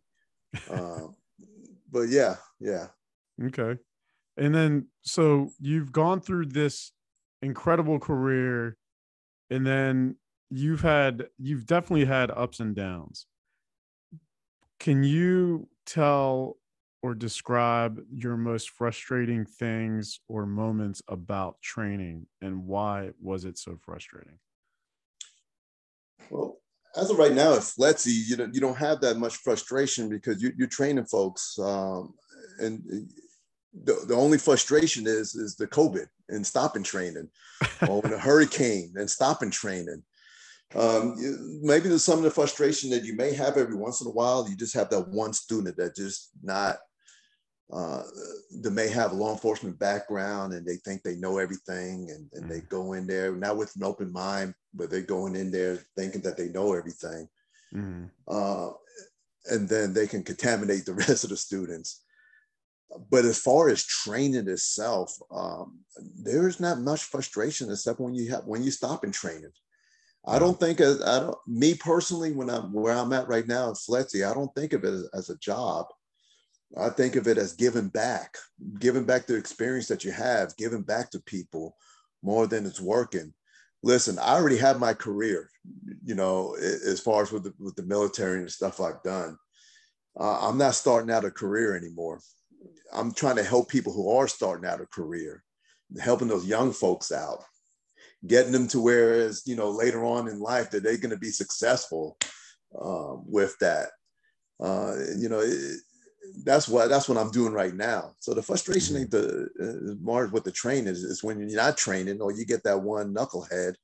um, 0.70 1.16
but 1.92 2.10
yeah, 2.10 2.36
yeah. 2.60 2.88
Okay. 3.44 3.80
And 4.38 4.56
then 4.56 4.88
so 5.02 5.50
you've 5.60 5.92
gone 5.92 6.22
through 6.22 6.48
this 6.48 6.92
incredible 7.42 8.00
career, 8.00 8.78
and 9.50 9.66
then 9.66 10.16
you've 10.50 10.82
had 10.82 11.28
you've 11.38 11.66
definitely 11.66 12.06
had 12.06 12.32
ups 12.32 12.60
and 12.60 12.76
downs. 12.76 13.28
Can 14.80 15.04
you 15.04 15.68
tell 15.86 16.58
or 17.04 17.16
describe 17.16 18.00
your 18.12 18.38
most 18.38 18.70
frustrating 18.72 19.46
things 19.46 20.20
or 20.28 20.46
moments 20.46 21.02
about 21.08 21.60
training 21.62 22.28
and 22.42 22.66
why 22.66 23.10
was 23.20 23.44
it 23.46 23.58
so 23.58 23.78
frustrating? 23.82 24.38
Well, 26.32 26.60
as 26.96 27.10
of 27.10 27.18
right 27.18 27.34
now 27.34 27.54
at 27.54 27.60
FLETC, 27.60 28.08
you 28.28 28.38
don't, 28.38 28.54
you 28.54 28.62
don't 28.62 28.78
have 28.78 29.02
that 29.02 29.18
much 29.18 29.36
frustration 29.38 30.10
because 30.10 30.42
you, 30.42 30.52
are 30.62 30.68
training 30.68 31.06
folks. 31.06 31.58
Um, 31.60 32.14
and 32.60 32.82
the, 33.84 34.06
the 34.08 34.16
only 34.16 34.38
frustration 34.38 35.08
is, 35.08 35.36
is 35.36 35.56
the 35.56 35.68
COVID 35.68 36.08
and 36.30 36.46
stopping 36.46 36.84
training 36.84 37.30
or 37.88 38.02
the 38.02 38.18
hurricane 38.18 38.94
and 38.96 39.10
stopping 39.10 39.52
training. 39.52 40.04
Um, 40.74 41.16
maybe 41.62 41.90
there's 41.90 42.04
some 42.04 42.20
of 42.20 42.24
the 42.24 42.32
frustration 42.32 42.90
that 42.92 43.04
you 43.04 43.14
may 43.16 43.34
have 43.34 43.58
every 43.58 43.76
once 43.76 44.00
in 44.00 44.08
a 44.08 44.12
while. 44.12 44.48
You 44.50 44.56
just 44.56 44.74
have 44.74 44.90
that 44.92 45.10
one 45.10 45.34
student 45.34 45.76
that 45.78 45.98
just 45.98 46.30
not 46.42 46.78
uh, 47.72 48.04
they 48.52 48.70
may 48.70 48.90
have 48.90 49.12
a 49.12 49.16
law 49.16 49.32
enforcement 49.32 49.80
background 49.80 50.54
and 50.54 50.66
they 50.66 50.76
think 50.76 51.02
they 51.04 51.16
know 51.16 51.38
everything 51.38 52.10
and, 52.12 52.30
and 52.34 52.46
mm 52.46 52.50
they 52.52 52.60
go 52.62 52.94
in 52.94 53.08
there 53.08 53.34
not 53.34 53.56
with 53.56 53.74
an 53.78 53.84
open 53.84 54.12
mind, 54.12 54.54
but 54.74 54.90
they're 54.90 55.02
going 55.02 55.36
in 55.38 55.52
there 55.52 55.80
thinking 55.96 56.22
that 56.22 56.36
they 56.36 56.50
know 56.50 56.74
everything. 56.74 57.28
mm 57.74 58.10
Uh, 58.28 58.72
and 59.50 59.68
then 59.68 59.94
they 59.94 60.06
can 60.06 60.24
contaminate 60.24 60.86
the 60.86 60.94
rest 61.06 61.24
of 61.24 61.30
the 61.30 61.38
students. 61.38 62.04
But 63.10 63.24
as 63.24 63.40
far 63.40 63.70
as 63.70 63.86
training 63.86 64.50
itself, 64.50 65.18
um, 65.32 65.80
there 66.26 66.48
is 66.50 66.60
not 66.60 66.82
much 66.82 67.04
frustration 67.04 67.72
except 67.72 68.02
when 68.02 68.14
you 68.14 68.30
have 68.32 68.44
when 68.46 68.64
you 68.64 68.72
stop 68.72 69.06
in 69.06 69.14
training. 69.14 69.54
I 70.26 70.38
don't 70.40 70.60
think 70.60 70.82
as 70.82 71.02
I 71.02 71.20
don't 71.22 71.38
me 71.48 71.74
personally 71.74 72.32
when 72.34 72.50
I'm 72.50 72.74
where 72.74 72.94
I'm 72.94 73.14
at 73.14 73.30
right 73.30 73.48
now 73.48 73.70
in 73.70 73.76
FLETC, 73.76 74.30
I 74.30 74.34
don't 74.34 74.54
think 74.56 74.74
of 74.74 74.84
it 74.84 74.94
as, 74.94 75.10
as 75.14 75.30
a 75.30 75.38
job. 75.38 75.88
I 76.78 76.90
think 76.90 77.16
of 77.16 77.28
it 77.28 77.38
as 77.38 77.54
giving 77.54 77.90
back, 77.90 78.38
giving 78.80 79.04
back 79.04 79.26
the 79.26 79.36
experience 79.36 79.88
that 79.88 80.06
you 80.06 80.12
have, 80.12 80.56
giving 80.58 80.84
back 80.84 81.12
to 81.12 81.20
people 81.22 81.76
more 82.24 82.48
than 82.48 82.66
it's 82.66 82.80
working. 82.80 83.34
Listen, 83.84 84.18
I 84.20 84.36
already 84.36 84.58
have 84.58 84.80
my 84.80 84.94
career, 84.94 85.50
you 86.04 86.16
know, 86.16 86.56
as 86.56 87.00
far 87.00 87.24
as 87.24 87.32
with 87.32 87.44
the, 87.44 87.54
with 87.60 87.76
the 87.76 87.84
military 87.84 88.40
and 88.40 88.52
stuff 88.52 88.80
I've 88.80 89.02
done. 89.04 89.38
Uh, 90.20 90.48
I'm 90.48 90.58
not 90.58 90.76
starting 90.76 91.12
out 91.12 91.26
a 91.26 91.32
career 91.32 91.76
anymore. 91.76 92.20
I'm 92.94 93.14
trying 93.14 93.38
to 93.38 93.44
help 93.44 93.70
people 93.70 93.92
who 93.92 94.12
are 94.12 94.28
starting 94.28 94.70
out 94.70 94.82
a 94.82 94.86
career, 94.86 95.44
helping 96.00 96.28
those 96.28 96.46
young 96.46 96.74
folks 96.74 97.12
out, 97.12 97.44
getting 98.28 98.52
them 98.52 98.68
to 98.68 98.80
where, 98.80 99.14
as 99.14 99.44
you 99.46 99.56
know, 99.56 99.72
later 99.72 100.06
on 100.06 100.28
in 100.28 100.40
life 100.40 100.70
that 100.72 100.84
they're 100.84 100.98
going 100.98 101.10
to 101.10 101.18
be 101.18 101.32
successful 101.32 102.18
um, 102.80 103.24
with 103.26 103.58
that. 103.60 103.90
Uh, 104.60 104.96
you 105.18 105.28
know, 105.28 105.40
it, 105.40 105.78
that's 106.44 106.68
what 106.68 106.90
that's 106.90 107.08
what 107.10 107.18
I'm 107.18 107.32
doing 107.32 107.54
right 107.54 107.74
now. 107.74 108.14
So 108.20 108.34
the 108.34 108.42
frustration 108.42 108.98
ain't 108.98 109.12
the 109.12 109.50
uh, 109.62 109.96
more 110.02 110.28
with 110.28 110.44
the 110.44 110.52
training 110.52 110.88
is, 110.88 111.04
is 111.04 111.24
when 111.24 111.40
you're 111.40 111.56
not 111.56 111.78
training 111.78 112.22
or 112.22 112.32
you 112.32 112.46
get 112.46 112.64
that 112.64 112.82
one 112.82 113.14
knucklehead 113.14 113.76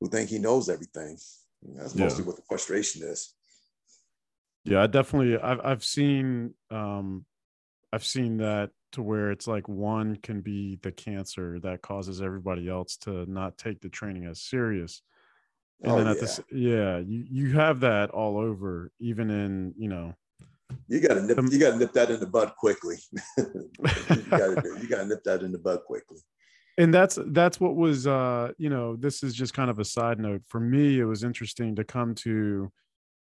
who 0.00 0.08
think 0.08 0.28
he 0.30 0.38
knows 0.38 0.68
everything. 0.68 1.16
That's 1.76 1.94
mostly 1.94 2.24
yeah. 2.24 2.28
what 2.28 2.36
the 2.36 2.42
frustration 2.48 3.02
is. 3.04 3.34
Yeah, 4.64 4.82
I 4.82 4.86
definitely 4.86 5.38
I've 5.38 5.60
I've 5.64 5.84
seen 5.84 6.54
um 6.70 7.24
I've 7.92 8.04
seen 8.04 8.38
that 8.38 8.70
to 8.92 9.02
where 9.02 9.30
it's 9.30 9.46
like 9.46 9.68
one 9.68 10.16
can 10.16 10.40
be 10.40 10.78
the 10.82 10.92
cancer 10.92 11.58
that 11.60 11.82
causes 11.82 12.20
everybody 12.20 12.68
else 12.68 12.96
to 12.98 13.30
not 13.30 13.58
take 13.58 13.80
the 13.80 13.88
training 13.88 14.26
as 14.26 14.40
serious. 14.40 15.02
And 15.82 15.92
oh, 15.92 15.98
then 15.98 16.06
at 16.08 16.16
yeah. 16.16 16.20
this 16.20 16.40
yeah, 16.50 16.98
you 16.98 17.24
you 17.28 17.52
have 17.52 17.80
that 17.80 18.10
all 18.10 18.38
over, 18.38 18.92
even 19.00 19.30
in, 19.30 19.74
you 19.76 19.88
know, 19.88 20.14
you 20.88 21.00
gotta 21.00 21.22
nip, 21.22 21.38
you 21.50 21.58
gotta 21.58 21.76
nip 21.76 21.92
that 21.92 22.10
in 22.10 22.20
the 22.20 22.26
bud 22.26 22.52
quickly. 22.58 22.96
you 23.38 23.70
gotta 24.30 24.62
you 24.80 24.88
gotta 24.88 25.06
nip 25.06 25.24
that 25.24 25.42
in 25.42 25.52
the 25.52 25.58
bud 25.58 25.80
quickly. 25.86 26.18
And 26.78 26.92
that's 26.92 27.18
that's 27.28 27.60
what 27.60 27.76
was 27.76 28.06
uh, 28.06 28.52
you 28.58 28.70
know, 28.70 28.96
this 28.96 29.22
is 29.22 29.34
just 29.34 29.54
kind 29.54 29.70
of 29.70 29.78
a 29.78 29.84
side 29.84 30.18
note. 30.18 30.42
For 30.48 30.60
me, 30.60 30.98
it 30.98 31.04
was 31.04 31.24
interesting 31.24 31.76
to 31.76 31.84
come 31.84 32.14
to 32.16 32.70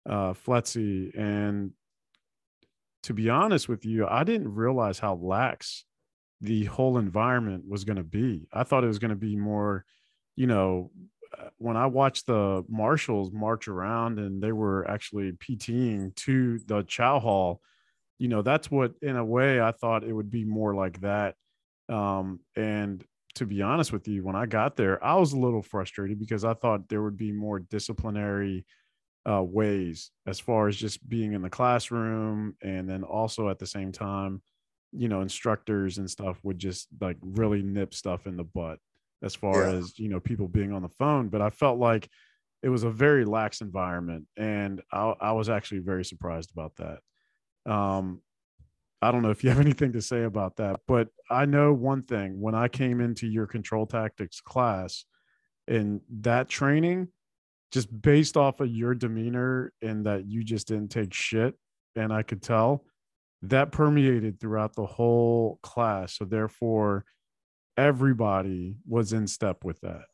uh 0.09 0.33
FLETC 0.33 1.19
and 1.19 1.73
to 3.05 3.15
be 3.15 3.31
honest 3.31 3.69
with 3.69 3.85
you, 3.85 4.07
I 4.07 4.25
didn't 4.25 4.55
realize 4.55 4.99
how 4.99 5.15
lax 5.15 5.85
the 6.41 6.65
whole 6.65 6.99
environment 6.99 7.65
was 7.67 7.85
going 7.85 7.97
to 7.97 8.05
be. 8.05 8.49
I 8.53 8.65
thought 8.65 8.85
it 8.85 8.89
was 8.89 8.99
going 8.99 9.11
to 9.11 9.17
be 9.17 9.37
more, 9.37 9.85
you 10.37 10.47
know, 10.47 10.91
when 11.59 11.77
I 11.77 11.87
watched 11.87 12.27
the 12.27 12.65
marshals 12.69 13.33
march 13.33 13.69
around 13.69 14.19
and 14.19 14.43
they 14.43 14.53
were 14.53 14.89
actually 14.89 15.33
PTing 15.33 16.15
to 16.17 16.59
the 16.67 16.83
chow 16.83 17.21
hall, 17.21 17.61
you 18.19 18.29
know, 18.29 18.43
that's 18.43 18.71
what, 18.71 18.93
in 19.03 19.17
a 19.17 19.25
way, 19.25 19.61
I 19.61 19.73
thought 19.73 20.05
it 20.05 20.13
would 20.13 20.31
be 20.31 20.45
more 20.45 20.75
like 20.75 21.01
that. 21.01 21.35
Um, 21.89 22.41
and 22.57 23.05
to 23.37 23.47
be 23.47 23.63
honest 23.63 23.93
with 23.93 24.09
you, 24.09 24.25
when 24.25 24.37
I 24.37 24.47
got 24.47 24.77
there, 24.77 25.03
I 25.05 25.15
was 25.15 25.33
a 25.33 25.39
little 25.39 25.63
frustrated 25.63 26.19
because 26.19 26.45
I 26.45 26.55
thought 26.55 26.89
there 26.89 27.03
would 27.03 27.17
be 27.17 27.33
more 27.33 27.61
disciplinary 27.61 28.67
uh, 29.29 29.43
ways 29.43 30.11
as 30.27 30.41
far 30.41 30.69
as 30.69 30.77
just 30.77 31.07
being 31.09 31.33
in 31.33 31.43
the 31.43 31.51
classroom 31.51 32.57
and 32.63 32.89
then 32.89 33.03
also 33.05 33.49
at 33.49 33.59
the 33.59 33.67
same 33.67 33.93
time 33.93 34.41
you 34.93 35.09
know 35.09 35.21
instructors 35.21 35.99
and 35.99 36.11
stuff 36.11 36.39
would 36.43 36.59
just 36.59 36.89
like 37.01 37.17
really 37.21 37.63
nip 37.63 37.93
stuff 37.93 38.27
in 38.27 38.37
the 38.37 38.45
butt 38.45 38.79
as 39.23 39.35
far 39.35 39.63
yeah. 39.63 39.77
as 39.77 39.99
you 39.99 40.09
know 40.09 40.21
people 40.21 40.49
being 40.49 40.73
on 40.73 40.83
the 40.83 40.89
phone 40.89 41.29
but 41.29 41.41
i 41.41 41.51
felt 41.51 41.79
like 41.79 42.09
it 42.63 42.69
was 42.69 42.83
a 42.83 42.91
very 42.91 43.25
lax 43.25 43.61
environment 43.61 44.27
and 44.37 44.83
i, 44.93 45.15
I 45.21 45.33
was 45.33 45.49
actually 45.49 45.81
very 45.81 46.05
surprised 46.05 46.51
about 46.53 46.73
that. 46.77 47.73
Um 47.73 48.23
i 49.01 49.13
don't 49.13 49.23
know 49.23 49.31
if 49.31 49.45
you 49.45 49.51
have 49.51 49.61
anything 49.69 49.93
to 49.93 50.03
say 50.03 50.25
about 50.25 50.57
that 50.57 50.81
but 50.87 51.09
i 51.31 51.45
know 51.45 51.73
one 51.73 52.03
thing. 52.03 52.41
When 52.41 52.55
i 52.55 52.69
came 52.69 53.01
into 53.01 53.27
your 53.27 53.47
control 53.47 53.87
tactics 53.87 54.41
class 54.41 55.05
in 55.67 56.01
that 56.21 56.49
training 56.49 57.09
just 57.71 57.89
based 58.01 58.39
off 58.39 58.61
of 58.61 58.69
your 58.69 58.95
demeanor 58.95 59.73
and 59.83 60.07
that 60.07 60.27
you 60.27 60.43
just 60.43 60.69
didn't 60.69 60.89
take 60.89 61.13
shit 61.13 61.55
and 61.97 62.13
i 62.13 62.23
could 62.23 62.43
tell 62.43 62.85
that 63.43 63.73
permeated 63.73 64.41
throughout 64.41 64.75
the 64.75 64.87
whole 64.87 65.59
class. 65.63 66.17
So 66.17 66.25
therefore 66.25 67.05
everybody 67.79 68.77
was 68.87 69.13
in 69.13 69.27
step 69.27 69.65
with 69.65 69.81
that 69.81 70.05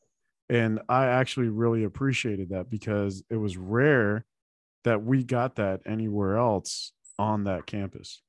and 0.48 0.80
i 0.88 1.06
actually 1.06 1.48
really 1.48 1.84
appreciated 1.84 2.50
that 2.50 2.70
because 2.70 3.24
it 3.30 3.36
was 3.36 3.56
rare 3.56 4.24
that 4.84 5.02
we 5.02 5.24
got 5.24 5.56
that 5.56 5.80
anywhere 5.86 6.36
else 6.36 6.92
on 7.18 7.44
that 7.44 7.66
campus 7.66 8.20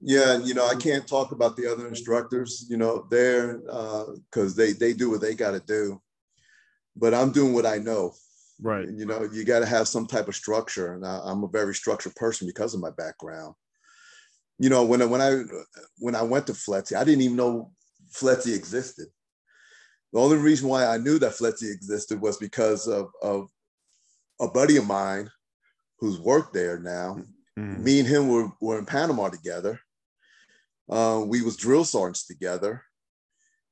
yeah 0.00 0.38
you 0.38 0.54
know 0.54 0.66
i 0.66 0.74
can't 0.74 1.08
talk 1.08 1.32
about 1.32 1.56
the 1.56 1.66
other 1.66 1.88
instructors 1.88 2.66
you 2.68 2.76
know 2.76 3.06
there 3.10 3.58
because 4.30 4.52
uh, 4.52 4.56
they 4.56 4.72
they 4.72 4.92
do 4.92 5.10
what 5.10 5.20
they 5.20 5.34
got 5.34 5.52
to 5.52 5.60
do 5.60 6.00
but 6.96 7.14
I'm 7.14 7.32
doing 7.32 7.52
what 7.52 7.66
I 7.66 7.78
know. 7.78 8.14
Right. 8.60 8.86
And, 8.86 8.98
you 8.98 9.06
know, 9.06 9.28
you 9.32 9.44
got 9.44 9.60
to 9.60 9.66
have 9.66 9.88
some 9.88 10.06
type 10.06 10.28
of 10.28 10.36
structure, 10.36 10.94
and 10.94 11.04
I, 11.04 11.20
am 11.26 11.42
a 11.42 11.48
very 11.48 11.74
structured 11.74 12.14
person 12.14 12.46
because 12.46 12.74
of 12.74 12.80
my 12.80 12.90
background. 12.90 13.54
You 14.58 14.70
know, 14.70 14.84
when 14.84 15.02
I, 15.02 15.06
when 15.06 15.20
I 15.20 15.42
when 15.98 16.14
I 16.14 16.22
went 16.22 16.46
to 16.46 16.52
FLETC, 16.52 16.96
I 16.96 17.02
didn't 17.02 17.22
even 17.22 17.36
know 17.36 17.72
FLETC 18.14 18.54
existed. 18.54 19.06
The 20.12 20.20
only 20.20 20.36
reason 20.36 20.68
why 20.68 20.86
I 20.86 20.96
knew 20.96 21.18
that 21.18 21.32
FLETC 21.32 21.62
existed 21.70 22.20
was 22.20 22.36
because 22.36 22.86
of, 22.86 23.08
of 23.22 23.48
a 24.40 24.48
buddy 24.48 24.76
of 24.76 24.86
mine 24.86 25.30
who's 25.98 26.20
worked 26.20 26.54
there 26.54 26.78
now. 26.78 27.18
Mm-hmm. 27.58 27.84
Me 27.84 27.98
and 28.00 28.08
him 28.08 28.28
were, 28.28 28.48
were 28.60 28.78
in 28.78 28.86
Panama 28.86 29.28
together. 29.28 29.80
Uh, 30.88 31.24
we 31.26 31.42
was 31.42 31.56
drill 31.56 31.84
sergeants 31.84 32.26
together 32.26 32.84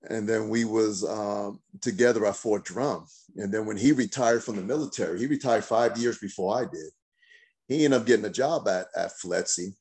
and 0.09 0.29
then 0.29 0.49
we 0.49 0.65
was 0.65 1.05
um, 1.05 1.61
together 1.81 2.27
at 2.27 2.37
Fort 2.37 2.65
Drum. 2.65 3.07
And 3.37 3.53
then 3.53 3.67
when 3.67 3.77
he 3.77 3.93
retired 3.93 4.43
from 4.43 4.57
the 4.57 4.63
military, 4.63 5.19
he 5.19 5.27
retired 5.27 5.65
five 5.65 5.97
years 5.97 6.19
before 6.19 6.57
I 6.59 6.63
did. 6.63 6.91
He 7.69 7.85
ended 7.85 8.01
up 8.01 8.07
getting 8.07 8.25
a 8.25 8.31
job 8.31 8.67
at 8.69 8.87
at 8.97 9.13
FLETC. 9.13 9.75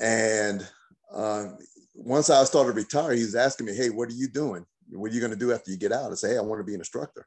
And 0.00 0.66
um, 1.12 1.58
once 2.02 2.30
I 2.30 2.42
started 2.44 2.72
to 2.72 2.76
retire, 2.76 3.12
he 3.12 3.22
was 3.22 3.34
asking 3.34 3.66
me, 3.66 3.74
"Hey, 3.74 3.90
what 3.90 4.08
are 4.08 4.14
you 4.14 4.28
doing? 4.28 4.64
What 4.90 5.10
are 5.10 5.14
you 5.14 5.20
going 5.20 5.32
to 5.32 5.38
do 5.38 5.52
after 5.52 5.70
you 5.70 5.76
get 5.76 5.92
out?" 5.92 6.10
I 6.10 6.14
said, 6.14 6.30
"Hey, 6.32 6.38
I 6.38 6.42
want 6.42 6.60
to 6.60 6.64
be 6.64 6.74
an 6.74 6.80
instructor." 6.80 7.26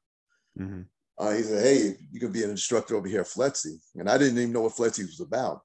Mm-hmm. 0.59 0.81
Uh, 1.17 1.31
he 1.31 1.43
said, 1.43 1.63
"Hey, 1.63 1.95
you 2.11 2.19
can 2.19 2.31
be 2.31 2.43
an 2.43 2.49
instructor 2.49 2.95
over 2.95 3.07
here 3.07 3.21
at 3.21 3.27
FLETC," 3.27 3.67
and 3.95 4.09
I 4.09 4.17
didn't 4.17 4.37
even 4.37 4.51
know 4.51 4.61
what 4.61 4.73
FLETC 4.73 5.05
was 5.05 5.21
about. 5.21 5.61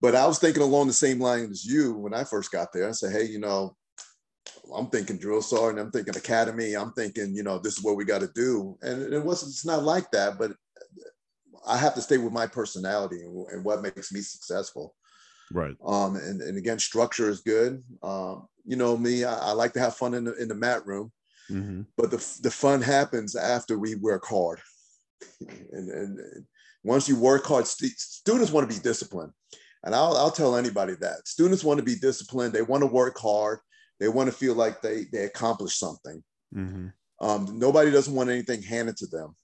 But 0.00 0.14
I 0.14 0.26
was 0.26 0.38
thinking 0.38 0.62
along 0.62 0.86
the 0.86 0.92
same 0.92 1.18
line 1.18 1.50
as 1.50 1.64
you 1.64 1.94
when 1.94 2.14
I 2.14 2.24
first 2.24 2.52
got 2.52 2.72
there. 2.72 2.88
I 2.88 2.92
said, 2.92 3.12
"Hey, 3.12 3.24
you 3.24 3.38
know, 3.38 3.76
I'm 4.74 4.88
thinking 4.88 5.18
drill 5.18 5.42
sergeant, 5.42 5.80
I'm 5.80 5.90
thinking 5.90 6.16
academy, 6.16 6.74
I'm 6.74 6.92
thinking, 6.92 7.34
you 7.34 7.42
know, 7.42 7.58
this 7.58 7.78
is 7.78 7.84
what 7.84 7.96
we 7.96 8.04
got 8.04 8.20
to 8.20 8.30
do. 8.34 8.78
And 8.82 9.12
it 9.12 9.24
wasn't, 9.24 9.50
it's 9.50 9.66
not 9.66 9.82
like 9.82 10.10
that, 10.12 10.38
but 10.38 10.52
I 11.66 11.76
have 11.76 11.94
to 11.94 12.02
stay 12.02 12.18
with 12.18 12.32
my 12.32 12.46
personality 12.46 13.22
and 13.22 13.64
what 13.64 13.82
makes 13.82 14.12
me 14.12 14.20
successful. 14.20 14.94
Right. 15.52 15.76
Um, 15.84 16.16
and, 16.16 16.40
and 16.40 16.58
again, 16.58 16.78
structure 16.78 17.28
is 17.28 17.40
good. 17.40 17.82
Um, 18.02 18.48
you 18.64 18.76
know, 18.76 18.96
me, 18.96 19.24
I, 19.24 19.50
I 19.50 19.52
like 19.52 19.72
to 19.74 19.80
have 19.80 19.96
fun 19.96 20.14
in 20.14 20.24
the, 20.24 20.34
in 20.34 20.48
the 20.48 20.54
mat 20.54 20.86
room, 20.86 21.12
mm-hmm. 21.50 21.82
but 21.96 22.10
the, 22.10 22.38
the 22.42 22.50
fun 22.50 22.80
happens 22.80 23.36
after 23.36 23.78
we 23.78 23.94
work 23.94 24.24
hard. 24.26 24.60
and, 25.40 25.88
and, 25.90 26.18
and 26.18 26.44
once 26.82 27.08
you 27.08 27.16
work 27.16 27.44
hard, 27.46 27.66
st- 27.66 27.98
students 27.98 28.50
want 28.50 28.68
to 28.68 28.74
be 28.74 28.82
disciplined. 28.82 29.32
And 29.84 29.94
I'll, 29.94 30.16
I'll 30.16 30.30
tell 30.30 30.56
anybody 30.56 30.94
that 31.00 31.28
students 31.28 31.62
want 31.62 31.78
to 31.78 31.84
be 31.84 31.96
disciplined. 31.96 32.54
They 32.54 32.62
want 32.62 32.82
to 32.82 32.86
work 32.86 33.18
hard 33.18 33.58
they 34.00 34.08
want 34.08 34.30
to 34.30 34.36
feel 34.36 34.54
like 34.54 34.82
they 34.82 35.04
they 35.12 35.24
accomplished 35.24 35.78
something. 35.78 36.22
Mm-hmm. 36.54 36.88
Um, 37.24 37.58
nobody 37.58 37.90
doesn't 37.90 38.14
want 38.14 38.30
anything 38.30 38.62
handed 38.62 38.96
to 38.98 39.06
them. 39.06 39.36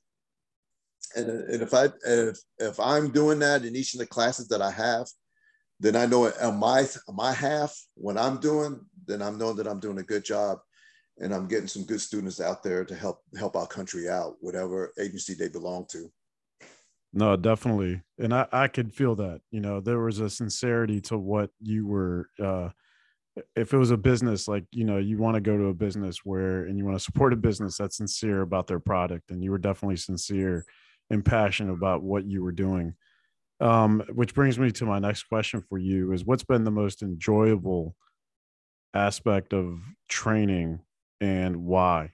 And, 1.17 1.29
and 1.29 1.63
if 1.63 1.73
I 1.75 1.89
if 2.05 2.39
if 2.59 2.81
I'm 2.81 3.11
doing 3.11 3.39
that 3.41 3.65
in 3.65 3.77
each 3.77 3.95
of 3.95 4.01
the 4.01 4.07
classes 4.07 4.49
that 4.49 4.63
I 4.63 4.71
have, 4.71 5.07
then 5.81 5.97
I 5.97 6.07
know 6.07 6.31
on 6.41 6.57
my 6.59 6.87
my 7.09 7.33
half 7.33 7.75
what 7.95 8.19
I'm 8.19 8.39
doing, 8.39 8.81
then 9.07 9.23
I'm 9.23 9.39
knowing 9.39 9.57
that 9.57 9.67
I'm 9.67 9.81
doing 9.81 9.99
a 9.99 10.05
good 10.05 10.25
job, 10.25 10.59
and 11.19 11.35
I'm 11.35 11.49
getting 11.49 11.67
some 11.67 11.85
good 11.85 12.01
students 12.01 12.41
out 12.41 12.63
there 12.63 12.85
to 12.85 12.95
help 12.95 13.23
help 13.37 13.57
our 13.57 13.67
country 13.67 14.09
out, 14.09 14.37
whatever 14.41 14.93
agency 14.99 15.35
they 15.35 15.49
belong 15.49 15.87
to. 15.93 16.11
No, 17.13 17.35
definitely, 17.37 18.03
and 18.19 18.35
I 18.35 18.47
I 18.53 18.69
could 18.69 18.93
feel 18.93 19.17
that. 19.17 19.41
You 19.51 19.61
know, 19.61 19.81
there 19.81 20.01
was 20.01 20.21
a 20.21 20.31
sincerity 20.31 21.01
to 21.03 21.19
what 21.19 21.51
you 21.61 21.87
were 21.87 22.29
uh, 22.39 22.69
if 23.57 23.73
it 23.73 23.79
was 23.79 23.91
a 23.91 23.97
business 23.97 24.49
like 24.49 24.65
you 24.73 24.85
know 24.85 24.99
you 24.99 25.19
want 25.19 25.35
to 25.35 25.41
go 25.41 25.57
to 25.57 25.67
a 25.67 25.75
business 25.75 26.19
where 26.25 26.65
and 26.65 26.77
you 26.77 26.85
want 26.85 26.97
to 26.97 27.05
support 27.05 27.33
a 27.33 27.37
business 27.37 27.77
that's 27.77 27.97
sincere 27.97 28.43
about 28.43 28.67
their 28.67 28.81
product 28.81 29.31
and 29.31 29.43
you 29.43 29.51
were 29.51 29.59
definitely 29.59 29.97
sincere 29.97 30.65
and 31.11 31.25
passionate 31.25 31.73
about 31.73 32.03
what 32.03 32.25
you 32.25 32.43
were 32.43 32.53
doing 32.53 32.95
um, 33.61 34.03
which 34.15 34.35
brings 34.35 34.59
me 34.59 34.71
to 34.71 34.87
my 34.87 34.99
next 34.99 35.25
question 35.25 35.63
for 35.69 35.79
you 35.79 36.13
is 36.13 36.25
what's 36.25 36.45
been 36.45 36.65
the 36.65 36.71
most 36.71 37.03
enjoyable 37.03 37.95
aspect 38.95 39.53
of 39.53 39.81
training 40.09 40.81
and 41.21 41.57
why 41.57 42.11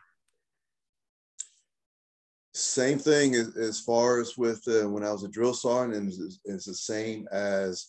same 2.52 2.98
thing 2.98 3.34
as, 3.34 3.56
as 3.56 3.80
far 3.80 4.20
as 4.20 4.36
with 4.36 4.62
uh, 4.66 4.88
when 4.88 5.04
i 5.04 5.10
was 5.12 5.24
a 5.24 5.28
drill 5.28 5.54
sergeant 5.54 6.08
is, 6.08 6.40
is 6.44 6.64
the 6.64 6.74
same 6.74 7.26
as 7.32 7.88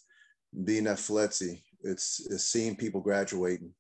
being 0.64 0.88
at 0.88 0.97
FLETC 0.97 1.62
it's, 1.84 2.26
it's 2.30 2.43
seeing 2.43 2.76
people 2.76 3.01
graduating. 3.01 3.72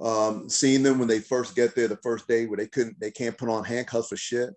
Um, 0.00 0.48
seeing 0.48 0.82
them 0.82 0.98
when 0.98 1.08
they 1.08 1.20
first 1.20 1.54
get 1.54 1.74
there 1.74 1.88
the 1.88 1.98
first 1.98 2.26
day 2.26 2.46
where 2.46 2.56
they 2.56 2.66
couldn't, 2.66 2.98
they 2.98 3.10
can't 3.10 3.36
put 3.36 3.48
on 3.48 3.64
handcuffs 3.64 4.08
for 4.08 4.16
shit. 4.16 4.50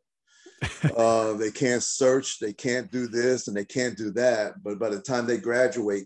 Uh, 0.98 1.34
they 1.34 1.52
can't 1.52 1.84
search, 1.84 2.40
they 2.40 2.54
can't 2.54 2.92
do 2.92 3.08
this, 3.08 3.48
and 3.48 3.56
they 3.56 3.66
can't 3.66 3.98
do 3.98 4.12
that. 4.12 4.64
But 4.64 4.80
by 4.80 4.90
the 4.90 5.02
time 5.02 5.26
they 5.26 5.38
graduate, 5.38 6.06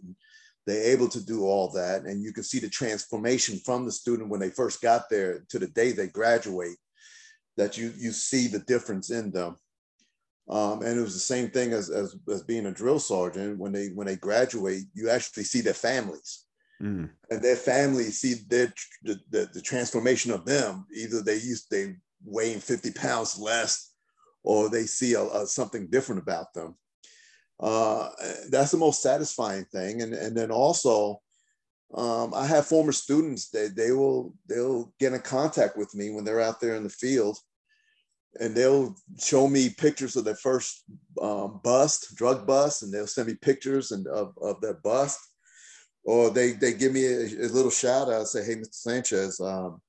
they're 0.65 0.91
able 0.91 1.07
to 1.09 1.25
do 1.25 1.45
all 1.45 1.71
that, 1.71 2.03
and 2.03 2.23
you 2.23 2.33
can 2.33 2.43
see 2.43 2.59
the 2.59 2.69
transformation 2.69 3.59
from 3.65 3.85
the 3.85 3.91
student 3.91 4.29
when 4.29 4.39
they 4.39 4.49
first 4.49 4.81
got 4.81 5.09
there 5.09 5.45
to 5.49 5.59
the 5.59 5.67
day 5.67 5.91
they 5.91 6.07
graduate. 6.07 6.77
That 7.57 7.77
you 7.77 7.91
you 7.97 8.11
see 8.11 8.47
the 8.47 8.59
difference 8.59 9.09
in 9.09 9.31
them. 9.31 9.57
Um, 10.49 10.81
and 10.81 10.97
it 10.97 11.01
was 11.01 11.13
the 11.13 11.19
same 11.19 11.51
thing 11.51 11.73
as, 11.73 11.89
as, 11.91 12.15
as 12.27 12.41
being 12.41 12.65
a 12.65 12.71
drill 12.71 12.99
sergeant. 12.99 13.59
When 13.59 13.71
they 13.71 13.87
when 13.89 14.07
they 14.07 14.15
graduate, 14.15 14.83
you 14.93 15.09
actually 15.09 15.43
see 15.43 15.61
their 15.61 15.75
families, 15.75 16.45
mm. 16.81 17.07
and 17.29 17.41
their 17.41 17.55
families 17.55 18.19
see 18.19 18.35
their 18.47 18.73
the, 19.03 19.19
the, 19.29 19.49
the, 19.53 19.61
transformation 19.61 20.31
of 20.31 20.45
them. 20.45 20.87
Either 20.95 21.21
they 21.21 21.35
used 21.35 21.69
they 21.69 21.95
weighing 22.25 22.59
fifty 22.59 22.91
pounds 22.91 23.37
less, 23.37 23.88
or 24.43 24.69
they 24.69 24.83
see 24.83 25.13
a, 25.13 25.21
a, 25.21 25.45
something 25.45 25.87
different 25.89 26.21
about 26.21 26.53
them. 26.53 26.75
Uh, 27.59 28.09
that's 28.49 28.71
the 28.71 28.77
most 28.77 29.01
satisfying 29.01 29.65
thing. 29.65 30.01
And 30.01 30.13
and 30.13 30.35
then 30.35 30.51
also, 30.51 31.21
um, 31.93 32.33
I 32.33 32.45
have 32.45 32.67
former 32.67 32.93
students 32.93 33.49
they, 33.49 33.67
they 33.67 33.91
will 33.91 34.33
they'll 34.47 34.93
get 34.99 35.13
in 35.13 35.21
contact 35.21 35.77
with 35.77 35.93
me 35.93 36.09
when 36.11 36.23
they're 36.23 36.41
out 36.41 36.61
there 36.61 36.75
in 36.75 36.83
the 36.83 36.89
field 36.89 37.37
and 38.39 38.55
they'll 38.55 38.95
show 39.17 39.47
me 39.47 39.69
pictures 39.69 40.15
of 40.15 40.23
their 40.23 40.35
first 40.35 40.83
um, 41.21 41.59
bust, 41.63 42.15
drug 42.15 42.45
bust, 42.45 42.83
and 42.83 42.93
they'll 42.93 43.07
send 43.07 43.27
me 43.27 43.35
pictures 43.35 43.91
and 43.91 44.07
of, 44.07 44.33
of 44.41 44.61
their 44.61 44.75
bust. 44.75 45.19
Or 46.03 46.29
they 46.29 46.53
they 46.53 46.73
give 46.73 46.93
me 46.93 47.05
a, 47.05 47.23
a 47.23 47.49
little 47.49 47.71
shout 47.71 48.09
out, 48.09 48.27
say, 48.27 48.43
"Hey, 48.43 48.55
Mr. 48.55 48.73
Sanchez, 48.73 49.39
um, 49.39 49.81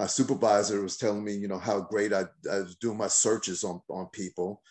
my 0.00 0.06
supervisor 0.06 0.80
was 0.80 0.96
telling 0.96 1.22
me, 1.22 1.34
you 1.34 1.46
know, 1.46 1.58
how 1.58 1.80
great 1.80 2.12
I, 2.12 2.24
I 2.50 2.60
was 2.60 2.76
doing 2.76 2.96
my 2.96 3.08
searches 3.08 3.64
on 3.64 3.82
on 3.90 4.06
people, 4.06 4.62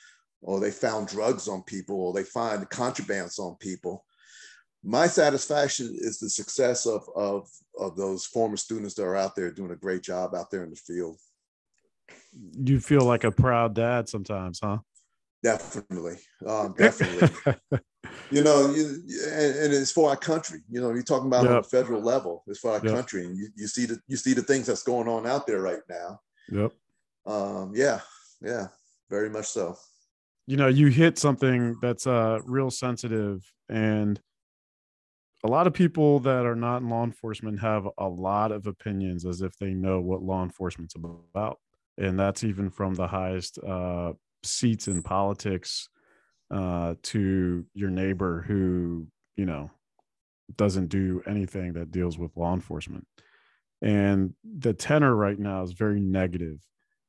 or 0.41 0.59
they 0.59 0.71
found 0.71 1.07
drugs 1.07 1.47
on 1.47 1.61
people, 1.63 2.01
or 2.01 2.13
they 2.13 2.23
find 2.23 2.67
contrabands 2.69 3.39
on 3.39 3.55
people." 3.57 4.05
my 4.83 5.07
satisfaction 5.07 5.93
is 5.93 6.19
the 6.19 6.29
success 6.29 6.85
of 6.85 7.03
of 7.15 7.49
of 7.77 7.95
those 7.95 8.25
former 8.25 8.57
students 8.57 8.93
that 8.95 9.03
are 9.03 9.15
out 9.15 9.35
there 9.35 9.51
doing 9.51 9.71
a 9.71 9.75
great 9.75 10.01
job 10.01 10.33
out 10.33 10.49
there 10.51 10.63
in 10.63 10.69
the 10.69 10.75
field. 10.75 11.17
You 12.57 12.79
feel 12.79 13.01
like 13.01 13.23
a 13.23 13.31
proud 13.31 13.73
dad 13.75 14.07
sometimes, 14.07 14.59
huh? 14.63 14.79
Definitely, 15.43 16.17
um, 16.45 16.73
definitely. 16.77 17.29
you 18.31 18.43
know, 18.43 18.71
you, 18.73 19.01
and, 19.27 19.55
and, 19.55 19.73
it's 19.73 19.91
for 19.91 20.09
our 20.09 20.15
country. 20.15 20.59
You 20.69 20.81
know, 20.81 20.91
you're 20.91 21.03
talking 21.03 21.27
about 21.27 21.43
yep. 21.43 21.51
on 21.51 21.57
the 21.57 21.63
federal 21.63 22.01
level. 22.01 22.43
It's 22.47 22.59
for 22.59 22.71
our 22.71 22.81
yep. 22.83 22.93
country, 22.93 23.25
and 23.25 23.37
you, 23.37 23.49
you 23.55 23.67
see 23.67 23.85
the 23.85 23.99
you 24.07 24.17
see 24.17 24.33
the 24.33 24.41
things 24.41 24.67
that's 24.67 24.83
going 24.83 25.07
on 25.07 25.25
out 25.25 25.47
there 25.47 25.61
right 25.61 25.81
now. 25.89 26.21
Yep. 26.51 26.71
Um, 27.25 27.73
yeah, 27.75 27.99
yeah, 28.41 28.67
very 29.09 29.29
much 29.29 29.47
so. 29.47 29.77
You 30.47 30.57
know, 30.57 30.67
you 30.67 30.87
hit 30.87 31.17
something 31.17 31.77
that's 31.81 32.07
uh 32.07 32.39
real 32.45 32.71
sensitive, 32.71 33.51
and 33.67 34.19
a 35.43 35.47
lot 35.47 35.67
of 35.67 35.73
people 35.73 36.19
that 36.19 36.45
are 36.45 36.55
not 36.55 36.81
in 36.81 36.89
law 36.89 37.03
enforcement 37.03 37.59
have 37.59 37.87
a 37.97 38.07
lot 38.07 38.51
of 38.51 38.67
opinions 38.67 39.25
as 39.25 39.41
if 39.41 39.57
they 39.57 39.73
know 39.73 39.99
what 39.99 40.21
law 40.21 40.43
enforcement's 40.43 40.95
about, 40.95 41.59
and 41.97 42.19
that's 42.19 42.43
even 42.43 42.69
from 42.69 42.95
the 42.95 43.07
highest 43.07 43.57
uh, 43.59 44.13
seats 44.43 44.87
in 44.87 45.01
politics 45.01 45.89
uh, 46.51 46.95
to 47.03 47.65
your 47.73 47.89
neighbor 47.89 48.43
who 48.47 49.07
you 49.35 49.45
know 49.45 49.69
doesn't 50.55 50.87
do 50.87 51.21
anything 51.27 51.73
that 51.73 51.91
deals 51.91 52.17
with 52.17 52.35
law 52.35 52.53
enforcement. 52.53 53.05
And 53.81 54.33
the 54.43 54.73
tenor 54.73 55.15
right 55.15 55.37
now 55.37 55.63
is 55.63 55.71
very 55.71 56.01
negative 56.01 56.59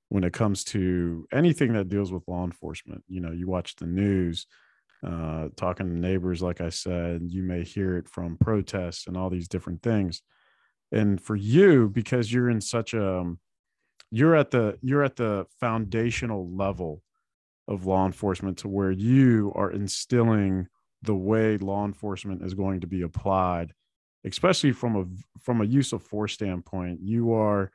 when 0.09 0.25
it 0.25 0.33
comes 0.33 0.63
to 0.65 1.27
anything 1.33 1.73
that 1.73 1.89
deals 1.89 2.13
with 2.13 2.29
law 2.29 2.45
enforcement. 2.45 3.03
You 3.09 3.21
know 3.21 3.33
you 3.33 3.47
watch 3.47 3.77
the 3.77 3.87
news 3.87 4.47
uh, 5.05 5.49
talking 5.57 5.87
to 5.87 5.99
neighbors 5.99 6.43
like 6.43 6.61
i 6.61 6.69
said 6.69 7.23
you 7.27 7.43
may 7.43 7.65
hear 7.65 7.97
it 7.97 8.07
from 8.07 8.37
protests 8.37 9.07
and 9.07 9.17
all 9.17 9.31
these 9.31 9.49
different 9.49 9.83
things. 9.83 10.23
And 10.93 11.21
for 11.21 11.37
you 11.37 11.89
because 11.89 12.33
you're 12.33 12.51
in 12.51 12.61
such 12.61 12.95
a 12.95 13.33
you're 14.11 14.35
at 14.35 14.51
the 14.51 14.79
you're 14.83 15.05
at 15.05 15.17
the 15.17 15.47
foundational 15.61 16.49
level 16.55 17.03
of 17.71 17.87
law 17.87 18.05
enforcement 18.05 18.59
to 18.59 18.69
where 18.69 18.91
you 18.91 19.53
are 19.55 19.71
instilling 19.71 20.67
the 21.03 21.15
way 21.15 21.57
law 21.57 21.87
enforcement 21.87 22.43
is 22.43 22.53
going 22.53 22.81
to 22.81 22.87
be 22.87 23.01
applied 23.03 23.73
especially 24.25 24.73
from 24.73 24.97
a 24.97 25.05
from 25.41 25.61
a 25.61 25.65
use 25.65 25.93
of 25.93 26.03
force 26.03 26.35
standpoint. 26.35 27.01
You 27.03 27.33
are 27.33 27.71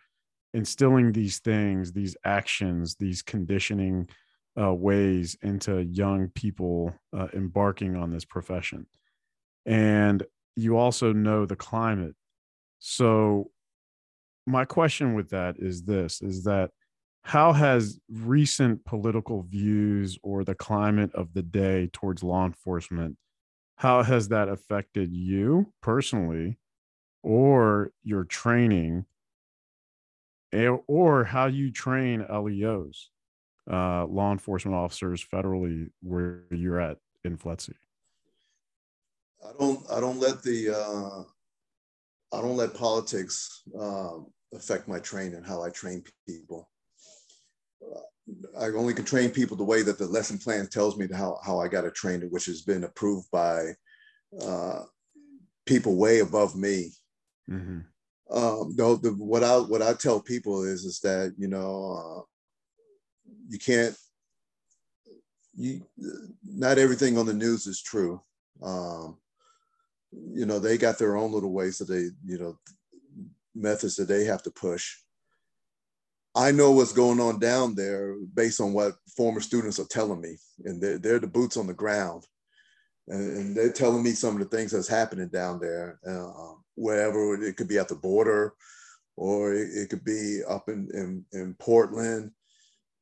instilling 0.54 1.12
these 1.12 1.40
things 1.40 1.92
these 1.92 2.16
actions 2.24 2.96
these 2.96 3.22
conditioning 3.22 4.08
uh, 4.60 4.74
ways 4.74 5.38
into 5.42 5.84
young 5.84 6.30
people 6.30 6.94
uh, 7.12 7.28
embarking 7.34 7.96
on 7.98 8.10
this 8.10 8.24
profession. 8.24 8.86
And 9.66 10.24
you 10.56 10.78
also 10.78 11.12
know 11.12 11.46
the 11.46 11.58
climate. 11.58 12.16
So 12.80 13.52
my 14.48 14.64
question 14.64 15.14
with 15.14 15.32
that 15.32 15.56
is 15.58 15.84
this 15.84 16.22
is 16.22 16.44
that 16.44 16.72
how 17.26 17.54
has 17.54 18.00
recent 18.10 18.86
political 18.86 19.44
views 19.44 20.18
or 20.24 20.44
the 20.44 20.56
climate 20.56 21.14
of 21.14 21.34
the 21.34 21.42
day 21.42 21.90
towards 21.92 22.24
law 22.24 22.46
enforcement 22.46 23.18
how 23.78 24.04
has 24.04 24.30
that 24.30 24.48
affected 24.48 25.12
you 25.12 25.72
personally 25.82 26.58
or 27.24 27.92
your 28.04 28.24
training 28.24 29.06
or 30.88 31.26
how 31.26 31.48
you 31.48 31.72
train 31.72 32.26
leos 32.30 33.10
uh, 33.72 34.06
law 34.06 34.32
enforcement 34.32 34.76
officers 34.76 35.26
federally 35.26 35.90
where 36.02 36.44
you're 36.52 36.80
at 36.80 36.98
in 37.24 37.38
FLETC? 37.38 37.74
I 39.44 39.52
don't. 39.60 39.84
I 39.92 40.00
don't 40.00 40.20
let 40.20 40.42
the. 40.44 40.70
Uh, 40.70 41.24
I 42.36 42.42
don't 42.42 42.58
let 42.58 42.74
politics 42.74 43.64
um, 43.80 44.28
affect 44.54 44.88
my 44.88 45.00
training. 45.00 45.44
How 45.44 45.64
I 45.64 45.70
train 45.70 46.04
people. 46.28 46.70
I 48.60 48.66
only 48.68 48.94
can 48.94 49.06
train 49.06 49.30
people 49.30 49.56
the 49.56 49.64
way 49.64 49.84
that 49.84 49.98
the 49.98 50.08
lesson 50.08 50.38
plan 50.38 50.68
tells 50.68 50.98
me 50.98 51.08
how, 51.14 51.40
how 51.46 51.60
I 51.60 51.68
got 51.68 51.82
to 51.82 51.92
train 51.92 52.24
it, 52.24 52.32
which 52.32 52.46
has 52.46 52.62
been 52.62 52.84
approved 52.84 53.30
by 53.32 53.74
uh, 54.42 54.84
people 55.66 55.96
way 55.96 56.20
above 56.20 56.56
me. 56.56 56.92
Mm-hmm. 57.50 57.80
Um, 58.36 58.74
though 58.76 58.96
the, 58.96 59.12
what 59.12 59.44
I 59.44 59.58
what 59.58 59.84
I 59.84 59.94
tell 59.94 60.20
people 60.20 60.64
is 60.64 60.84
is 60.84 61.00
that 61.02 61.36
you 61.38 61.48
know 61.48 61.92
uh, 61.92 62.22
you 63.48 63.60
can't 63.60 63.96
you 65.56 65.86
not 66.44 66.80
everything 66.80 67.20
on 67.20 67.28
the 67.28 67.34
news 67.34 67.68
is 67.68 67.84
true. 67.84 68.20
Um, 68.64 69.18
you 70.12 70.48
know 70.48 70.58
they 70.58 70.80
got 70.80 70.98
their 70.98 71.18
own 71.18 71.32
little 71.32 71.54
ways 71.54 71.78
that 71.78 71.86
they 71.86 72.10
you 72.26 72.40
know 72.40 72.58
methods 73.54 73.96
that 73.98 74.08
they 74.08 74.24
have 74.24 74.42
to 74.44 74.52
push 74.52 74.96
I 76.36 76.52
know 76.52 76.72
what's 76.72 76.92
going 76.92 77.22
on 77.22 77.40
down 77.40 77.76
there 77.76 78.16
based 78.34 78.60
on 78.60 78.74
what 78.74 78.96
former 79.16 79.40
students 79.40 79.80
are 79.80 79.88
telling 79.88 80.20
me, 80.20 80.36
and 80.66 80.82
they're, 80.82 80.98
they're 80.98 81.20
the 81.20 81.28
boots 81.28 81.56
on 81.56 81.66
the 81.66 81.74
ground, 81.74 82.26
and, 83.08 83.38
and, 83.38 83.56
they're 83.56 83.72
telling 83.72 84.04
me 84.04 84.12
some 84.12 84.36
of 84.36 84.40
the 84.40 84.56
things 84.56 84.72
that's 84.72 84.88
happening 84.88 85.30
down 85.30 85.60
there, 85.60 85.98
uh, 86.06 86.54
wherever 86.76 87.42
it 87.42 87.56
could 87.56 87.70
be 87.70 87.78
at 87.78 87.88
the 87.88 87.96
border, 87.96 88.54
or 89.16 89.54
it, 89.54 89.70
it 89.74 89.90
could 89.90 90.04
be 90.04 90.42
up 90.48 90.68
in 90.68 90.90
in, 90.94 91.26
in 91.32 91.56
Portland, 91.58 92.32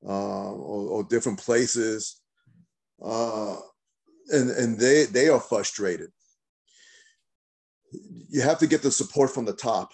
uh, 0.05 0.51
or, 0.51 0.89
or, 0.89 1.03
different 1.05 1.39
places, 1.39 2.21
uh, 3.03 3.55
and 4.29 4.51
and 4.51 4.77
they 4.77 5.05
they 5.05 5.29
are 5.29 5.39
frustrated. 5.39 6.11
You 7.91 8.41
have 8.41 8.59
to 8.59 8.67
get 8.67 8.83
the 8.83 8.91
support 8.91 9.31
from 9.31 9.45
the 9.45 9.53
top 9.53 9.91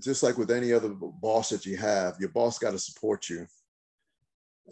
just 0.00 0.22
like 0.22 0.38
with 0.38 0.50
any 0.50 0.72
other 0.72 0.88
boss 0.88 1.50
that 1.50 1.66
you 1.66 1.76
have, 1.76 2.16
your 2.18 2.30
boss 2.30 2.58
got 2.58 2.70
to 2.72 2.78
support 2.78 3.28
you. 3.28 3.46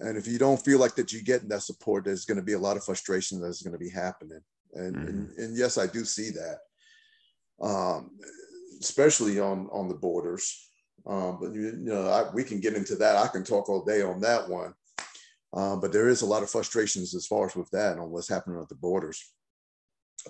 And 0.01 0.16
if 0.16 0.26
you 0.26 0.38
don't 0.38 0.62
feel 0.62 0.78
like 0.78 0.94
that 0.94 1.12
you're 1.12 1.22
getting 1.22 1.49
that 1.49 1.62
support, 1.62 2.05
there's 2.05 2.24
going 2.24 2.36
to 2.36 2.44
be 2.44 2.53
a 2.53 2.59
lot 2.59 2.76
of 2.76 2.84
frustration 2.84 3.40
that's 3.40 3.62
going 3.62 3.72
to 3.72 3.78
be 3.78 3.90
happening. 3.90 4.40
And, 4.74 4.94
mm-hmm. 4.94 5.09
and, 5.09 5.38
and, 5.38 5.57
yes, 5.57 5.76
I 5.76 5.86
do 5.86 6.05
see 6.05 6.30
that, 6.30 6.59
um, 7.61 8.11
especially 8.80 9.40
on, 9.40 9.68
on 9.72 9.88
the 9.88 9.94
borders. 9.94 10.70
Um, 11.07 11.38
but 11.40 11.53
you, 11.53 11.62
you 11.62 11.76
know, 11.78 12.07
I, 12.09 12.30
we 12.32 12.44
can 12.44 12.61
get 12.61 12.74
into 12.74 12.94
that. 12.96 13.16
I 13.16 13.26
can 13.28 13.44
talk 13.44 13.68
all 13.68 13.84
day 13.84 14.03
on 14.03 14.20
that 14.20 14.49
one. 14.49 14.74
Um, 15.55 15.80
but 15.80 15.92
there 15.92 16.09
is 16.09 16.22
a 16.22 16.26
lot 16.26 16.42
of 16.42 16.51
frustrations 16.51 17.14
as 17.14 17.26
far 17.26 17.46
as 17.46 17.57
with 17.57 17.70
that 17.70 17.99
on 17.99 18.11
what's 18.11 18.28
happening 18.28 18.61
at 18.61 18.68
the 18.68 18.74
borders. 18.74 19.32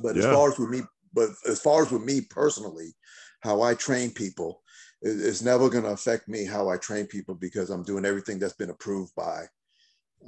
But 0.01 0.14
yeah. 0.14 0.29
as 0.29 0.35
far 0.35 0.53
as 0.53 0.59
with 0.59 0.71
me, 0.71 0.83
but 1.12 1.31
as 1.49 1.61
far 1.61 1.83
as 1.83 1.91
with 1.91 2.03
me 2.03 2.21
personally, 2.21 2.95
how 3.41 3.62
I 3.62 3.74
train 3.74 4.11
people 4.11 4.62
is 5.01 5.43
never 5.43 5.68
going 5.68 5.84
to 5.84 5.91
affect 5.91 6.28
me 6.28 6.45
how 6.45 6.68
I 6.68 6.76
train 6.76 7.07
people 7.07 7.34
because 7.34 7.70
I'm 7.70 7.84
doing 7.84 8.05
everything 8.05 8.39
that's 8.39 8.55
been 8.55 8.70
approved 8.70 9.14
by 9.14 9.45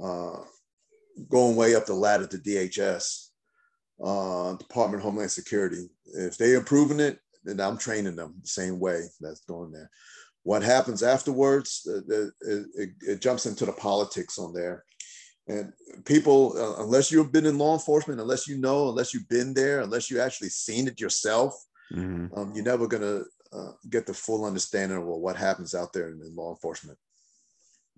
uh, 0.01 0.37
going 1.29 1.55
way 1.55 1.75
up 1.75 1.85
the 1.85 1.93
ladder 1.93 2.27
to 2.27 2.37
DHS, 2.37 3.27
uh, 4.03 4.55
Department 4.55 5.01
of 5.01 5.03
Homeland 5.03 5.31
Security. 5.31 5.89
If 6.13 6.37
they're 6.37 6.59
approving 6.59 6.99
it, 6.99 7.19
then 7.43 7.59
I'm 7.59 7.77
training 7.77 8.15
them 8.15 8.35
the 8.41 8.47
same 8.47 8.79
way 8.79 9.03
that's 9.19 9.41
going 9.41 9.71
there. 9.71 9.89
What 10.43 10.63
happens 10.63 11.03
afterwards, 11.03 11.87
it, 12.09 12.31
it, 12.41 12.89
it 13.01 13.21
jumps 13.21 13.45
into 13.45 13.65
the 13.65 13.73
politics 13.73 14.39
on 14.39 14.53
there. 14.53 14.85
And 15.47 15.73
people, 16.05 16.53
uh, 16.57 16.83
unless 16.83 17.11
you've 17.11 17.31
been 17.31 17.45
in 17.45 17.57
law 17.57 17.73
enforcement, 17.73 18.21
unless 18.21 18.47
you 18.47 18.57
know, 18.57 18.89
unless 18.89 19.13
you've 19.13 19.27
been 19.27 19.53
there, 19.53 19.81
unless 19.81 20.09
you 20.09 20.19
actually 20.19 20.49
seen 20.49 20.87
it 20.87 20.99
yourself, 20.99 21.53
mm-hmm. 21.91 22.39
um, 22.39 22.51
you're 22.55 22.65
never 22.65 22.87
going 22.87 23.03
to 23.03 23.25
uh, 23.53 23.71
get 23.89 24.05
the 24.05 24.13
full 24.13 24.45
understanding 24.45 24.97
of 24.97 25.03
what 25.03 25.35
happens 25.35 25.75
out 25.75 25.93
there 25.93 26.09
in, 26.09 26.21
in 26.25 26.35
law 26.35 26.51
enforcement. 26.51 26.97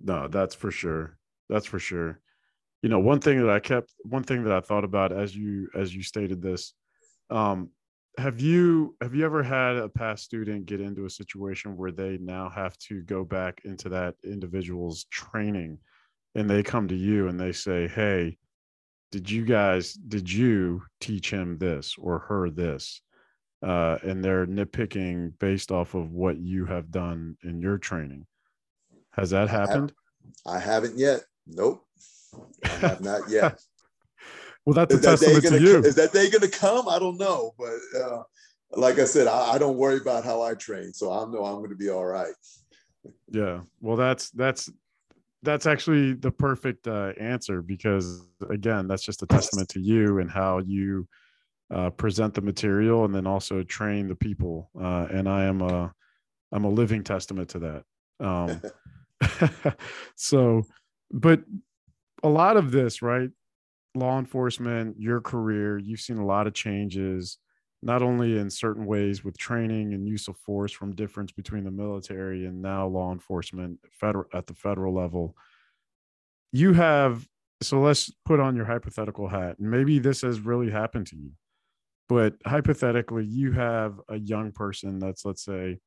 No, 0.01 0.27
that's 0.27 0.55
for 0.55 0.71
sure. 0.71 1.17
That's 1.49 1.65
for 1.65 1.79
sure. 1.79 2.19
You 2.81 2.89
know, 2.89 2.99
one 2.99 3.19
thing 3.19 3.39
that 3.39 3.49
I 3.49 3.59
kept, 3.59 3.93
one 4.03 4.23
thing 4.23 4.43
that 4.43 4.53
I 4.53 4.59
thought 4.59 4.83
about 4.83 5.11
as 5.11 5.35
you 5.35 5.69
as 5.75 5.95
you 5.95 6.03
stated 6.03 6.41
this, 6.41 6.73
um, 7.29 7.69
have 8.17 8.39
you 8.39 8.95
have 9.01 9.15
you 9.15 9.25
ever 9.25 9.41
had 9.41 9.77
a 9.77 9.89
past 9.89 10.23
student 10.23 10.65
get 10.65 10.81
into 10.81 11.05
a 11.05 11.09
situation 11.09 11.77
where 11.77 11.91
they 11.91 12.17
now 12.17 12.49
have 12.49 12.77
to 12.79 13.01
go 13.03 13.23
back 13.23 13.61
into 13.63 13.89
that 13.89 14.15
individual's 14.23 15.05
training, 15.11 15.79
and 16.35 16.49
they 16.49 16.61
come 16.61 16.87
to 16.89 16.95
you 16.95 17.27
and 17.27 17.39
they 17.39 17.51
say, 17.51 17.87
"Hey, 17.87 18.37
did 19.11 19.29
you 19.29 19.45
guys 19.45 19.93
did 19.93 20.31
you 20.31 20.83
teach 20.99 21.29
him 21.31 21.57
this 21.57 21.95
or 21.97 22.19
her 22.19 22.49
this?" 22.49 23.01
Uh, 23.63 23.97
and 24.03 24.23
they're 24.23 24.45
nitpicking 24.45 25.33
based 25.39 25.71
off 25.71 25.93
of 25.93 26.11
what 26.11 26.37
you 26.37 26.65
have 26.65 26.91
done 26.91 27.37
in 27.43 27.61
your 27.61 27.77
training. 27.77 28.25
Has 29.11 29.29
that 29.29 29.49
happened? 29.49 29.93
I, 30.45 30.53
have, 30.53 30.61
I 30.61 30.65
haven't 30.65 30.97
yet. 30.97 31.21
Nope. 31.47 31.85
I 32.65 32.69
have 32.69 33.01
not 33.01 33.21
yet. 33.29 33.61
well, 34.65 34.73
that's 34.73 34.93
is 34.93 34.99
a 34.99 35.03
testament 35.03 35.43
to 35.45 35.61
you. 35.61 35.77
Is 35.79 35.95
that 35.95 36.11
they 36.11 36.29
going 36.29 36.41
to 36.41 36.49
come? 36.49 36.89
I 36.89 36.99
don't 36.99 37.17
know, 37.17 37.53
but 37.57 38.01
uh, 38.01 38.23
like 38.71 38.99
I 38.99 39.05
said, 39.05 39.27
I, 39.27 39.53
I, 39.53 39.57
don't 39.57 39.77
worry 39.77 39.97
about 39.97 40.25
how 40.25 40.41
I 40.41 40.55
train, 40.55 40.93
so 40.93 41.11
I 41.11 41.19
know 41.31 41.45
I'm 41.45 41.57
going 41.57 41.69
to 41.69 41.75
be 41.75 41.89
all 41.89 42.05
right. 42.05 42.33
Yeah. 43.29 43.61
Well, 43.81 43.95
that's 43.95 44.29
that's 44.31 44.69
that's 45.43 45.65
actually 45.65 46.13
the 46.13 46.31
perfect 46.31 46.87
uh, 46.87 47.13
answer 47.19 47.61
because 47.61 48.27
again, 48.49 48.87
that's 48.87 49.03
just 49.03 49.23
a 49.23 49.27
testament 49.27 49.69
to 49.69 49.79
you 49.79 50.19
and 50.19 50.31
how 50.31 50.59
you 50.59 51.07
uh, 51.73 51.89
present 51.89 52.33
the 52.33 52.41
material 52.41 53.05
and 53.05 53.13
then 53.13 53.27
also 53.27 53.63
train 53.63 54.07
the 54.07 54.15
people. 54.15 54.69
Uh, 54.79 55.07
and 55.11 55.27
I 55.27 55.45
am 55.45 55.61
a 55.61 55.93
I'm 56.51 56.65
a 56.65 56.69
living 56.69 57.03
testament 57.03 57.49
to 57.49 57.59
that. 57.59 57.83
Um, 58.19 58.61
so, 60.15 60.63
but 61.11 61.41
a 62.21 62.29
lot 62.29 62.57
of 62.57 62.71
this, 62.71 63.01
right? 63.01 63.29
Law 63.95 64.19
enforcement, 64.19 64.95
your 64.99 65.21
career, 65.21 65.77
you've 65.77 65.99
seen 65.99 66.17
a 66.17 66.25
lot 66.25 66.47
of 66.47 66.53
changes, 66.53 67.37
not 67.81 68.01
only 68.01 68.37
in 68.37 68.49
certain 68.49 68.85
ways 68.85 69.23
with 69.23 69.37
training 69.37 69.93
and 69.93 70.07
use 70.07 70.27
of 70.27 70.37
force 70.37 70.71
from 70.71 70.95
difference 70.95 71.31
between 71.31 71.63
the 71.63 71.71
military 71.71 72.45
and 72.45 72.61
now 72.61 72.87
law 72.87 73.11
enforcement 73.11 73.79
federal 73.91 74.25
at 74.33 74.47
the 74.47 74.53
federal 74.53 74.93
level. 74.93 75.35
You 76.51 76.73
have 76.73 77.27
so 77.61 77.79
let's 77.79 78.11
put 78.25 78.39
on 78.39 78.55
your 78.55 78.65
hypothetical 78.65 79.29
hat. 79.29 79.55
Maybe 79.59 79.97
this 79.97 80.21
has 80.21 80.39
really 80.41 80.69
happened 80.69 81.07
to 81.07 81.15
you. 81.15 81.31
But 82.09 82.35
hypothetically, 82.45 83.25
you 83.25 83.53
have 83.53 83.99
a 84.09 84.17
young 84.17 84.51
person 84.51 84.99
that's 84.99 85.25
let's 85.25 85.43
say, 85.43 85.79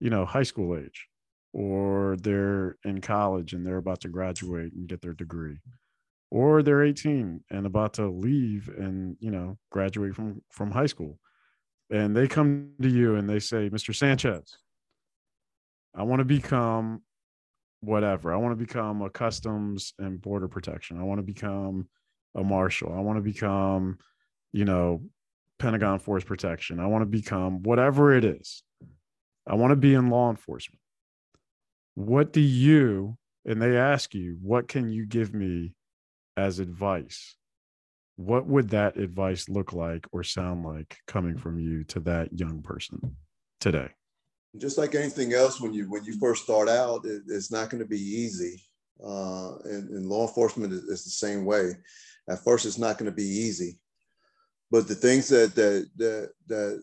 you 0.00 0.10
know, 0.10 0.24
high 0.24 0.42
school 0.42 0.76
age 0.76 1.06
or 1.52 2.16
they're 2.20 2.76
in 2.84 3.00
college 3.00 3.52
and 3.52 3.66
they're 3.66 3.76
about 3.76 4.00
to 4.00 4.08
graduate 4.08 4.72
and 4.72 4.88
get 4.88 5.02
their 5.02 5.12
degree 5.12 5.58
or 6.30 6.62
they're 6.62 6.82
18 6.82 7.44
and 7.50 7.66
about 7.66 7.92
to 7.92 8.08
leave 8.08 8.70
and 8.78 9.16
you 9.20 9.30
know 9.30 9.58
graduate 9.70 10.14
from 10.14 10.40
from 10.50 10.70
high 10.70 10.86
school. 10.86 11.18
And 11.90 12.16
they 12.16 12.26
come 12.26 12.70
to 12.80 12.88
you 12.88 13.16
and 13.16 13.28
they 13.28 13.38
say 13.38 13.68
mr 13.68 13.94
sanchez 13.94 14.56
i 15.94 16.02
want 16.02 16.20
to 16.20 16.24
become 16.24 17.02
whatever. 17.82 18.32
I 18.32 18.36
want 18.36 18.52
to 18.58 18.64
become 18.64 19.02
a 19.02 19.10
customs 19.10 19.92
and 19.98 20.22
border 20.22 20.48
protection. 20.48 20.98
I 20.98 21.02
want 21.02 21.18
to 21.18 21.24
become 21.24 21.88
a 22.36 22.42
marshal. 22.42 22.94
I 22.96 23.00
want 23.00 23.18
to 23.18 23.22
become 23.22 23.98
you 24.52 24.64
know 24.64 25.02
pentagon 25.62 26.00
force 26.00 26.24
protection. 26.24 26.80
I 26.80 26.86
want 26.86 27.02
to 27.02 27.06
become 27.06 27.62
whatever 27.62 28.12
it 28.12 28.24
is. 28.24 28.64
I 29.46 29.54
want 29.54 29.70
to 29.70 29.76
be 29.76 29.94
in 29.94 30.10
law 30.10 30.28
enforcement. 30.28 30.80
What 31.94 32.32
do 32.32 32.40
you 32.40 33.16
and 33.44 33.62
they 33.62 33.76
ask 33.76 34.12
you 34.12 34.38
what 34.42 34.66
can 34.66 34.88
you 34.88 35.06
give 35.06 35.32
me 35.32 35.74
as 36.36 36.58
advice? 36.58 37.36
What 38.16 38.46
would 38.46 38.70
that 38.70 38.96
advice 38.96 39.48
look 39.48 39.72
like 39.72 40.04
or 40.10 40.24
sound 40.24 40.64
like 40.64 40.98
coming 41.06 41.38
from 41.38 41.60
you 41.60 41.84
to 41.84 42.00
that 42.00 42.36
young 42.38 42.62
person 42.62 43.16
today? 43.60 43.88
Just 44.58 44.78
like 44.78 44.96
anything 44.96 45.32
else 45.32 45.60
when 45.60 45.72
you 45.72 45.88
when 45.88 46.04
you 46.04 46.18
first 46.18 46.42
start 46.42 46.68
out 46.68 47.04
it, 47.04 47.22
it's 47.28 47.52
not 47.52 47.70
going 47.70 47.82
to 47.82 47.88
be 47.88 48.00
easy 48.00 48.60
uh, 49.02 49.58
and, 49.64 49.88
and, 49.90 50.06
law 50.06 50.26
enforcement 50.26 50.72
is, 50.72 50.82
is, 50.84 51.04
the 51.04 51.10
same 51.10 51.44
way. 51.44 51.72
At 52.28 52.44
first 52.44 52.66
it's 52.66 52.78
not 52.78 52.98
going 52.98 53.10
to 53.10 53.16
be 53.16 53.24
easy 53.24 53.78
but 54.72 54.88
the 54.88 54.94
things 54.94 55.28
that 55.28 55.54
that 55.54 55.88
that 55.96 56.30
that 56.48 56.82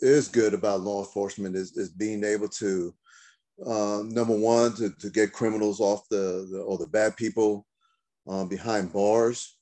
is 0.00 0.28
good 0.28 0.54
about 0.54 0.80
law 0.80 1.00
enforcement 1.00 1.54
is, 1.54 1.76
is 1.76 1.90
being 1.90 2.24
able 2.24 2.48
to 2.48 2.94
uh, 3.66 4.02
number 4.04 4.36
one, 4.36 4.74
to, 4.76 4.90
to 5.00 5.10
get 5.10 5.32
criminals 5.32 5.80
off 5.80 6.08
the, 6.08 6.48
the 6.50 6.60
or 6.60 6.78
the 6.78 6.86
bad 6.86 7.16
people 7.16 7.66
um, 8.28 8.48
behind 8.48 8.92
bars. 8.92 9.56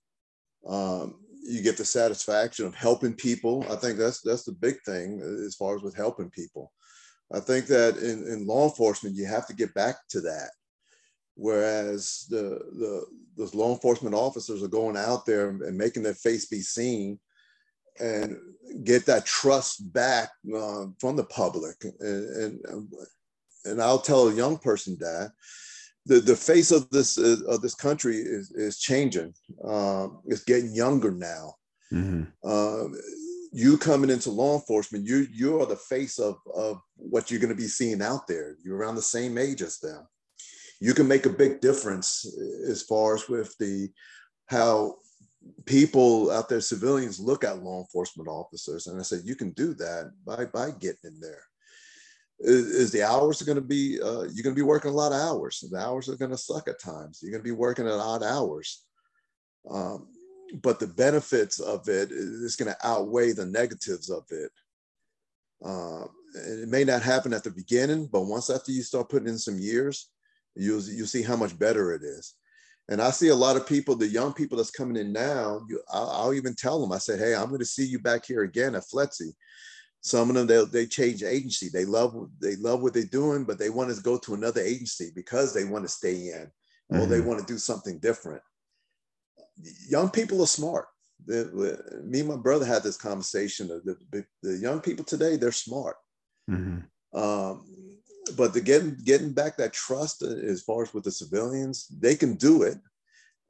Um, 0.66 1.18
you 1.42 1.62
get 1.62 1.76
the 1.76 1.84
satisfaction 1.84 2.66
of 2.66 2.74
helping 2.74 3.14
people. 3.14 3.64
I 3.70 3.76
think 3.76 3.98
that's 3.98 4.20
that's 4.20 4.44
the 4.44 4.52
big 4.52 4.76
thing 4.84 5.20
as 5.44 5.54
far 5.54 5.76
as 5.76 5.82
with 5.82 5.96
helping 5.96 6.30
people. 6.30 6.72
I 7.32 7.40
think 7.40 7.66
that 7.66 7.96
in, 7.96 8.26
in 8.28 8.46
law 8.46 8.64
enforcement, 8.68 9.16
you 9.16 9.26
have 9.26 9.46
to 9.48 9.54
get 9.54 9.74
back 9.74 9.96
to 10.10 10.20
that. 10.20 10.50
Whereas 11.34 12.26
the, 12.30 12.60
the 12.78 13.06
those 13.36 13.54
law 13.54 13.72
enforcement 13.72 14.14
officers 14.14 14.62
are 14.62 14.68
going 14.68 14.96
out 14.96 15.26
there 15.26 15.48
and 15.48 15.76
making 15.76 16.02
their 16.02 16.14
face 16.14 16.46
be 16.46 16.60
seen 16.60 17.18
and 18.00 18.36
get 18.84 19.06
that 19.06 19.26
trust 19.26 19.92
back 19.92 20.30
uh, 20.54 20.86
from 20.98 21.16
the 21.16 21.24
public. 21.24 21.76
And, 22.00 22.60
and 22.64 22.92
and 23.64 23.82
I'll 23.82 23.98
tell 23.98 24.28
a 24.28 24.34
young 24.34 24.58
person 24.58 24.96
that 25.00 25.32
the, 26.06 26.20
the 26.20 26.36
face 26.36 26.70
of 26.70 26.88
this 26.90 27.18
uh, 27.18 27.38
of 27.48 27.60
this 27.60 27.74
country 27.74 28.16
is, 28.16 28.52
is 28.52 28.78
changing. 28.78 29.34
Um, 29.64 30.20
it's 30.26 30.44
getting 30.44 30.72
younger 30.72 31.10
now. 31.10 31.54
Mm-hmm. 31.92 32.48
Um, 32.48 32.94
you 33.52 33.76
coming 33.78 34.10
into 34.10 34.30
law 34.30 34.54
enforcement, 34.54 35.06
you 35.06 35.26
you 35.32 35.60
are 35.60 35.66
the 35.66 35.76
face 35.76 36.18
of, 36.18 36.36
of 36.54 36.80
what 36.96 37.30
you're 37.30 37.40
going 37.40 37.54
to 37.54 37.60
be 37.60 37.68
seeing 37.68 38.02
out 38.02 38.26
there. 38.26 38.56
You're 38.62 38.76
around 38.76 38.94
the 38.94 39.02
same 39.02 39.36
age 39.36 39.62
as 39.62 39.78
them. 39.78 40.06
You 40.80 40.94
can 40.94 41.08
make 41.08 41.26
a 41.26 41.30
big 41.30 41.60
difference 41.60 42.26
as 42.68 42.82
far 42.82 43.14
as 43.14 43.28
with 43.28 43.56
the 43.58 43.88
how 44.46 44.96
people 45.64 46.30
out 46.30 46.48
there, 46.48 46.60
civilians 46.60 47.20
look 47.20 47.44
at 47.44 47.62
law 47.62 47.80
enforcement 47.80 48.28
officers. 48.28 48.86
And 48.86 48.98
I 48.98 49.02
said, 49.02 49.20
you 49.24 49.34
can 49.34 49.50
do 49.50 49.74
that 49.74 50.12
by 50.24 50.44
by 50.46 50.70
getting 50.70 51.00
in 51.04 51.20
there. 51.20 51.42
Is, 52.38 52.66
is 52.66 52.92
the 52.92 53.02
hours 53.02 53.40
going 53.42 53.56
to 53.56 53.62
be 53.62 53.98
uh, 54.00 54.22
you're 54.22 54.44
going 54.44 54.54
to 54.54 54.62
be 54.62 54.62
working 54.62 54.90
a 54.90 54.94
lot 54.94 55.12
of 55.12 55.20
hours. 55.20 55.64
The 55.70 55.78
hours 55.78 56.08
are 56.08 56.16
going 56.16 56.30
to 56.30 56.36
suck 56.38 56.68
at 56.68 56.80
times. 56.80 57.20
You're 57.22 57.32
going 57.32 57.42
to 57.42 57.48
be 57.48 57.52
working 57.52 57.86
at 57.86 57.92
odd 57.92 58.22
hours. 58.22 58.84
Um, 59.70 60.08
but 60.62 60.78
the 60.78 60.86
benefits 60.86 61.58
of 61.58 61.88
it 61.88 62.10
is 62.12 62.56
going 62.56 62.72
to 62.72 62.86
outweigh 62.86 63.32
the 63.32 63.46
negatives 63.46 64.10
of 64.10 64.24
it. 64.30 64.52
Uh, 65.64 66.04
it 66.36 66.68
may 66.68 66.84
not 66.84 67.02
happen 67.02 67.32
at 67.32 67.42
the 67.42 67.50
beginning 67.50 68.06
but 68.06 68.22
once 68.22 68.50
after 68.50 68.70
you 68.70 68.82
start 68.82 69.08
putting 69.08 69.28
in 69.28 69.38
some 69.38 69.58
years 69.58 70.10
you'll, 70.54 70.82
you'll 70.82 71.06
see 71.06 71.22
how 71.22 71.36
much 71.36 71.58
better 71.58 71.94
it 71.94 72.02
is 72.02 72.34
and 72.88 73.02
I 73.02 73.10
see 73.10 73.28
a 73.28 73.34
lot 73.34 73.56
of 73.56 73.66
people, 73.66 73.96
the 73.96 74.06
young 74.06 74.32
people 74.32 74.58
that's 74.58 74.70
coming 74.70 74.96
in 74.96 75.12
now, 75.12 75.62
you, 75.68 75.80
I'll, 75.92 76.10
I'll, 76.10 76.34
even 76.34 76.54
tell 76.54 76.80
them, 76.80 76.92
I 76.92 76.98
say, 76.98 77.18
hey, 77.18 77.34
I'm 77.34 77.48
going 77.48 77.58
to 77.58 77.64
see 77.64 77.84
you 77.84 77.98
back 77.98 78.24
here 78.26 78.42
again 78.42 78.74
at 78.76 78.84
FLETC. 78.84 79.32
Some 80.02 80.30
of 80.30 80.36
them 80.36 80.46
they 80.46 80.64
they 80.66 80.86
change 80.86 81.24
agency. 81.24 81.68
They 81.68 81.84
love 81.84 82.14
they 82.40 82.54
love 82.56 82.80
what 82.80 82.94
they're 82.94 83.02
doing, 83.02 83.42
but 83.42 83.58
they 83.58 83.70
want 83.70 83.92
to 83.92 84.00
go 84.00 84.16
to 84.18 84.34
another 84.34 84.60
agency 84.60 85.10
because 85.12 85.52
they 85.52 85.64
want 85.64 85.84
to 85.84 85.88
stay 85.88 86.28
in 86.28 86.52
mm-hmm. 86.92 87.00
or 87.00 87.06
they 87.06 87.18
mm-hmm. 87.18 87.26
want 87.26 87.40
to 87.40 87.52
do 87.52 87.58
something 87.58 87.98
different. 87.98 88.40
Young 89.88 90.10
people 90.10 90.40
are 90.42 90.46
smart. 90.46 90.86
The, 91.26 92.02
me 92.04 92.20
and 92.20 92.28
my 92.28 92.36
brother 92.36 92.64
had 92.64 92.84
this 92.84 92.96
conversation. 92.96 93.66
The, 93.66 93.96
the, 94.12 94.24
the 94.42 94.58
young 94.58 94.80
people 94.80 95.04
today, 95.04 95.36
they're 95.36 95.50
smart. 95.50 95.96
Mm-hmm. 96.48 97.18
Um, 97.18 97.64
but 98.36 98.52
the 98.52 98.60
getting 98.60 98.96
getting 99.04 99.32
back 99.32 99.56
that 99.56 99.72
trust 99.72 100.22
as 100.22 100.62
far 100.62 100.82
as 100.82 100.94
with 100.94 101.04
the 101.04 101.10
civilians, 101.10 101.86
they 101.88 102.14
can 102.14 102.34
do 102.34 102.62
it, 102.62 102.78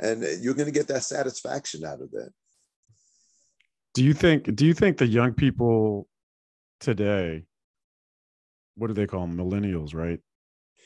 and 0.00 0.24
you're 0.40 0.54
going 0.54 0.66
to 0.66 0.72
get 0.72 0.88
that 0.88 1.04
satisfaction 1.04 1.84
out 1.84 2.00
of 2.00 2.10
that. 2.12 2.30
Do 3.94 4.04
you 4.04 4.12
think? 4.12 4.54
Do 4.54 4.66
you 4.66 4.74
think 4.74 4.98
the 4.98 5.06
young 5.06 5.32
people 5.32 6.08
today, 6.80 7.44
what 8.76 8.88
do 8.88 8.92
they 8.92 9.06
call 9.06 9.26
them? 9.26 9.36
Millennials, 9.36 9.94
right? 9.94 10.20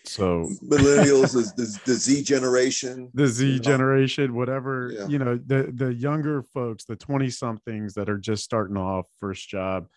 So 0.04 0.48
millennials 0.62 1.36
is 1.36 1.52
the, 1.52 1.80
the, 1.84 1.94
Z 1.94 2.22
generation, 2.22 3.10
the 3.14 3.26
Z 3.26 3.60
generation, 3.60 4.34
whatever 4.34 4.92
yeah. 4.94 5.06
you 5.08 5.18
know, 5.18 5.38
the 5.44 5.70
the 5.74 5.92
younger 5.92 6.42
folks, 6.42 6.84
the 6.84 6.96
twenty 6.96 7.30
somethings 7.30 7.94
that 7.94 8.08
are 8.08 8.18
just 8.18 8.44
starting 8.44 8.76
off 8.76 9.06
first 9.18 9.48
job. 9.48 9.88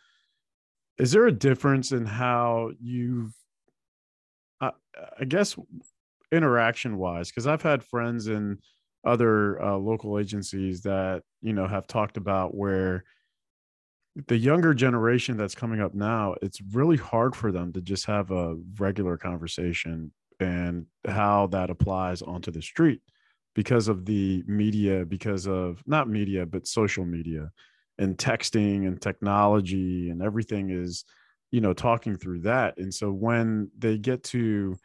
Is 0.98 1.12
there 1.12 1.26
a 1.26 1.32
difference 1.32 1.92
in 1.92 2.06
how 2.06 2.72
you've, 2.80 3.28
uh, 3.30 3.43
I 5.20 5.26
guess, 5.26 5.56
interaction 6.32 6.98
wise? 6.98 7.30
Because 7.30 7.48
I've 7.48 7.62
had 7.62 7.84
friends 7.84 8.28
in 8.28 8.60
other 9.06 9.62
uh, 9.62 9.76
local 9.78 10.18
agencies 10.20 10.82
that 10.82 11.24
you 11.42 11.54
know 11.54 11.68
have 11.68 11.88
talked 11.88 12.18
about 12.18 12.56
where 12.56 13.04
the 14.28 14.38
younger 14.38 14.74
generation 14.74 15.38
that's 15.38 15.56
coming 15.56 15.82
up 15.82 15.94
now, 15.96 16.36
it's 16.42 16.62
really 16.72 16.98
hard 16.98 17.36
for 17.36 17.52
them 17.52 17.74
to 17.74 17.82
just 17.82 18.06
have 18.06 18.32
a 18.32 18.56
regular 18.78 19.18
conversation 19.18 20.12
and 20.40 20.86
how 21.08 21.48
that 21.48 21.70
applies 21.70 22.22
onto 22.22 22.52
the 22.52 22.62
street 22.62 23.02
because 23.56 23.88
of 23.88 24.06
the 24.06 24.44
media, 24.46 25.06
because 25.06 25.48
of 25.48 25.82
not 25.88 26.08
media, 26.08 26.46
but 26.46 26.68
social 26.68 27.06
media 27.06 27.50
and 27.98 28.18
texting 28.18 28.88
and 28.88 29.02
technology 29.02 30.10
and 30.10 30.22
everything 30.22 30.70
is, 30.70 31.06
you 31.54 31.62
know, 31.62 31.72
talking 31.72 32.16
through 32.16 32.40
that. 32.40 32.80
And 32.80 32.92
so 32.92 33.12
when 33.12 33.70
they 33.78 34.00
get 34.00 34.24
to 34.24 34.76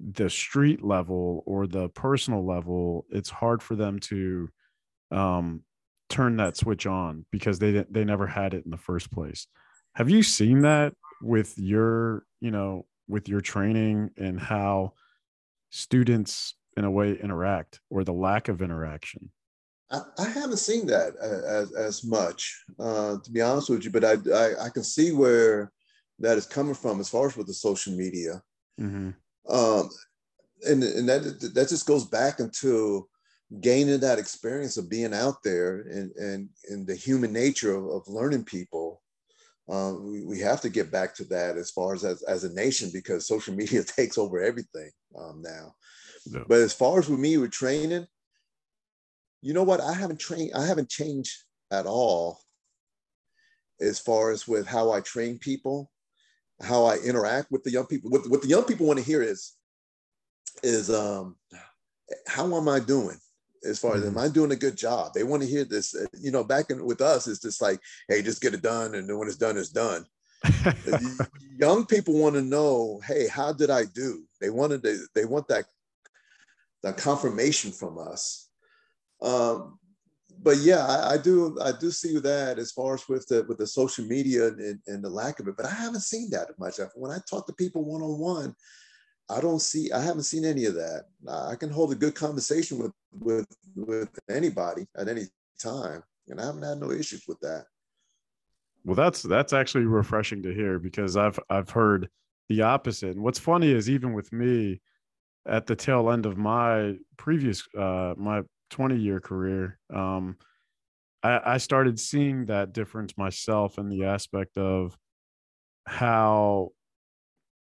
the 0.00 0.28
street 0.28 0.82
level 0.82 1.44
or 1.46 1.68
the 1.68 1.90
personal 1.90 2.44
level, 2.44 3.06
it's 3.08 3.30
hard 3.30 3.62
for 3.62 3.76
them 3.76 4.00
to 4.00 4.48
um, 5.12 5.62
turn 6.08 6.38
that 6.38 6.56
switch 6.56 6.86
on 6.86 7.24
because 7.30 7.60
they 7.60 7.84
they 7.88 8.02
never 8.04 8.26
had 8.26 8.52
it 8.52 8.64
in 8.64 8.72
the 8.72 8.76
first 8.76 9.12
place. 9.12 9.46
Have 9.94 10.10
you 10.10 10.24
seen 10.24 10.62
that 10.62 10.94
with 11.22 11.56
your, 11.56 12.24
you 12.40 12.50
know, 12.50 12.84
with 13.06 13.28
your 13.28 13.40
training 13.40 14.10
and 14.16 14.40
how 14.40 14.94
students 15.70 16.56
in 16.76 16.84
a 16.84 16.90
way 16.90 17.12
interact 17.12 17.78
or 17.90 18.02
the 18.02 18.12
lack 18.12 18.48
of 18.48 18.60
interaction? 18.60 19.30
I, 19.88 20.00
I 20.18 20.28
haven't 20.28 20.56
seen 20.56 20.84
that 20.88 21.14
as, 21.22 21.72
as 21.74 22.02
much, 22.02 22.60
uh, 22.80 23.18
to 23.22 23.30
be 23.30 23.40
honest 23.40 23.70
with 23.70 23.84
you, 23.84 23.92
but 23.92 24.04
I, 24.04 24.16
I, 24.34 24.64
I 24.64 24.68
can 24.68 24.82
see 24.82 25.12
where 25.12 25.70
that 26.18 26.38
is 26.38 26.46
coming 26.46 26.74
from 26.74 27.00
as 27.00 27.08
far 27.08 27.26
as 27.26 27.36
with 27.36 27.46
the 27.46 27.54
social 27.54 27.94
media. 27.94 28.42
Mm-hmm. 28.80 29.10
Um, 29.52 29.90
and, 30.62 30.82
and 30.82 31.08
that, 31.08 31.52
that 31.54 31.68
just 31.68 31.86
goes 31.86 32.06
back 32.06 32.38
into 32.38 33.08
gaining 33.60 34.00
that 34.00 34.18
experience 34.18 34.76
of 34.76 34.88
being 34.88 35.12
out 35.12 35.42
there 35.44 35.80
and 35.80 36.10
and, 36.12 36.48
and 36.70 36.86
the 36.86 36.94
human 36.94 37.32
nature 37.32 37.74
of, 37.74 37.84
of 37.86 38.08
learning 38.08 38.44
people. 38.44 39.02
Um, 39.68 40.10
we, 40.10 40.24
we 40.24 40.40
have 40.40 40.60
to 40.62 40.68
get 40.68 40.90
back 40.90 41.14
to 41.16 41.24
that 41.24 41.56
as 41.56 41.70
far 41.70 41.94
as 41.94 42.04
as, 42.04 42.22
as 42.22 42.44
a 42.44 42.54
nation 42.54 42.90
because 42.92 43.26
social 43.26 43.54
media 43.62 43.82
takes 43.82 44.16
over 44.16 44.40
everything 44.40 44.90
um, 45.18 45.42
now. 45.42 45.74
But 46.46 46.60
as 46.60 46.72
far 46.72 47.00
as 47.00 47.08
with 47.08 47.18
me 47.18 47.36
with 47.36 47.50
training 47.50 48.06
you 49.42 49.52
know 49.52 49.64
what? 49.64 49.80
I 49.80 49.92
haven't 49.92 50.20
trained 50.20 50.52
i 50.54 50.64
haven't 50.64 50.88
changed 50.88 51.36
at 51.70 51.84
all 51.84 52.40
as 53.80 53.98
far 53.98 54.30
as 54.30 54.46
with 54.46 54.66
how 54.66 54.92
i 54.92 55.00
train 55.00 55.38
people 55.38 55.90
how 56.62 56.84
i 56.84 56.96
interact 56.98 57.50
with 57.50 57.62
the 57.64 57.70
young 57.70 57.86
people 57.86 58.10
what, 58.10 58.28
what 58.30 58.42
the 58.42 58.48
young 58.48 58.64
people 58.64 58.86
want 58.86 58.98
to 58.98 59.04
hear 59.04 59.22
is 59.22 59.52
is 60.62 60.90
um 60.90 61.36
how 62.26 62.56
am 62.56 62.68
i 62.68 62.78
doing 62.78 63.18
as 63.64 63.78
far 63.78 63.94
as 63.94 64.02
mm-hmm. 64.02 64.18
am 64.18 64.24
I 64.24 64.28
doing 64.28 64.52
a 64.52 64.56
good 64.56 64.76
job? 64.76 65.14
They 65.14 65.22
want 65.22 65.42
to 65.42 65.48
hear 65.48 65.64
this. 65.64 65.94
Uh, 65.94 66.06
you 66.18 66.30
know, 66.30 66.44
back 66.44 66.70
in 66.70 66.84
with 66.84 67.00
us, 67.00 67.26
it's 67.26 67.40
just 67.40 67.62
like, 67.62 67.80
hey, 68.08 68.22
just 68.22 68.42
get 68.42 68.54
it 68.54 68.62
done, 68.62 68.94
and 68.94 69.08
then 69.08 69.18
when 69.18 69.28
it's 69.28 69.36
done, 69.36 69.56
it's 69.56 69.70
done. 69.70 70.04
young 71.58 71.86
people 71.86 72.14
want 72.14 72.34
to 72.34 72.42
know, 72.42 73.00
hey, 73.06 73.28
how 73.28 73.52
did 73.52 73.70
I 73.70 73.84
do? 73.84 74.24
They 74.40 74.50
wanted 74.50 74.82
to, 74.82 74.98
they 75.14 75.24
want 75.24 75.46
that 75.48 75.66
that 76.82 76.96
confirmation 76.96 77.70
from 77.70 77.98
us. 77.98 78.48
Um, 79.20 79.78
but 80.42 80.58
yeah, 80.58 80.84
I, 80.84 81.14
I, 81.14 81.18
do 81.18 81.56
I 81.62 81.72
do 81.72 81.90
see 81.90 82.18
that 82.18 82.58
as 82.58 82.72
far 82.72 82.94
as 82.94 83.08
with 83.08 83.26
the 83.28 83.44
with 83.48 83.58
the 83.58 83.66
social 83.66 84.04
media 84.04 84.48
and, 84.48 84.80
and 84.86 85.04
the 85.04 85.08
lack 85.08 85.38
of 85.38 85.48
it. 85.48 85.56
But 85.56 85.66
I 85.66 85.70
haven't 85.70 86.00
seen 86.00 86.30
that 86.30 86.48
much. 86.58 86.78
When 86.94 87.12
I 87.12 87.18
talk 87.30 87.46
to 87.46 87.52
people 87.52 87.84
one 87.84 88.02
on 88.02 88.18
one, 88.18 88.54
I 89.30 89.40
don't 89.40 89.60
see, 89.60 89.90
I 89.92 90.00
haven't 90.00 90.24
seen 90.24 90.44
any 90.44 90.64
of 90.64 90.74
that. 90.74 91.04
I 91.28 91.54
can 91.54 91.70
hold 91.70 91.92
a 91.92 91.96
good 91.96 92.14
conversation 92.14 92.78
with 92.78 92.92
with 93.12 93.46
with 93.76 94.10
anybody 94.28 94.86
at 94.96 95.08
any 95.08 95.26
time, 95.60 96.02
and 96.28 96.40
I 96.40 96.46
haven't 96.46 96.64
had 96.64 96.78
no 96.78 96.90
issues 96.90 97.24
with 97.28 97.38
that. 97.40 97.66
Well, 98.84 98.96
that's 98.96 99.22
that's 99.22 99.52
actually 99.52 99.84
refreshing 99.84 100.42
to 100.42 100.52
hear 100.52 100.78
because 100.78 101.16
I've 101.16 101.38
I've 101.48 101.70
heard 101.70 102.08
the 102.48 102.62
opposite. 102.62 103.14
And 103.14 103.22
what's 103.22 103.38
funny 103.38 103.70
is 103.70 103.88
even 103.88 104.12
with 104.12 104.32
me, 104.32 104.80
at 105.46 105.66
the 105.66 105.76
tail 105.76 106.10
end 106.10 106.26
of 106.26 106.36
my 106.36 106.96
previous 107.16 107.66
uh 107.78 108.14
my 108.16 108.42
20 108.72 108.96
year 108.96 109.20
career, 109.20 109.78
um, 109.94 110.36
I, 111.22 111.40
I 111.54 111.58
started 111.58 112.00
seeing 112.00 112.46
that 112.46 112.72
difference 112.72 113.16
myself 113.16 113.78
in 113.78 113.88
the 113.88 114.04
aspect 114.04 114.58
of 114.58 114.96
how 115.86 116.70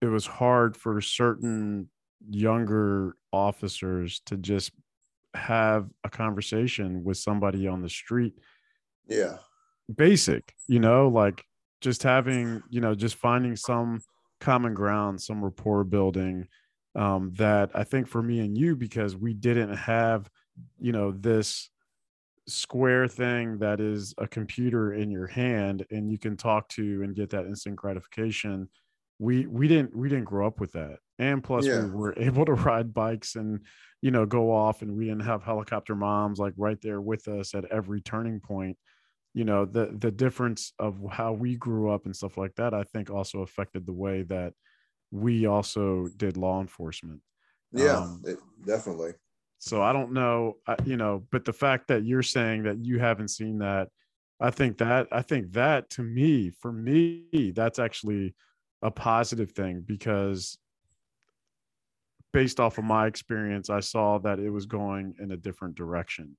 it 0.00 0.06
was 0.06 0.26
hard 0.26 0.76
for 0.76 1.00
certain 1.00 1.88
younger 2.28 3.16
officers 3.32 4.20
to 4.26 4.36
just 4.36 4.72
have 5.34 5.88
a 6.02 6.08
conversation 6.08 7.04
with 7.04 7.18
somebody 7.18 7.68
on 7.68 7.82
the 7.82 7.88
street. 7.88 8.34
Yeah. 9.06 9.36
Basic, 9.94 10.54
you 10.66 10.80
know, 10.80 11.08
like 11.08 11.44
just 11.80 12.02
having, 12.02 12.62
you 12.70 12.80
know, 12.80 12.94
just 12.94 13.16
finding 13.16 13.54
some 13.54 14.00
common 14.40 14.74
ground, 14.74 15.20
some 15.20 15.44
rapport 15.44 15.84
building 15.84 16.48
um, 16.94 17.32
that 17.36 17.70
I 17.74 17.84
think 17.84 18.08
for 18.08 18.22
me 18.22 18.40
and 18.40 18.56
you, 18.56 18.74
because 18.74 19.14
we 19.14 19.34
didn't 19.34 19.76
have, 19.76 20.28
you 20.78 20.92
know, 20.92 21.12
this 21.12 21.70
square 22.48 23.08
thing 23.08 23.58
that 23.58 23.80
is 23.80 24.14
a 24.18 24.28
computer 24.28 24.94
in 24.94 25.10
your 25.10 25.26
hand 25.26 25.84
and 25.90 26.10
you 26.10 26.18
can 26.18 26.36
talk 26.36 26.68
to 26.68 27.02
and 27.02 27.16
get 27.16 27.30
that 27.30 27.44
instant 27.44 27.74
gratification 27.74 28.68
we 29.18 29.46
we 29.46 29.68
didn't 29.68 29.96
we 29.96 30.08
didn't 30.08 30.24
grow 30.24 30.46
up 30.46 30.60
with 30.60 30.72
that. 30.72 30.98
And 31.18 31.42
plus 31.42 31.66
yeah. 31.66 31.84
we 31.84 31.90
were 31.90 32.14
able 32.18 32.44
to 32.44 32.52
ride 32.52 32.92
bikes 32.92 33.36
and 33.36 33.60
you 34.02 34.10
know 34.10 34.26
go 34.26 34.52
off 34.52 34.82
and 34.82 34.94
we 34.94 35.06
didn't 35.06 35.24
have 35.24 35.42
helicopter 35.42 35.94
moms 35.94 36.38
like 36.38 36.54
right 36.56 36.80
there 36.82 37.00
with 37.00 37.26
us 37.28 37.54
at 37.54 37.64
every 37.66 38.00
turning 38.00 38.40
point. 38.40 38.76
You 39.34 39.44
know 39.44 39.64
the 39.64 39.94
the 39.98 40.10
difference 40.10 40.72
of 40.78 40.98
how 41.10 41.32
we 41.32 41.56
grew 41.56 41.90
up 41.90 42.06
and 42.06 42.16
stuff 42.16 42.38
like 42.38 42.54
that 42.54 42.72
i 42.72 42.84
think 42.84 43.10
also 43.10 43.40
affected 43.40 43.84
the 43.84 43.92
way 43.92 44.22
that 44.22 44.54
we 45.10 45.44
also 45.44 46.08
did 46.16 46.38
law 46.38 46.60
enforcement. 46.60 47.20
Yeah 47.70 47.98
um, 47.98 48.22
it, 48.24 48.38
definitely 48.66 49.12
so 49.66 49.82
i 49.82 49.92
don't 49.92 50.12
know 50.12 50.56
you 50.84 50.96
know 50.96 51.24
but 51.30 51.44
the 51.44 51.52
fact 51.52 51.88
that 51.88 52.04
you're 52.04 52.22
saying 52.22 52.62
that 52.62 52.84
you 52.84 52.98
haven't 52.98 53.28
seen 53.28 53.58
that 53.58 53.88
i 54.40 54.50
think 54.50 54.78
that 54.78 55.06
i 55.12 55.20
think 55.20 55.52
that 55.52 55.90
to 55.90 56.02
me 56.02 56.50
for 56.60 56.72
me 56.72 57.52
that's 57.54 57.78
actually 57.78 58.34
a 58.82 58.90
positive 58.90 59.52
thing 59.52 59.82
because 59.86 60.58
based 62.36 62.60
off 62.60 62.76
of 62.76 62.84
my 62.84 63.06
experience, 63.06 63.70
I 63.70 63.80
saw 63.80 64.18
that 64.18 64.38
it 64.38 64.50
was 64.50 64.66
going 64.66 65.14
in 65.20 65.32
a 65.32 65.38
different 65.38 65.74
direction. 65.74 66.36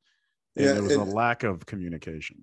And 0.56 0.66
yeah, 0.66 0.74
there 0.74 0.84
was 0.84 0.92
and, 0.92 1.02
a 1.02 1.16
lack 1.16 1.42
of 1.42 1.66
communication. 1.66 2.38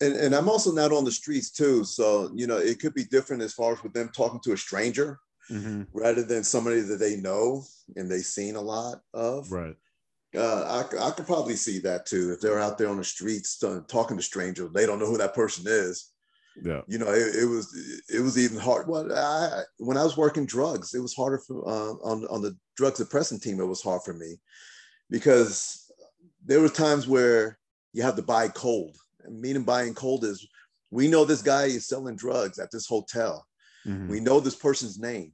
And, 0.00 0.14
and 0.16 0.34
I'm 0.34 0.48
also 0.48 0.72
not 0.72 0.92
on 0.92 1.04
the 1.04 1.12
streets 1.12 1.52
too. 1.52 1.84
So, 1.84 2.32
you 2.34 2.48
know, 2.48 2.56
it 2.56 2.80
could 2.80 2.94
be 2.94 3.04
different 3.04 3.44
as 3.44 3.54
far 3.54 3.72
as 3.72 3.82
with 3.84 3.92
them 3.92 4.10
talking 4.12 4.40
to 4.40 4.54
a 4.54 4.56
stranger 4.56 5.20
mm-hmm. 5.48 5.82
rather 5.94 6.24
than 6.24 6.42
somebody 6.42 6.80
that 6.80 6.98
they 6.98 7.14
know 7.14 7.62
and 7.94 8.10
they've 8.10 8.24
seen 8.24 8.56
a 8.56 8.60
lot 8.60 9.00
of. 9.14 9.52
Right. 9.52 9.76
Uh, 10.34 10.84
I, 10.84 11.08
I 11.08 11.10
could 11.12 11.26
probably 11.26 11.56
see 11.56 11.78
that 11.80 12.06
too. 12.06 12.32
If 12.32 12.40
they're 12.40 12.58
out 12.60 12.78
there 12.78 12.88
on 12.88 12.98
the 12.98 13.04
streets 13.04 13.62
uh, 13.62 13.80
talking 13.88 14.16
to 14.16 14.22
strangers, 14.22 14.70
they 14.72 14.86
don't 14.86 14.98
know 14.98 15.06
who 15.06 15.18
that 15.18 15.34
person 15.34 15.64
is 15.66 16.12
yeah 16.62 16.80
you 16.86 16.98
know 16.98 17.08
it, 17.08 17.34
it, 17.36 17.44
was 17.44 18.02
it 18.08 18.20
was 18.20 18.38
even 18.38 18.58
hard 18.58 18.88
well 18.88 19.12
I, 19.12 19.62
when 19.78 19.96
i 19.96 20.04
was 20.04 20.16
working 20.16 20.46
drugs 20.46 20.94
it 20.94 21.00
was 21.00 21.14
harder 21.14 21.38
for 21.38 21.66
uh, 21.68 21.92
on 22.02 22.26
on 22.26 22.42
the 22.42 22.56
drug 22.76 22.94
suppressant 22.94 23.42
team 23.42 23.60
it 23.60 23.66
was 23.66 23.82
hard 23.82 24.02
for 24.02 24.14
me 24.14 24.36
because 25.10 25.90
there 26.44 26.60
were 26.60 26.68
times 26.68 27.06
where 27.06 27.58
you 27.92 28.02
have 28.02 28.16
to 28.16 28.22
buy 28.22 28.48
cold 28.48 28.96
and 29.24 29.40
meaning 29.40 29.64
buying 29.64 29.94
cold 29.94 30.24
is 30.24 30.46
we 30.90 31.08
know 31.08 31.24
this 31.24 31.42
guy 31.42 31.64
is 31.64 31.88
selling 31.88 32.16
drugs 32.16 32.58
at 32.58 32.70
this 32.70 32.86
hotel 32.86 33.46
mm-hmm. 33.86 34.08
we 34.08 34.20
know 34.20 34.40
this 34.40 34.56
person's 34.56 34.98
name 34.98 35.32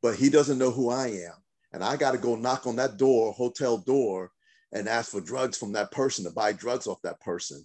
but 0.00 0.16
he 0.16 0.30
doesn't 0.30 0.58
know 0.58 0.70
who 0.70 0.88
i 0.88 1.08
am 1.08 1.34
and 1.72 1.82
i 1.82 1.96
got 1.96 2.12
to 2.12 2.18
go 2.18 2.36
knock 2.36 2.66
on 2.66 2.76
that 2.76 2.96
door 2.96 3.32
hotel 3.32 3.78
door 3.78 4.30
and 4.72 4.88
ask 4.88 5.10
for 5.10 5.20
drugs 5.20 5.58
from 5.58 5.72
that 5.72 5.90
person 5.90 6.24
to 6.24 6.30
buy 6.30 6.52
drugs 6.52 6.86
off 6.86 7.02
that 7.02 7.20
person 7.20 7.64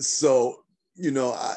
so 0.00 0.64
you 0.94 1.10
know, 1.10 1.32
I 1.32 1.54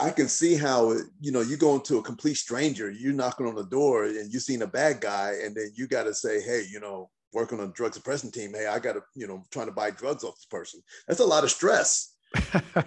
I 0.00 0.10
can 0.10 0.28
see 0.28 0.56
how 0.56 0.92
you 1.20 1.32
know 1.32 1.40
you 1.40 1.56
go 1.56 1.74
into 1.74 1.98
a 1.98 2.02
complete 2.02 2.36
stranger, 2.36 2.90
you're 2.90 3.12
knocking 3.12 3.46
on 3.46 3.54
the 3.54 3.64
door 3.64 4.04
and 4.04 4.32
you 4.32 4.40
seen 4.40 4.62
a 4.62 4.66
bad 4.66 5.00
guy, 5.00 5.34
and 5.42 5.54
then 5.54 5.70
you 5.74 5.86
got 5.86 6.04
to 6.04 6.14
say, 6.14 6.40
hey, 6.40 6.64
you 6.70 6.80
know, 6.80 7.10
working 7.32 7.60
on 7.60 7.68
a 7.68 7.72
drug 7.72 7.94
suppression 7.94 8.30
team, 8.30 8.52
hey, 8.54 8.66
I 8.66 8.78
got 8.78 8.94
to 8.94 9.02
you 9.14 9.26
know 9.26 9.44
trying 9.50 9.66
to 9.66 9.72
buy 9.72 9.90
drugs 9.90 10.24
off 10.24 10.36
this 10.36 10.46
person. 10.46 10.80
That's 11.06 11.20
a 11.20 11.24
lot 11.24 11.44
of 11.44 11.50
stress, 11.50 12.14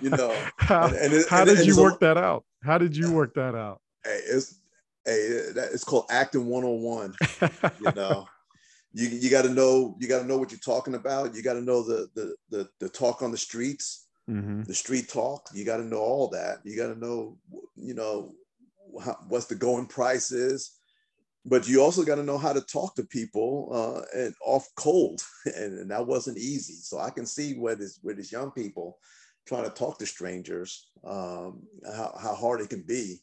you 0.01 0.09
know. 0.09 0.35
how, 0.57 0.85
and, 0.87 0.95
and 0.95 1.13
it, 1.13 1.29
how 1.29 1.41
and, 1.41 1.49
did 1.49 1.65
you 1.65 1.77
work 1.77 1.95
a, 2.01 2.05
that 2.05 2.17
out? 2.17 2.43
How 2.63 2.77
did 2.77 2.95
you 2.95 3.11
work 3.11 3.33
that 3.35 3.55
out? 3.55 3.81
Hey, 4.03 4.19
it's 4.27 4.59
hey, 5.07 5.15
it's 5.73 5.83
called 5.83 6.05
acting 6.09 6.45
101. 6.45 7.15
you 7.81 7.91
know. 7.95 8.27
You, 8.93 9.09
you 9.09 9.29
got 9.29 9.43
to 9.43 9.49
know 9.49 9.95
you 9.99 10.07
got 10.07 10.21
to 10.21 10.27
know 10.27 10.37
what 10.37 10.51
you're 10.51 10.59
talking 10.59 10.95
about. 10.95 11.35
You 11.35 11.43
got 11.43 11.53
to 11.53 11.61
know 11.61 11.83
the, 11.83 12.07
the 12.15 12.35
the 12.49 12.69
the 12.79 12.89
talk 12.89 13.21
on 13.21 13.31
the 13.31 13.37
streets 13.37 14.07
mm-hmm. 14.29 14.63
the 14.63 14.73
street 14.73 15.09
talk. 15.09 15.49
You 15.53 15.65
got 15.65 15.77
to 15.77 15.85
know 15.85 15.99
all 15.99 16.29
that. 16.29 16.59
You 16.63 16.77
got 16.77 16.93
to 16.93 16.99
know, 16.99 17.37
you 17.75 17.93
know, 17.93 18.33
how, 19.03 19.17
what's 19.27 19.45
the 19.45 19.55
going 19.55 19.87
price 19.87 20.31
is. 20.31 20.71
But 21.45 21.67
you 21.67 21.81
also 21.81 22.03
got 22.03 22.15
to 22.15 22.23
know 22.23 22.37
how 22.37 22.51
to 22.51 22.61
talk 22.61 22.95
to 22.95 23.03
people 23.03 23.69
uh, 23.71 24.19
and 24.19 24.33
off 24.45 24.67
cold, 24.75 25.21
and, 25.45 25.79
and, 25.79 25.91
that 25.91 26.05
wasn't 26.05 26.37
easy. 26.37 26.73
So 26.73 26.99
I 26.99 27.09
can 27.09 27.25
see 27.25 27.53
where 27.53 27.75
this 27.75 27.99
where 28.01 28.15
these 28.15 28.33
young 28.33 28.51
people 28.51 28.97
trying 29.47 29.63
to 29.63 29.69
talk 29.69 29.97
to 29.97 30.05
strangers, 30.05 30.89
um, 31.05 31.63
how, 31.85 32.13
how 32.21 32.35
hard 32.35 32.59
it 32.59 32.69
can 32.69 32.83
be. 32.85 33.21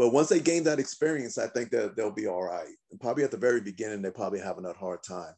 But 0.00 0.14
once 0.14 0.30
they 0.30 0.40
gain 0.40 0.64
that 0.64 0.78
experience, 0.78 1.36
I 1.36 1.46
think 1.48 1.68
that 1.72 1.94
they'll 1.94 2.10
be 2.10 2.26
all 2.26 2.42
right. 2.42 2.74
And 2.90 2.98
probably 2.98 3.22
at 3.22 3.30
the 3.30 3.36
very 3.36 3.60
beginning, 3.60 4.00
they're 4.00 4.10
probably 4.10 4.40
having 4.40 4.62
that 4.62 4.76
hard 4.76 5.02
time. 5.02 5.34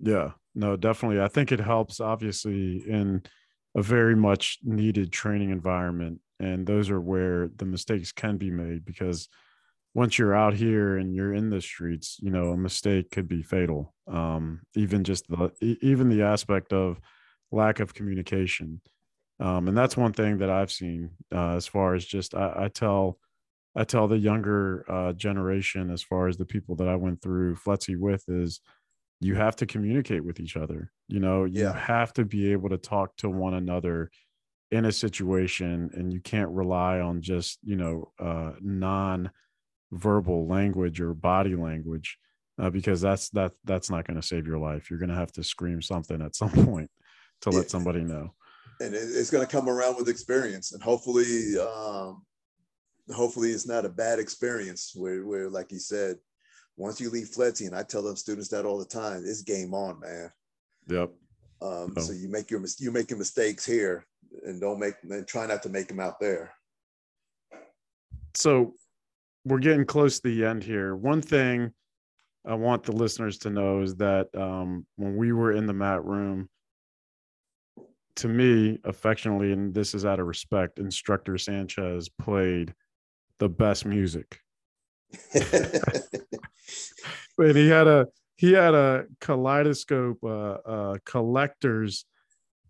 Yeah, 0.00 0.30
no, 0.54 0.78
definitely. 0.78 1.20
I 1.20 1.28
think 1.28 1.52
it 1.52 1.60
helps, 1.60 2.00
obviously, 2.00 2.82
in 2.88 3.22
a 3.74 3.82
very 3.82 4.16
much 4.16 4.60
needed 4.64 5.12
training 5.12 5.50
environment 5.50 6.20
and 6.40 6.66
those 6.66 6.88
are 6.88 7.00
where 7.00 7.50
the 7.56 7.66
mistakes 7.66 8.12
can 8.12 8.38
be 8.38 8.50
made 8.50 8.86
because 8.86 9.28
once 9.92 10.18
you're 10.18 10.34
out 10.34 10.54
here 10.54 10.96
and 10.96 11.14
you're 11.14 11.34
in 11.34 11.50
the 11.50 11.60
streets 11.60 12.18
you 12.20 12.30
know 12.30 12.52
a 12.52 12.56
mistake 12.56 13.10
could 13.10 13.28
be 13.28 13.42
fatal 13.42 13.94
um, 14.08 14.60
even 14.74 15.04
just 15.04 15.28
the 15.28 15.50
even 15.82 16.08
the 16.08 16.22
aspect 16.22 16.72
of 16.72 16.98
lack 17.52 17.80
of 17.80 17.94
communication 17.94 18.80
um, 19.40 19.68
and 19.68 19.76
that's 19.76 19.96
one 19.96 20.12
thing 20.12 20.38
that 20.38 20.50
i've 20.50 20.72
seen 20.72 21.10
uh, 21.34 21.54
as 21.54 21.66
far 21.66 21.94
as 21.94 22.04
just 22.04 22.34
I, 22.34 22.64
I, 22.64 22.68
tell 22.68 23.18
i 23.76 23.84
tell 23.84 24.08
the 24.08 24.18
younger 24.18 24.84
uh, 24.90 25.12
generation 25.12 25.90
as 25.90 26.02
far 26.02 26.28
as 26.28 26.36
the 26.36 26.44
people 26.44 26.74
that 26.74 26.88
i 26.88 26.96
went 26.96 27.20
through 27.20 27.54
FLETC 27.54 27.98
with 27.98 28.24
is 28.28 28.60
you 29.20 29.34
have 29.34 29.56
to 29.56 29.66
communicate 29.66 30.24
with 30.24 30.40
each 30.40 30.56
other. 30.56 30.92
You 31.08 31.20
know, 31.20 31.44
you 31.44 31.62
yeah. 31.62 31.78
have 31.78 32.12
to 32.14 32.24
be 32.24 32.52
able 32.52 32.68
to 32.70 32.78
talk 32.78 33.16
to 33.18 33.30
one 33.30 33.54
another 33.54 34.10
in 34.70 34.84
a 34.84 34.92
situation 34.92 35.90
and 35.94 36.12
you 36.12 36.20
can't 36.20 36.50
rely 36.50 37.00
on 37.00 37.22
just, 37.22 37.58
you 37.62 37.76
know, 37.76 38.12
uh, 38.18 38.52
non 38.60 39.30
verbal 39.92 40.46
language 40.46 41.00
or 41.00 41.14
body 41.14 41.54
language. 41.54 42.18
uh, 42.58 42.70
because 42.70 43.00
that's 43.00 43.28
that 43.30 43.52
that's 43.64 43.90
not 43.90 44.06
going 44.06 44.20
to 44.20 44.26
save 44.26 44.46
your 44.46 44.58
life. 44.58 44.90
You're 44.90 44.98
going 44.98 45.10
to 45.10 45.14
have 45.16 45.32
to 45.32 45.44
scream 45.44 45.82
something 45.82 46.20
at 46.22 46.34
some 46.34 46.50
point 46.66 46.90
to 47.42 47.50
let 47.50 47.70
somebody 47.70 48.00
know. 48.00 48.34
And 48.80 48.94
it's 48.94 49.30
going 49.30 49.46
to 49.46 49.50
come 49.50 49.68
around 49.68 49.96
with 49.96 50.08
experience, 50.08 50.72
and 50.72 50.82
hopefully, 50.82 51.58
um, 51.58 52.22
hopefully, 53.14 53.50
it's 53.50 53.66
not 53.66 53.84
a 53.84 53.90
bad 53.90 54.18
experience. 54.18 54.92
Where, 54.94 55.24
where, 55.24 55.48
like 55.48 55.72
you 55.72 55.78
said, 55.78 56.16
once 56.76 57.00
you 57.00 57.10
leave 57.10 57.28
FLETC, 57.28 57.66
and 57.66 57.76
I 57.76 57.82
tell 57.82 58.02
them 58.02 58.16
students 58.16 58.48
that 58.48 58.64
all 58.64 58.78
the 58.78 58.84
time, 58.84 59.22
it's 59.24 59.42
game 59.42 59.74
on, 59.74 60.00
man. 60.00 60.30
Yep. 60.88 61.10
Um, 61.62 61.94
oh. 61.96 62.00
So 62.00 62.12
you 62.12 62.28
make 62.28 62.50
your 62.50 62.62
you're 62.78 62.92
making 62.92 63.18
mistakes 63.18 63.64
here, 63.64 64.06
and 64.44 64.60
don't 64.60 64.78
make 64.78 64.94
and 65.02 65.26
try 65.26 65.46
not 65.46 65.62
to 65.62 65.68
make 65.68 65.88
them 65.88 66.00
out 66.00 66.20
there. 66.20 66.52
So 68.34 68.74
we're 69.44 69.58
getting 69.58 69.86
close 69.86 70.20
to 70.20 70.28
the 70.28 70.44
end 70.44 70.62
here. 70.62 70.94
One 70.94 71.22
thing 71.22 71.72
I 72.46 72.54
want 72.54 72.84
the 72.84 72.92
listeners 72.92 73.38
to 73.38 73.50
know 73.50 73.80
is 73.80 73.96
that 73.96 74.28
um, 74.36 74.86
when 74.96 75.16
we 75.16 75.32
were 75.32 75.52
in 75.52 75.66
the 75.66 75.72
mat 75.72 76.04
room, 76.04 76.48
to 78.16 78.28
me, 78.28 78.78
affectionately, 78.84 79.52
and 79.52 79.74
this 79.74 79.94
is 79.94 80.04
out 80.04 80.20
of 80.20 80.26
respect, 80.26 80.78
instructor 80.78 81.38
Sanchez 81.38 82.08
played 82.08 82.74
the 83.38 83.48
best 83.48 83.84
music. 83.84 84.40
and 87.38 87.56
he 87.56 87.68
had 87.68 87.86
a 87.86 88.06
he 88.36 88.52
had 88.52 88.74
a 88.74 89.06
kaleidoscope 89.20 90.18
uh, 90.22 90.58
uh, 90.66 90.96
collectors 91.04 92.04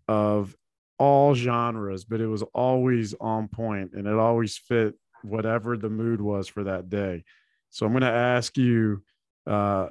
of 0.07 0.55
all 0.97 1.35
genres, 1.35 2.05
but 2.05 2.21
it 2.21 2.27
was 2.27 2.43
always 2.53 3.13
on 3.19 3.47
point 3.47 3.91
and 3.93 4.07
it 4.07 4.15
always 4.15 4.57
fit 4.57 4.95
whatever 5.23 5.77
the 5.77 5.89
mood 5.89 6.21
was 6.21 6.47
for 6.47 6.63
that 6.63 6.89
day. 6.89 7.23
So 7.69 7.85
I'm 7.85 7.91
going 7.91 8.01
to 8.01 8.07
ask 8.07 8.57
you 8.57 9.03
uh, 9.45 9.87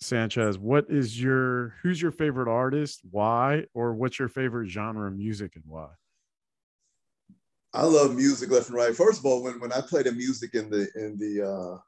Sanchez, 0.00 0.58
what 0.58 0.86
is 0.88 1.20
your 1.20 1.74
who's 1.82 2.02
your 2.02 2.10
favorite 2.10 2.48
artist? 2.48 3.00
Why? 3.10 3.64
Or 3.74 3.94
what's 3.94 4.18
your 4.18 4.28
favorite 4.28 4.68
genre 4.68 5.08
of 5.08 5.16
music 5.16 5.54
and 5.54 5.64
why? 5.66 5.88
I 7.74 7.84
love 7.84 8.14
music 8.14 8.50
left 8.50 8.68
and 8.68 8.76
right. 8.76 8.94
First 8.94 9.20
of 9.20 9.26
all, 9.26 9.42
when, 9.42 9.58
when 9.60 9.72
I 9.72 9.80
play 9.80 10.02
the 10.02 10.12
music 10.12 10.54
in 10.54 10.68
the 10.68 10.88
in 10.94 11.16
the 11.18 11.48
uh, 11.48 11.78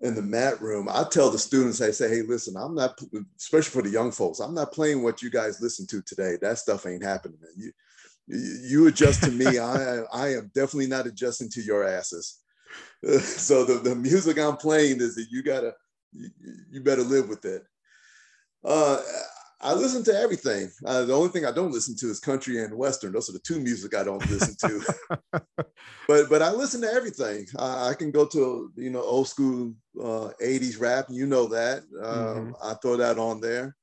in 0.00 0.14
the 0.14 0.22
mat 0.22 0.60
room, 0.60 0.88
I 0.90 1.04
tell 1.04 1.30
the 1.30 1.38
students, 1.38 1.80
I 1.80 1.90
say, 1.90 2.08
hey, 2.08 2.22
listen, 2.22 2.56
I'm 2.56 2.74
not, 2.74 2.98
especially 3.38 3.70
for 3.70 3.82
the 3.82 3.90
young 3.90 4.10
folks, 4.12 4.40
I'm 4.40 4.54
not 4.54 4.72
playing 4.72 5.02
what 5.02 5.20
you 5.20 5.30
guys 5.30 5.60
listen 5.60 5.86
to 5.88 6.00
today. 6.02 6.36
That 6.40 6.58
stuff 6.58 6.86
ain't 6.86 7.04
happening. 7.04 7.38
You 7.56 7.72
you 8.28 8.86
adjust 8.86 9.22
to 9.24 9.30
me. 9.30 9.58
I 9.58 10.00
I 10.12 10.34
am 10.34 10.50
definitely 10.54 10.86
not 10.88 11.06
adjusting 11.06 11.48
to 11.50 11.62
your 11.62 11.86
asses. 11.86 12.38
so 13.22 13.64
the, 13.64 13.74
the 13.74 13.94
music 13.94 14.38
I'm 14.38 14.56
playing 14.56 15.00
is 15.00 15.14
that 15.16 15.26
you 15.30 15.42
gotta 15.42 15.74
you, 16.12 16.30
you 16.70 16.80
better 16.82 17.02
live 17.02 17.28
with 17.28 17.44
it. 17.44 17.64
Uh, 18.64 19.00
I 19.62 19.74
listen 19.74 20.02
to 20.04 20.18
everything. 20.18 20.70
Uh, 20.86 21.04
the 21.04 21.12
only 21.14 21.28
thing 21.28 21.44
I 21.44 21.52
don't 21.52 21.72
listen 21.72 21.94
to 21.96 22.06
is 22.06 22.18
country 22.18 22.62
and 22.62 22.74
western. 22.74 23.12
Those 23.12 23.28
are 23.28 23.34
the 23.34 23.40
two 23.40 23.60
music 23.60 23.94
I 23.94 24.04
don't 24.04 24.28
listen 24.30 24.56
to. 24.68 24.94
but 26.08 26.30
but 26.30 26.42
I 26.42 26.50
listen 26.50 26.80
to 26.80 26.92
everything. 26.92 27.46
I, 27.58 27.90
I 27.90 27.94
can 27.94 28.10
go 28.10 28.24
to 28.26 28.72
you 28.76 28.90
know 28.90 29.02
old 29.02 29.28
school 29.28 29.74
uh, 30.00 30.30
'80s 30.42 30.80
rap. 30.80 31.06
You 31.10 31.26
know 31.26 31.46
that. 31.48 31.82
Um, 32.02 32.52
mm-hmm. 32.52 32.52
I 32.62 32.74
throw 32.74 32.96
that 32.96 33.18
on 33.18 33.40
there. 33.40 33.76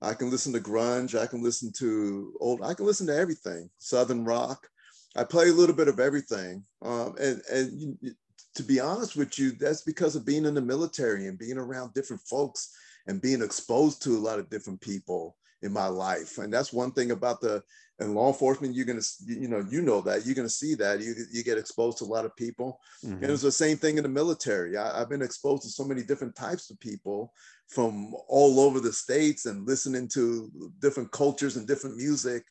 I 0.00 0.14
can 0.14 0.28
listen 0.28 0.52
to 0.54 0.60
grunge. 0.60 1.16
I 1.16 1.26
can 1.26 1.42
listen 1.42 1.72
to 1.78 2.34
old. 2.40 2.62
I 2.62 2.74
can 2.74 2.86
listen 2.86 3.06
to 3.06 3.16
everything. 3.16 3.70
Southern 3.78 4.24
rock. 4.24 4.66
I 5.14 5.22
play 5.22 5.50
a 5.50 5.52
little 5.52 5.76
bit 5.76 5.88
of 5.88 6.00
everything. 6.00 6.64
Um, 6.82 7.14
and 7.20 7.40
and 7.48 8.16
to 8.56 8.62
be 8.64 8.80
honest 8.80 9.14
with 9.14 9.38
you, 9.38 9.52
that's 9.52 9.82
because 9.82 10.16
of 10.16 10.26
being 10.26 10.46
in 10.46 10.54
the 10.54 10.60
military 10.60 11.28
and 11.28 11.38
being 11.38 11.58
around 11.58 11.94
different 11.94 12.22
folks 12.22 12.74
and 13.06 13.20
being 13.20 13.42
exposed 13.42 14.02
to 14.02 14.10
a 14.10 14.18
lot 14.18 14.38
of 14.38 14.50
different 14.50 14.80
people 14.80 15.36
in 15.62 15.72
my 15.72 15.86
life. 15.86 16.38
And 16.38 16.52
that's 16.52 16.72
one 16.72 16.92
thing 16.92 17.10
about 17.10 17.40
the 17.40 17.62
in 18.00 18.14
law 18.14 18.28
enforcement, 18.28 18.74
you're 18.74 18.86
gonna, 18.86 19.02
you 19.24 19.46
know, 19.46 19.64
you 19.70 19.80
know 19.80 20.00
that 20.00 20.26
you're 20.26 20.34
gonna 20.34 20.48
see 20.48 20.74
that 20.74 21.00
you 21.00 21.14
you 21.30 21.44
get 21.44 21.58
exposed 21.58 21.98
to 21.98 22.04
a 22.04 22.06
lot 22.06 22.24
of 22.24 22.34
people. 22.34 22.80
Mm-hmm. 23.04 23.22
And 23.22 23.32
it's 23.32 23.42
the 23.42 23.52
same 23.52 23.76
thing 23.76 23.96
in 23.96 24.02
the 24.02 24.08
military. 24.08 24.76
I, 24.76 25.00
I've 25.00 25.08
been 25.08 25.22
exposed 25.22 25.62
to 25.62 25.68
so 25.68 25.84
many 25.84 26.02
different 26.02 26.34
types 26.34 26.70
of 26.70 26.80
people 26.80 27.32
from 27.68 28.12
all 28.28 28.60
over 28.60 28.80
the 28.80 28.92
states 28.92 29.46
and 29.46 29.66
listening 29.66 30.08
to 30.08 30.50
different 30.80 31.12
cultures 31.12 31.56
and 31.56 31.66
different 31.66 31.96
music. 31.96 32.44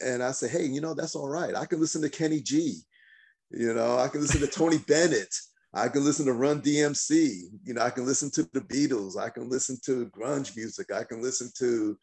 And 0.00 0.22
I 0.22 0.32
say, 0.32 0.48
hey, 0.48 0.64
you 0.64 0.80
know, 0.80 0.94
that's 0.94 1.14
all 1.14 1.28
right. 1.28 1.54
I 1.54 1.64
can 1.64 1.80
listen 1.80 2.02
to 2.02 2.10
Kenny 2.10 2.40
G 2.40 2.82
you 3.52 3.74
know, 3.74 3.98
I 3.98 4.08
can 4.08 4.20
listen 4.20 4.40
to 4.40 4.46
Tony 4.46 4.78
Bennett. 4.78 5.34
I 5.74 5.88
can 5.88 6.04
listen 6.04 6.26
to 6.26 6.32
Run 6.32 6.60
DMC. 6.60 7.44
You 7.64 7.74
know, 7.74 7.82
I 7.82 7.90
can 7.90 8.04
listen 8.04 8.30
to 8.32 8.48
the 8.52 8.60
Beatles. 8.60 9.18
I 9.18 9.30
can 9.30 9.48
listen 9.48 9.78
to 9.84 10.06
grunge 10.06 10.54
music. 10.56 10.92
I 10.92 11.04
can 11.04 11.22
listen 11.22 11.50
to, 11.58 11.98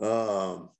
um, 0.00 0.70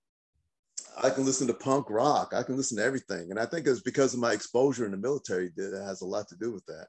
I 1.03 1.11
can 1.11 1.25
listen 1.25 1.49
to 1.49 1.55
punk 1.55 1.91
rock. 1.91 2.33
I 2.35 2.45
can 2.45 2.57
listen 2.57 2.77
to 2.77 2.85
everything. 2.85 3.31
And 3.31 3.41
I 3.41 3.47
think 3.47 3.67
it's 3.67 3.81
because 3.81 4.15
of 4.15 4.21
my 4.21 4.33
exposure 4.33 4.85
in 4.85 4.93
the 4.93 4.97
military 4.97 5.51
that 5.57 5.83
has 5.85 6.03
a 6.03 6.07
lot 6.07 6.29
to 6.29 6.37
do 6.37 6.53
with 6.53 6.65
that. 6.67 6.87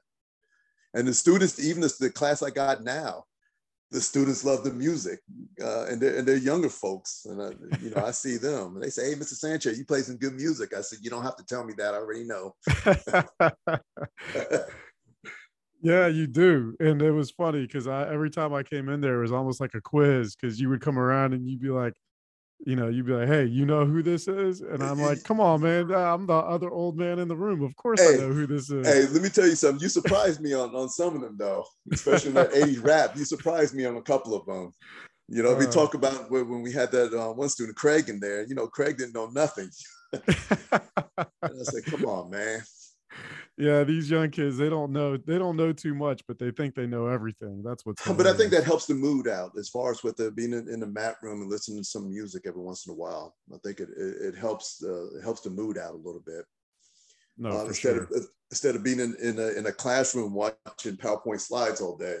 And 0.94 1.08
the 1.08 1.14
students, 1.14 1.58
even 1.58 1.82
the, 1.82 1.92
the 1.98 2.10
class 2.10 2.42
I 2.42 2.50
got 2.50 2.84
now, 2.84 3.24
the 3.90 4.00
students 4.00 4.44
love 4.44 4.64
the 4.64 4.72
music, 4.72 5.20
uh, 5.62 5.84
and 5.84 6.00
they're 6.00 6.16
and 6.16 6.26
they're 6.26 6.36
younger 6.36 6.68
folks, 6.68 7.26
and 7.26 7.40
I, 7.40 7.50
you 7.80 7.90
know 7.90 8.04
I 8.04 8.10
see 8.12 8.38
them, 8.38 8.74
and 8.74 8.82
they 8.82 8.90
say, 8.90 9.10
"Hey, 9.10 9.14
Mr. 9.14 9.34
Sanchez, 9.34 9.78
you 9.78 9.84
play 9.84 10.00
some 10.00 10.16
good 10.16 10.34
music." 10.34 10.74
I 10.76 10.80
said, 10.80 10.98
"You 11.02 11.10
don't 11.10 11.22
have 11.22 11.36
to 11.36 11.44
tell 11.44 11.64
me 11.64 11.74
that; 11.76 11.94
I 11.94 11.98
already 11.98 12.24
know." 12.24 12.56
yeah, 15.84 16.06
you 16.06 16.26
do, 16.26 16.74
and 16.80 17.02
it 17.02 17.10
was 17.12 17.30
funny 17.30 17.60
because 17.60 17.86
I 17.86 18.10
every 18.10 18.30
time 18.30 18.54
I 18.54 18.62
came 18.62 18.88
in 18.88 19.02
there, 19.02 19.18
it 19.18 19.22
was 19.22 19.32
almost 19.32 19.60
like 19.60 19.74
a 19.74 19.82
quiz 19.82 20.34
because 20.34 20.58
you 20.58 20.70
would 20.70 20.80
come 20.80 20.98
around 20.98 21.34
and 21.34 21.46
you'd 21.46 21.60
be 21.60 21.68
like, 21.68 21.92
you 22.64 22.74
know, 22.74 22.88
you'd 22.88 23.04
be 23.04 23.12
like, 23.12 23.28
"Hey, 23.28 23.44
you 23.44 23.66
know 23.66 23.84
who 23.84 24.02
this 24.02 24.26
is?" 24.26 24.62
And 24.62 24.82
I'm 24.82 24.98
like, 24.98 25.22
"Come 25.24 25.40
on, 25.40 25.60
man! 25.60 25.92
I'm 25.92 26.26
the 26.26 26.32
other 26.32 26.70
old 26.70 26.96
man 26.96 27.18
in 27.18 27.28
the 27.28 27.36
room. 27.36 27.62
Of 27.62 27.76
course, 27.76 28.00
hey, 28.00 28.14
I 28.14 28.16
know 28.16 28.32
who 28.32 28.46
this 28.46 28.70
is." 28.70 28.86
Hey, 28.86 29.06
let 29.12 29.22
me 29.22 29.28
tell 29.28 29.46
you 29.46 29.56
something. 29.56 29.82
You 29.82 29.90
surprised 29.90 30.40
me 30.40 30.54
on 30.54 30.74
on 30.74 30.88
some 30.88 31.14
of 31.14 31.20
them, 31.20 31.36
though, 31.38 31.66
especially 31.92 32.28
in 32.28 32.34
that 32.36 32.52
'80s 32.52 32.82
rap. 32.82 33.14
You 33.16 33.26
surprised 33.26 33.74
me 33.74 33.84
on 33.84 33.98
a 33.98 34.02
couple 34.02 34.34
of 34.34 34.46
them. 34.46 34.72
You 35.28 35.42
know, 35.42 35.54
uh, 35.54 35.58
we 35.58 35.66
talk 35.66 35.92
about 35.92 36.30
when 36.30 36.62
we 36.62 36.72
had 36.72 36.90
that 36.92 37.12
uh, 37.12 37.32
one 37.34 37.50
student, 37.50 37.76
Craig, 37.76 38.08
in 38.08 38.20
there. 38.20 38.46
You 38.46 38.54
know, 38.54 38.66
Craig 38.68 38.96
didn't 38.96 39.14
know 39.14 39.26
nothing. 39.26 39.68
I 40.14 41.50
said, 41.64 41.84
"Come 41.84 42.06
on, 42.06 42.30
man." 42.30 42.62
Yeah 43.56 43.84
these 43.84 44.10
young 44.10 44.30
kids 44.30 44.56
they 44.56 44.68
don't 44.68 44.92
know 44.92 45.16
they 45.16 45.38
don't 45.38 45.56
know 45.56 45.72
too 45.72 45.94
much 45.94 46.22
but 46.26 46.38
they 46.38 46.50
think 46.50 46.74
they 46.74 46.86
know 46.86 47.06
everything. 47.06 47.62
That's 47.62 47.86
what's 47.86 48.06
but 48.16 48.26
i 48.26 48.32
think 48.32 48.50
that 48.50 48.64
helps 48.64 48.86
the 48.86 48.94
mood 48.94 49.28
out 49.28 49.52
as 49.58 49.68
far 49.68 49.90
as 49.90 50.02
with 50.02 50.16
the 50.16 50.30
being 50.30 50.52
in, 50.52 50.68
in 50.68 50.80
the 50.80 50.86
mat 50.86 51.16
room 51.22 51.42
and 51.42 51.50
listening 51.50 51.78
to 51.78 51.84
some 51.84 52.08
music 52.08 52.42
every 52.46 52.62
once 52.62 52.86
in 52.86 52.92
a 52.92 52.96
while. 52.96 53.34
I 53.52 53.58
think 53.64 53.80
it 53.80 53.88
it, 53.96 54.34
it 54.34 54.36
helps 54.36 54.82
uh, 54.82 55.16
it 55.16 55.22
helps 55.22 55.42
the 55.42 55.50
mood 55.50 55.78
out 55.78 55.94
a 55.94 55.98
little 55.98 56.22
bit. 56.24 56.44
No 57.36 57.50
uh, 57.50 57.64
instead 57.66 57.94
sure. 57.94 58.02
of 58.04 58.26
instead 58.50 58.76
of 58.76 58.84
being 58.84 59.00
in, 59.00 59.16
in 59.22 59.38
a, 59.38 59.48
in 59.58 59.66
a 59.66 59.72
classroom 59.72 60.34
watching 60.34 60.96
powerpoint 60.96 61.40
slides 61.40 61.80
all 61.80 61.96
day. 61.96 62.18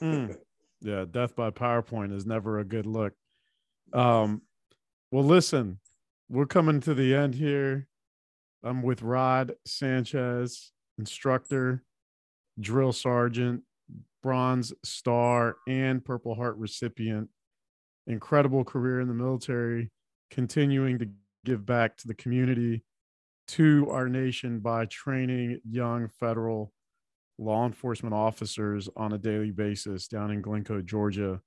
Mm. 0.00 0.36
yeah 0.80 1.04
death 1.08 1.36
by 1.36 1.50
powerpoint 1.50 2.12
is 2.12 2.26
never 2.26 2.58
a 2.58 2.64
good 2.64 2.86
look. 2.86 3.12
Um 3.92 4.42
well 5.12 5.24
listen 5.24 5.78
we're 6.28 6.46
coming 6.46 6.80
to 6.80 6.94
the 6.94 7.14
end 7.14 7.34
here 7.34 7.86
I'm 8.64 8.82
with 8.82 9.02
Rod 9.02 9.54
Sanchez, 9.66 10.70
instructor, 10.98 11.82
drill 12.60 12.92
sergeant, 12.92 13.62
Bronze 14.22 14.72
Star, 14.84 15.56
and 15.66 16.04
Purple 16.04 16.34
Heart 16.34 16.56
recipient. 16.58 17.28
Incredible 18.06 18.64
career 18.64 19.00
in 19.00 19.08
the 19.08 19.14
military, 19.14 19.90
continuing 20.30 20.98
to 20.98 21.08
give 21.44 21.66
back 21.66 21.96
to 21.98 22.08
the 22.08 22.14
community, 22.14 22.82
to 23.48 23.88
our 23.90 24.08
nation 24.08 24.60
by 24.60 24.86
training 24.86 25.60
young 25.68 26.08
federal 26.08 26.72
law 27.38 27.66
enforcement 27.66 28.14
officers 28.14 28.88
on 28.96 29.12
a 29.12 29.18
daily 29.18 29.50
basis 29.50 30.06
down 30.06 30.30
in 30.30 30.42
Glynco, 30.42 30.84
Georgia. 30.84 31.40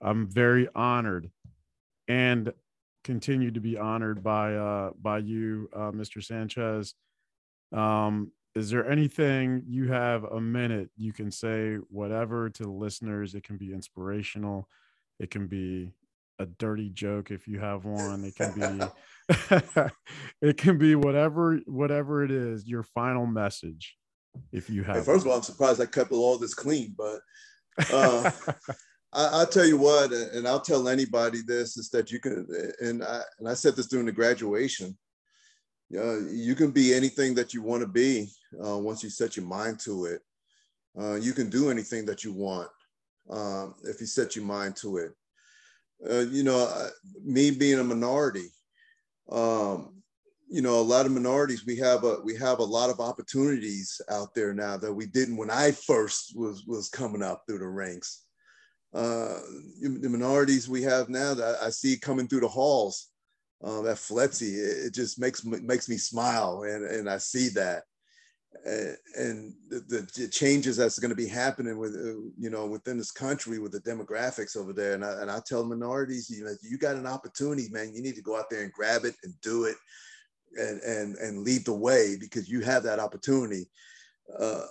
I'm 0.00 0.28
very 0.28 0.68
honored 0.74 1.30
and 2.08 2.52
continue 3.04 3.50
to 3.50 3.60
be 3.60 3.76
honored 3.76 4.22
by 4.22 4.54
uh, 4.54 4.90
by 5.00 5.18
you, 5.18 5.68
uh, 5.74 5.90
Mr. 5.92 6.22
Sanchez. 6.22 6.94
Um, 7.72 8.32
is 8.54 8.70
there 8.70 8.90
anything 8.90 9.62
you 9.66 9.92
have 9.92 10.24
a 10.24 10.40
minute 10.40 10.90
you 10.96 11.12
can 11.12 11.30
say 11.30 11.76
whatever 11.90 12.50
to 12.50 12.62
the 12.62 12.70
listeners? 12.70 13.34
It 13.34 13.44
can 13.44 13.56
be 13.56 13.72
inspirational. 13.72 14.68
It 15.20 15.30
can 15.30 15.46
be 15.46 15.92
a 16.38 16.46
dirty 16.46 16.90
joke 16.90 17.30
if 17.30 17.46
you 17.46 17.58
have 17.60 17.84
one. 17.84 18.24
It 18.24 18.36
can 18.36 18.54
be 18.54 19.84
it 20.42 20.56
can 20.56 20.78
be 20.78 20.94
whatever 20.94 21.60
whatever 21.66 22.24
it 22.24 22.30
is. 22.30 22.66
Your 22.66 22.82
final 22.82 23.26
message, 23.26 23.96
if 24.52 24.70
you 24.70 24.82
have. 24.84 24.96
Hey, 24.96 25.02
first 25.02 25.24
of 25.24 25.30
all, 25.30 25.36
I'm 25.36 25.42
surprised 25.42 25.80
I 25.80 25.86
kept 25.86 26.12
all 26.12 26.38
this 26.38 26.54
clean, 26.54 26.94
but 26.96 27.20
uh, 27.92 28.30
I, 29.12 29.38
will 29.40 29.46
tell 29.46 29.66
you 29.66 29.78
what, 29.78 30.12
and 30.12 30.46
I'll 30.46 30.60
tell 30.60 30.88
anybody 30.88 31.40
this 31.46 31.76
is 31.76 31.88
that 31.90 32.10
you 32.12 32.20
can, 32.20 32.46
and 32.80 33.02
I, 33.02 33.22
and 33.38 33.48
I 33.48 33.54
said 33.54 33.74
this 33.76 33.86
during 33.86 34.06
the 34.06 34.12
graduation. 34.12 34.96
Uh, 35.96 36.26
you 36.28 36.54
can 36.54 36.70
be 36.70 36.92
anything 36.92 37.34
that 37.34 37.54
you 37.54 37.62
want 37.62 37.80
to 37.82 37.88
be 37.88 38.28
uh, 38.62 38.76
once 38.76 39.02
you 39.02 39.10
set 39.10 39.36
your 39.36 39.46
mind 39.46 39.80
to 39.80 40.04
it. 40.04 40.20
Uh, 41.00 41.14
you 41.14 41.32
can 41.32 41.48
do 41.48 41.70
anything 41.70 42.04
that 42.06 42.24
you 42.24 42.32
want. 42.32 42.68
um, 43.30 43.74
if 43.84 44.00
you 44.00 44.06
set 44.06 44.36
your 44.36 44.44
mind 44.44 44.76
to 44.76 44.98
it. 44.98 45.12
Uh, 46.08 46.20
you 46.30 46.42
know, 46.42 46.58
uh, 46.58 46.88
me 47.24 47.50
being 47.50 47.78
a 47.78 47.84
minority, 47.84 48.46
um, 49.30 49.94
you 50.48 50.62
know, 50.62 50.80
a 50.80 50.82
lot 50.82 51.04
of 51.06 51.12
minorities, 51.12 51.66
we 51.66 51.76
have 51.76 52.04
a 52.04 52.20
we 52.24 52.34
have 52.36 52.60
a 52.60 52.64
lot 52.64 52.88
of 52.88 53.00
opportunities 53.00 54.00
out 54.10 54.34
there 54.34 54.54
now 54.54 54.76
that 54.76 54.92
we 54.92 55.06
didn't 55.06 55.36
when 55.36 55.50
I 55.50 55.72
first 55.72 56.32
was 56.36 56.64
was 56.66 56.88
coming 56.88 57.22
up 57.22 57.42
through 57.46 57.58
the 57.58 57.68
ranks. 57.68 58.24
Uh, 58.98 59.38
the 59.80 60.08
minorities 60.08 60.68
we 60.68 60.82
have 60.82 61.08
now 61.08 61.32
that 61.32 61.54
I 61.62 61.70
see 61.70 61.96
coming 61.96 62.26
through 62.26 62.40
the 62.40 62.48
halls 62.48 63.10
um, 63.62 63.86
at 63.86 63.94
FLETC, 63.94 64.42
it, 64.42 64.86
it, 64.86 64.94
just 64.94 65.20
makes 65.20 65.44
makes 65.44 65.88
me 65.88 65.96
smile, 65.96 66.64
and 66.64 66.84
and 66.84 67.08
I 67.08 67.18
see 67.18 67.48
that, 67.50 67.84
and, 68.64 68.96
and 69.14 69.54
the, 69.68 70.04
the, 70.16 70.26
changes 70.26 70.76
that's 70.76 70.98
going 70.98 71.10
to 71.10 71.16
be 71.16 71.28
happening 71.28 71.78
with 71.78 71.94
uh, 71.94 72.18
you 72.36 72.50
know 72.50 72.66
within 72.66 72.98
this 72.98 73.12
country 73.12 73.60
with 73.60 73.70
the 73.70 73.80
demographics 73.82 74.56
over 74.56 74.72
there, 74.72 74.94
and 74.94 75.04
I, 75.04 75.22
and 75.22 75.30
I 75.30 75.38
tell 75.46 75.64
minorities, 75.64 76.28
you 76.28 76.44
know, 76.44 76.54
you 76.60 76.76
got 76.76 76.96
an 76.96 77.06
opportunity, 77.06 77.68
man, 77.70 77.94
you 77.94 78.02
need 78.02 78.16
to 78.16 78.22
go 78.22 78.36
out 78.36 78.50
there 78.50 78.64
and 78.64 78.72
grab 78.72 79.04
it 79.04 79.14
and 79.22 79.32
do 79.42 79.66
it 79.66 79.76
and 80.56 80.80
and 80.80 81.14
and 81.18 81.44
lead 81.44 81.64
the 81.64 81.72
way 81.72 82.16
because 82.18 82.48
you 82.48 82.62
have 82.62 82.82
that 82.82 82.98
opportunity 82.98 83.68
uh, 84.36 84.66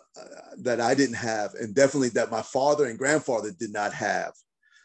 that 0.60 0.80
I 0.80 0.94
didn't 0.94 1.16
have, 1.16 1.54
and 1.56 1.74
definitely 1.74 2.10
that 2.10 2.32
my 2.32 2.42
father 2.42 2.86
and 2.86 2.98
grandfather 2.98 3.52
did 3.52 3.72
not 3.72 3.94
have. 3.94 4.34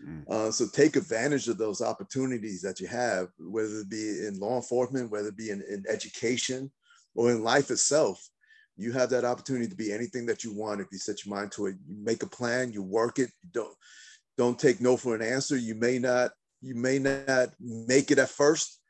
Mm. 0.07 0.29
Uh, 0.29 0.51
so 0.51 0.67
take 0.67 0.97
advantage 0.97 1.49
of 1.49 1.59
those 1.59 1.81
opportunities 1.81 2.63
that 2.63 2.81
you 2.81 2.87
have, 2.87 3.29
whether 3.39 3.81
it 3.81 3.91
be 3.91 4.27
in 4.27 4.39
law 4.39 4.57
enforcement, 4.57 5.11
whether 5.11 5.29
it 5.29 5.37
be 5.37 5.51
in, 5.51 5.63
in 5.69 5.85
education, 5.89 6.71
or 7.15 7.31
in 7.31 7.43
life 7.43 7.71
itself. 7.71 8.29
You 8.77 8.93
have 8.93 9.11
that 9.11 9.25
opportunity 9.25 9.69
to 9.69 9.77
be 9.77 9.93
anything 9.93 10.27
that 10.27 10.43
you 10.43 10.55
want 10.55 10.81
if 10.81 10.89
you 10.91 10.99
set 10.99 11.25
your 11.25 11.35
mind 11.35 11.53
to 11.53 11.67
it. 11.67 11.77
You 11.87 11.97
make 12.03 12.23
a 12.23 12.29
plan, 12.29 12.73
you 12.73 12.83
work 12.83 13.19
it. 13.19 13.31
You 13.43 13.51
don't 13.53 13.77
don't 14.39 14.59
take 14.59 14.81
no 14.81 14.97
for 14.97 15.15
an 15.15 15.23
answer. 15.23 15.57
You 15.57 15.75
may 15.75 15.99
not 15.99 16.31
you 16.63 16.75
may 16.75 16.99
not 16.99 17.51
make 17.61 18.11
it 18.11 18.19
at 18.19 18.31
first, 18.31 18.81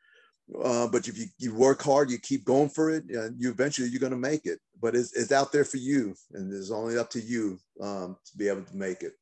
uh, 0.63 0.87
but 0.89 1.09
if 1.09 1.19
you, 1.19 1.27
you 1.39 1.55
work 1.55 1.83
hard, 1.83 2.11
you 2.11 2.19
keep 2.19 2.45
going 2.45 2.69
for 2.69 2.91
it, 2.91 3.05
uh, 3.17 3.31
you 3.37 3.51
eventually 3.51 3.89
you're 3.89 4.01
going 4.01 4.13
to 4.13 4.19
make 4.19 4.47
it. 4.47 4.59
But 4.81 4.95
it's, 4.95 5.17
it's 5.17 5.33
out 5.33 5.53
there 5.53 5.65
for 5.65 5.77
you, 5.77 6.15
and 6.33 6.53
it's 6.53 6.71
only 6.71 6.99
up 6.99 7.11
to 7.11 7.21
you 7.21 7.59
um, 7.81 8.17
to 8.25 8.37
be 8.37 8.49
able 8.49 8.63
to 8.63 8.77
make 8.77 9.03
it. 9.03 9.13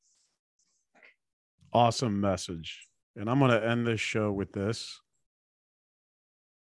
Awesome 1.72 2.20
message. 2.20 2.86
And 3.16 3.28
I'm 3.28 3.38
going 3.38 3.50
to 3.50 3.64
end 3.64 3.86
this 3.86 4.00
show 4.00 4.32
with 4.32 4.52
this. 4.52 5.00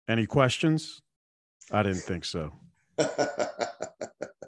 Any 0.08 0.26
questions? 0.26 1.02
I 1.70 1.82
didn't 1.82 2.02
think 2.02 2.24
so. 2.24 2.52